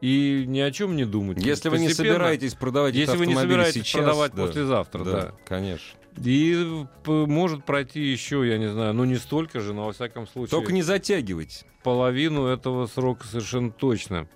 и 0.00 0.44
ни 0.46 0.60
о 0.60 0.70
чем 0.70 0.96
не 0.96 1.04
думать. 1.04 1.38
Если 1.38 1.68
вы 1.68 1.78
не 1.78 1.88
собираетесь 1.88 2.54
продавать 2.54 2.94
если 2.94 3.16
вы 3.16 3.26
не 3.26 3.34
собираетесь 3.34 3.82
сейчас, 3.82 4.02
продавать 4.02 4.34
да, 4.34 4.46
послезавтра, 4.46 5.04
да. 5.04 5.34
конечно. 5.44 5.98
И 6.22 6.84
может 7.04 7.64
пройти 7.64 8.00
еще, 8.00 8.46
я 8.46 8.58
не 8.58 8.70
знаю, 8.70 8.94
ну 8.94 9.04
не 9.04 9.16
столько 9.16 9.60
же, 9.60 9.74
но 9.74 9.86
во 9.86 9.92
всяком 9.92 10.26
случае 10.26 10.50
Только 10.50 10.72
не 10.72 10.82
затягивайте. 10.82 11.66
половину 11.82 12.46
этого 12.46 12.86
срока 12.86 13.26
совершенно 13.26 13.70
точно. 13.70 14.28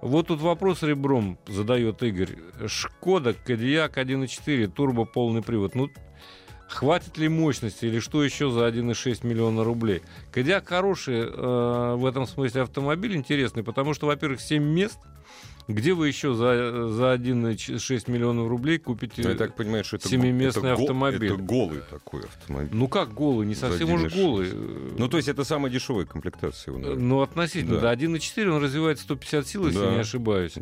Вот 0.00 0.26
тут 0.26 0.40
вопрос 0.40 0.82
ребром 0.82 1.38
задает 1.46 2.02
Игорь. 2.02 2.36
Шкода 2.66 3.34
Кодиак 3.34 3.98
1.4, 3.98 4.66
турбо 4.66 5.04
полный 5.04 5.42
привод. 5.42 5.76
Ну, 5.76 5.90
хватит 6.72 7.18
ли 7.18 7.28
мощности 7.28 7.86
или 7.86 8.00
что 8.00 8.24
еще 8.24 8.50
за 8.50 8.68
1,6 8.68 9.26
миллиона 9.26 9.64
рублей? 9.64 10.02
Кодиак 10.32 10.68
хороший 10.68 11.20
э, 11.20 11.94
в 11.96 12.06
этом 12.06 12.26
смысле 12.26 12.62
автомобиль, 12.62 13.14
интересный, 13.14 13.62
потому 13.62 13.94
что, 13.94 14.06
во-первых, 14.06 14.40
7 14.40 14.62
мест, 14.62 14.98
где 15.68 15.92
вы 15.94 16.08
еще 16.08 16.34
за, 16.34 16.88
за 16.88 17.14
1,6 17.14 18.10
миллионов 18.10 18.48
рублей 18.48 18.78
купите... 18.78 19.22
Ну, 19.22 19.30
Я 19.30 19.34
так 19.36 19.54
понимаю, 19.54 19.84
что 19.84 19.96
это, 19.96 20.08
семиместный 20.08 20.70
это 20.72 20.80
автомобиль. 20.82 21.32
Это 21.32 21.36
голый 21.42 21.80
такой 21.90 22.22
автомобиль. 22.22 22.70
Ну 22.72 22.88
как 22.88 23.12
голый, 23.14 23.46
не 23.46 23.54
совсем 23.54 23.90
уж 23.92 24.02
1,6. 24.04 24.14
голый. 24.22 24.52
Ну, 24.98 25.08
то 25.08 25.16
есть 25.16 25.28
это 25.28 25.44
самая 25.44 25.70
дешевая 25.72 26.04
комплектация. 26.04 26.74
нас. 26.76 26.94
Ну, 26.98 27.22
относительно, 27.22 27.76
Да. 27.76 27.80
да. 27.82 27.94
1.4 27.94 28.48
он 28.48 28.62
развивает 28.62 28.98
150 28.98 29.46
сил, 29.46 29.66
если 29.66 29.78
Да. 29.80 29.90
не 29.92 30.00
ошибаюсь. 30.00 30.54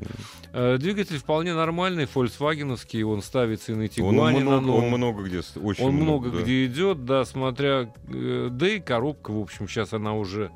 Э, 0.52 0.76
Двигатель 0.78 1.18
вполне 1.18 1.54
нормальный, 1.54 2.06
фольксвагеновский, 2.06 3.02
он 3.02 3.22
ставится 3.22 3.72
и 3.72 3.74
на 3.74 3.82
Он, 3.82 3.88
Тигуане, 3.88 4.38
на 4.40 4.44
много, 4.44 4.66
новом. 4.66 4.84
он 4.84 4.90
много 4.90 5.22
где, 5.24 5.40
очень 5.62 5.84
Он 5.84 5.94
много 5.94 6.30
да. 6.30 6.42
где 6.42 6.66
идет, 6.66 7.04
да, 7.04 7.24
смотря... 7.24 7.92
э, 8.08 8.48
Да 8.50 8.68
и 8.68 8.80
коробка, 8.80 9.30
в 9.32 9.38
общем, 9.40 9.68
сейчас 9.68 9.92
она 9.92 10.14
уже 10.14 10.50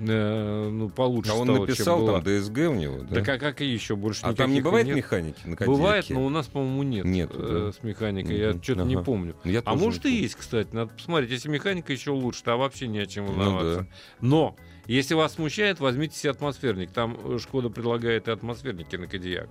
э, 0.00 0.68
ну, 0.70 0.88
получше 0.88 1.30
А 1.30 1.34
он 1.34 1.44
стала, 1.46 1.60
написал 1.60 1.98
чем 1.98 2.06
была. 2.06 2.20
там 2.22 2.40
ДСГ 2.40 2.58
у 2.58 2.74
него, 2.74 2.98
да? 3.02 3.14
Да 3.16 3.20
как, 3.22 3.40
как 3.40 3.60
и 3.60 3.66
еще, 3.66 3.96
больше 3.96 4.20
а 4.24 4.32
там 4.34 4.52
не 4.52 4.60
бывает 4.60 4.86
нет. 4.86 4.96
механики 4.96 5.38
на 5.46 5.54
Бывает, 5.56 6.04
Кодиаке? 6.06 6.14
но 6.14 6.26
у 6.26 6.30
нас, 6.30 6.46
по-моему, 6.46 6.82
нет, 6.82 7.04
Нету, 7.04 7.38
э, 7.38 7.66
да. 7.66 7.72
с 7.72 7.82
механикой. 7.82 8.36
Я 8.38 8.50
Мгм. 8.50 8.62
что-то 8.62 8.82
не 8.84 8.94
Ага. 8.94 9.04
помню. 9.04 9.36
Я 9.44 9.62
А 9.64 9.74
не 9.74 9.80
может 9.80 10.06
и 10.06 10.14
есть, 10.22 10.34
кстати, 10.34 10.68
надо 10.72 10.92
посмотреть. 10.92 11.30
Если 11.30 11.48
механика 11.48 11.92
еще 11.92 12.10
лучше, 12.10 12.42
то 12.42 12.56
вообще 12.56 12.86
не 12.88 12.98
о 12.98 13.06
чем 13.06 13.26
Ну 13.26 13.32
волноваться. 13.32 13.80
да. 13.80 13.86
Но 14.20 14.56
если 14.86 15.14
вас 15.14 15.34
смущает, 15.34 15.78
возьмите 15.80 16.16
себе 16.16 16.30
атмосферник. 16.30 16.90
Там 16.90 17.38
Шкода 17.38 17.68
предлагает 17.70 18.28
и 18.28 18.30
атмосферники 18.30 18.96
на 18.96 19.06
Кодиак. 19.06 19.48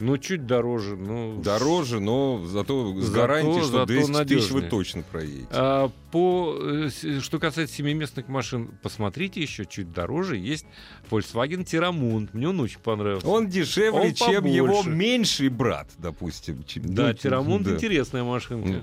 Ну, 0.00 0.16
чуть 0.16 0.46
дороже. 0.46 0.96
Ну, 0.96 1.40
Дороже, 1.44 2.00
но 2.00 2.42
зато 2.46 2.98
с 3.00 3.10
гарантией, 3.10 3.60
что 3.60 3.70
зато 3.70 3.86
200 3.86 4.00
тысяч 4.00 4.10
вы 4.12 4.18
надежнее. 4.18 4.70
точно 4.70 5.02
проедете. 5.02 5.46
А, 5.50 5.90
по, 6.10 6.56
э, 6.58 6.88
что 7.20 7.38
касается 7.38 7.74
семиместных 7.76 8.26
машин, 8.28 8.70
посмотрите 8.82 9.42
еще 9.42 9.66
чуть 9.66 9.92
дороже. 9.92 10.38
Есть 10.38 10.64
Volkswagen 11.10 11.64
Тирамунд. 11.64 12.32
Мне 12.32 12.48
он 12.48 12.58
очень 12.60 12.80
понравился. 12.80 13.28
Он 13.28 13.46
дешевле, 13.48 14.00
Он 14.00 14.14
чем 14.14 14.46
его 14.46 14.82
меньший 14.84 15.50
брат, 15.50 15.88
допустим. 15.98 16.64
чем- 16.64 16.94
Да, 16.94 17.08
ну, 17.08 17.12
Тирамунд 17.12 17.66
да. 17.66 17.74
интересная 17.74 18.24
машинка. 18.24 18.82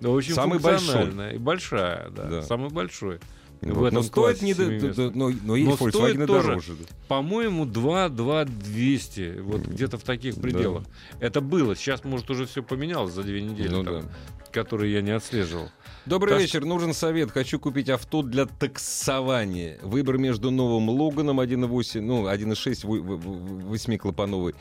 Да, 0.00 0.10
Очень 0.10 0.34
Самый 0.34 0.58
функциональная 0.58 1.32
и 1.34 1.38
большая, 1.38 2.10
да, 2.10 2.24
Да. 2.24 2.42
самый 2.42 2.70
большой. 2.70 3.18
Вот, 3.62 3.76
в 3.76 3.84
этом 3.84 3.96
но 3.96 4.02
стоит 4.02 4.42
не... 4.42 4.54
до- 4.54 5.10
Но, 5.14 5.30
но 5.44 5.54
есть 5.56 5.68
Но 5.80 5.88
стоит 5.88 5.94
Volkswagen 6.16 6.26
тоже. 6.26 6.46
дороже. 6.48 6.72
да. 6.76 6.84
По-моему, 7.08 7.66
2 7.66 8.08
2 8.08 8.44
200, 8.46 9.40
вот 9.40 9.60
Мгм. 9.62 9.72
где-то 9.74 9.98
в 9.98 10.02
таких 10.02 10.36
Да. 10.36 10.40
пределах. 10.40 10.84
Это 11.20 11.40
было. 11.42 11.76
Сейчас, 11.76 12.02
может, 12.04 12.30
уже 12.30 12.46
все 12.46 12.62
поменялось 12.62 13.12
за 13.12 13.22
две 13.22 13.42
недели, 13.42 13.68
Ну 13.68 13.84
там, 13.84 14.00
да. 14.02 14.08
которые 14.50 14.92
я 14.94 15.02
не 15.02 15.10
отслеживал. 15.10 15.68
Добрый 16.06 16.32
Так 16.32 16.40
вечер. 16.42 16.64
Нужен 16.64 16.94
совет. 16.94 17.30
Хочу 17.32 17.58
купить 17.58 17.90
авто 17.90 18.22
для 18.22 18.46
таксования. 18.46 19.78
Выбор 19.82 20.16
между 20.16 20.50
новым 20.50 20.88
Логаном 20.88 21.38
1.8, 21.40 22.00
ну, 22.00 22.26
1.6, 22.28 22.84
во- 22.84 22.96
во- 23.02 23.16
во- 23.16 23.68
восьмиклапановый, 23.68 24.54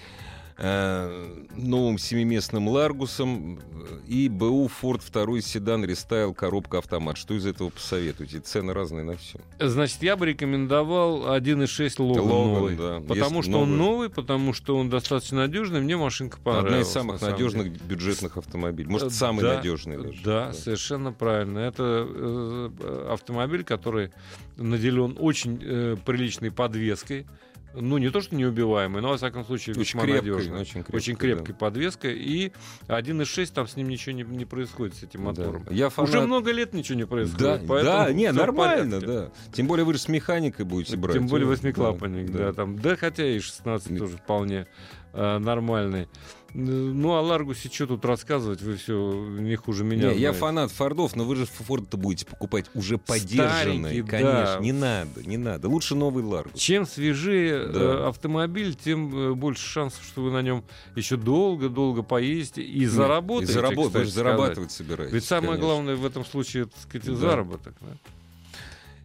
новым 0.61 1.97
семиместным 1.97 2.67
Ларгусом 2.67 3.59
э, 3.59 3.61
и 4.07 4.27
БУ 4.29 4.69
Ford 4.81 5.01
второй 5.03 5.41
седан 5.41 5.85
рестайл 5.85 6.33
коробка 6.33 6.79
автомат. 6.79 7.17
Что 7.17 7.33
из 7.33 7.45
этого 7.45 7.69
посоветуете? 7.69 8.39
Цены 8.39 8.73
разные 8.73 9.03
на 9.03 9.15
все. 9.15 9.39
Значит, 9.59 10.03
я 10.03 10.15
бы 10.17 10.25
рекомендовал 10.25 11.33
1.6 11.35 12.01
Логан, 12.03 12.23
Логан, 12.23 12.53
новый. 12.53 12.75
да. 12.75 12.99
Потому 13.07 13.37
Есть 13.37 13.49
что 13.49 13.59
он 13.59 13.77
новый. 13.77 13.77
новый, 13.77 14.09
потому 14.09 14.53
что 14.53 14.77
он 14.77 14.89
достаточно 14.89 15.37
надежный. 15.39 15.81
Мне 15.81 15.95
машинка 15.97 16.37
понравилась. 16.39 16.71
Одна 16.71 16.81
из 16.81 16.87
самых 16.89 17.21
на 17.21 17.29
надежных 17.31 17.63
деле. 17.73 17.85
бюджетных 17.85 18.37
автомобилей. 18.37 18.89
Может, 18.89 19.07
Э, 19.07 19.11
самый 19.11 19.41
да, 19.41 19.55
надежный 19.57 19.97
даже. 19.97 20.19
Да, 20.23 20.53
совершенно 20.53 21.11
правильно. 21.13 21.59
Это 21.59 22.05
э, 22.07 22.69
э, 22.79 23.07
автомобиль, 23.13 23.63
который 23.63 24.11
наделен 24.57 25.15
очень 25.19 25.59
э, 25.61 25.95
приличной 26.05 26.51
подвеской. 26.51 27.25
Ну, 27.73 27.97
не 27.99 28.09
то, 28.09 28.19
что 28.21 28.35
неубиваемый, 28.35 29.01
но, 29.01 29.09
во 29.09 29.17
всяком 29.17 29.45
случае, 29.45 29.75
Очень 29.77 29.99
крепкой, 29.99 30.31
надежный. 30.31 30.59
очень 30.61 30.73
крепкой, 30.83 30.95
Очень 30.95 31.15
крепкой 31.15 31.55
подвеской. 31.55 32.13
И 32.17 32.51
1.6 32.87 33.51
там 33.53 33.67
с 33.67 33.75
ним 33.75 33.89
ничего 33.89 34.15
не, 34.15 34.23
не 34.23 34.45
происходит, 34.45 34.95
с 34.95 35.03
этим 35.03 35.19
Да. 35.21 35.25
мотором. 35.27 35.65
Я 35.69 35.89
фанат... 35.89 36.09
Уже 36.09 36.21
много 36.21 36.51
лет 36.51 36.73
ничего 36.73 36.95
не 36.97 37.03
Да, 37.03 37.07
происходит. 37.09 37.39
да, 37.61 37.61
поэтому 37.67 38.09
не, 38.17 38.25
всё 38.25 38.33
в 38.33 38.37
нормально, 38.37 38.99
да. 38.99 39.31
Тем 39.53 39.67
более 39.67 39.85
вы 39.85 39.93
же 39.93 39.99
с 39.99 40.07
механикой 40.07 40.65
будете 40.65 40.97
брать. 40.97 41.15
Тем 41.15 41.27
более 41.27 41.45
Э, 41.47 41.49
восьмиклапанник, 41.51 42.31
да, 42.31 42.53
там, 42.53 42.77
да, 42.79 42.95
хотя 42.95 43.25
и 43.25 43.39
16 43.39 43.97
тоже 43.97 44.17
вполне 44.17 44.67
э, 45.13 45.37
нормальный. 45.37 46.07
Ну, 46.53 47.13
о 47.15 47.21
Ларгусе 47.21 47.69
что 47.71 47.87
тут 47.87 48.05
рассказывать, 48.05 48.61
вы 48.61 48.75
все 48.77 48.93
не 49.39 49.55
хуже 49.55 49.83
меня 49.83 50.13
Не, 50.13 50.19
я 50.19 50.33
фанат 50.33 50.71
Фордов, 50.71 51.15
но 51.15 51.23
вы 51.23 51.35
же 51.35 51.45
Форд-то 51.45 51.97
будете 51.97 52.25
покупать 52.25 52.65
уже 52.73 52.97
подержанные. 52.97 53.49
Старенький, 53.93 54.01
Конечно, 54.03 54.55
да. 54.55 54.59
не 54.59 54.71
надо, 54.71 55.23
не 55.27 55.37
надо. 55.37 55.69
Лучше 55.69 55.95
новый 55.95 56.23
Ларгус. 56.23 56.59
Чем 56.59 56.85
свежее 56.87 57.67
Да. 57.67 57.79
э, 57.79 58.07
автомобиль, 58.09 58.75
тем 58.75 59.15
э, 59.15 59.33
больше 59.33 59.67
шансов, 59.67 60.03
что 60.03 60.21
вы 60.23 60.31
на 60.31 60.41
нем 60.41 60.63
еще 60.95 61.17
долго-долго 61.17 62.01
поездите 62.03 62.63
и 62.63 62.85
заработаете. 62.85 63.53
И 63.53 63.55
заработ- 63.55 63.75
вы 63.83 63.87
кстати 63.89 64.03
же 64.05 64.11
сказать. 64.11 64.13
зарабатывать 64.13 64.71
собираетесь. 64.71 65.13
Ведь 65.13 65.23
самое 65.25 65.51
конечно. 65.53 65.67
главное 65.67 65.95
в 65.95 66.05
этом 66.05 66.25
случае, 66.25 66.65
так 66.65 66.79
сказать, 66.81 67.07
Да. 67.07 67.15
заработок. 67.15 67.73
да. 67.81 67.87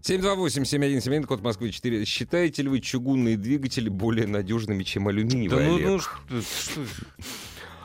728-7171, 0.05 1.25
код 1.25 1.41
Москвы 1.43 1.71
4. 1.71 2.05
Считаете 2.05 2.63
ли 2.63 2.69
вы 2.69 2.81
чугунные 2.81 3.37
двигатели 3.39 3.89
более 3.89 4.27
надежными, 4.27 4.83
чем 4.83 5.05
Да 5.05 5.11
алюминиевые? 5.11 5.67
ну, 5.69 5.75
Олег? 5.77 5.87
ну, 5.89 5.99
что- 6.01 6.43
что- 6.43 6.81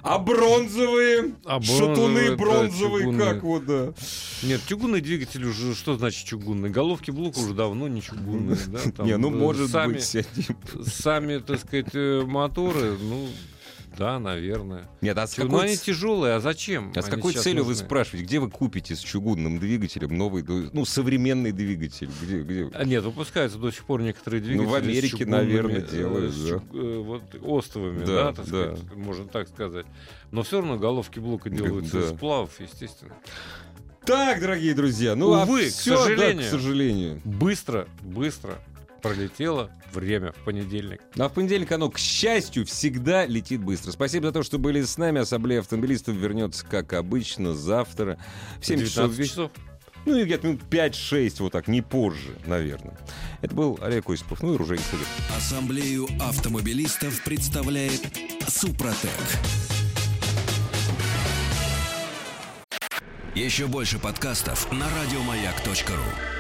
А 0.01 0.17
бронзовые? 0.17 1.35
А 1.45 1.61
Шатуны 1.61 1.95
бронзовые, 1.95 2.29
да, 2.29 2.35
бронзовые, 2.35 3.17
как 3.19 3.43
вот, 3.43 3.65
да. 3.65 3.93
Нет, 4.43 4.61
чугунный 4.67 5.01
двигатель 5.01 5.45
уже, 5.45 5.75
что 5.75 5.97
значит 5.97 6.25
чугунный? 6.25 6.69
Головки 6.69 7.11
блока 7.11 7.39
уже 7.39 7.53
давно 7.53 7.87
не 7.87 8.01
чугунные, 8.01 8.57
да? 8.67 8.79
там, 8.95 9.05
Не, 9.07 9.17
ну 9.17 9.29
может 9.29 9.69
сами, 9.71 9.93
быть. 9.93 10.25
Сами, 10.87 11.37
так 11.39 11.59
сказать, 11.59 11.89
э, 11.93 12.23
моторы, 12.25 12.97
ну, 13.01 13.27
да, 13.99 14.17
наверное. 14.17 14.89
Нет, 15.01 15.17
а 15.17 15.27
с 15.27 15.37
Ну, 15.37 15.43
какой, 15.45 15.65
они 15.65 15.75
ц- 15.75 15.85
тяжелые, 15.85 16.35
а 16.35 16.39
зачем? 16.39 16.91
а 16.95 17.01
с 17.01 17.05
они 17.07 17.15
какой 17.17 17.33
целью 17.33 17.63
вы 17.65 17.71
нужны? 17.73 17.85
спрашиваете? 17.85 18.25
Где 18.25 18.39
вы 18.39 18.49
купите 18.49 18.95
с 18.95 18.99
чугунным 18.99 19.59
двигателем 19.59 20.17
новый, 20.17 20.43
ну, 20.73 20.85
современный 20.85 21.51
двигатель? 21.51 22.09
Где, 22.21 22.41
где? 22.41 22.69
А 22.73 22.85
нет, 22.85 23.03
выпускаются 23.03 23.57
до 23.59 23.71
сих 23.71 23.83
пор 23.85 24.01
некоторые 24.01 24.41
двигатели. 24.41 24.65
Ну, 24.65 24.71
в 24.71 24.73
Америке, 24.75 25.25
наверное, 25.25 25.81
э, 25.81 25.91
делают, 25.91 26.33
с 26.33 26.41
да. 26.43 26.49
чуг- 26.55 26.73
э, 26.75 26.97
вот 26.99 27.23
остовыми, 27.59 27.99
Да, 28.05 28.05
да, 28.05 28.33
так 28.33 28.45
да. 28.49 28.75
сказать, 28.75 28.95
можно 28.95 29.25
так 29.27 29.47
сказать. 29.49 29.85
Но 30.31 30.43
все 30.43 30.57
равно 30.61 30.77
головки 30.77 31.19
блока 31.19 31.49
делаются 31.49 31.99
Да. 31.99 32.05
из 32.05 32.09
сплавов, 32.15 32.51
естественно. 32.59 33.13
Так, 34.05 34.39
дорогие 34.41 34.73
друзья, 34.73 35.15
ну 35.15 35.27
Увы, 35.27 35.65
а 35.65 35.69
к 35.69 35.71
всё, 35.73 35.95
да, 35.97 36.03
сожалению. 36.03 36.45
к 36.47 36.49
сожалению. 36.49 37.21
Быстро, 37.25 37.87
быстро 38.01 38.57
пролетело 39.01 39.71
время 39.93 40.31
в 40.31 40.43
понедельник. 40.45 41.01
Ну, 41.15 41.25
а 41.25 41.29
в 41.29 41.33
понедельник 41.33 41.71
оно, 41.71 41.89
к 41.89 41.97
счастью, 41.97 42.65
всегда 42.65 43.25
летит 43.25 43.61
быстро. 43.61 43.91
Спасибо 43.91 44.27
за 44.27 44.33
то, 44.33 44.43
что 44.43 44.59
были 44.59 44.81
с 44.81 44.97
нами. 44.97 45.21
Ассамблея 45.21 45.61
автомобилистов 45.61 46.15
вернется, 46.15 46.65
как 46.65 46.93
обычно, 46.93 47.53
завтра 47.53 48.17
в 48.59 48.65
7 48.65 48.79
часов. 48.81 49.15
часов. 49.17 49.51
Ну 50.05 50.17
и 50.17 50.23
где-то 50.23 50.47
минут 50.47 50.61
5-6, 50.69 51.35
вот 51.39 51.51
так, 51.51 51.67
не 51.67 51.81
позже, 51.81 52.35
наверное. 52.45 52.97
Это 53.41 53.53
был 53.53 53.77
Олег 53.81 54.09
Осипов, 54.09 54.41
ну 54.41 54.53
и 54.53 54.57
Ружей 54.57 54.79
Сулик. 54.79 55.07
Ассамблею 55.37 56.07
автомобилистов 56.19 57.23
представляет 57.23 58.01
Супротек. 58.47 59.11
Еще 63.35 63.67
больше 63.67 63.99
подкастов 63.99 64.71
на 64.71 64.85
радиомаяк.ру 64.89 66.38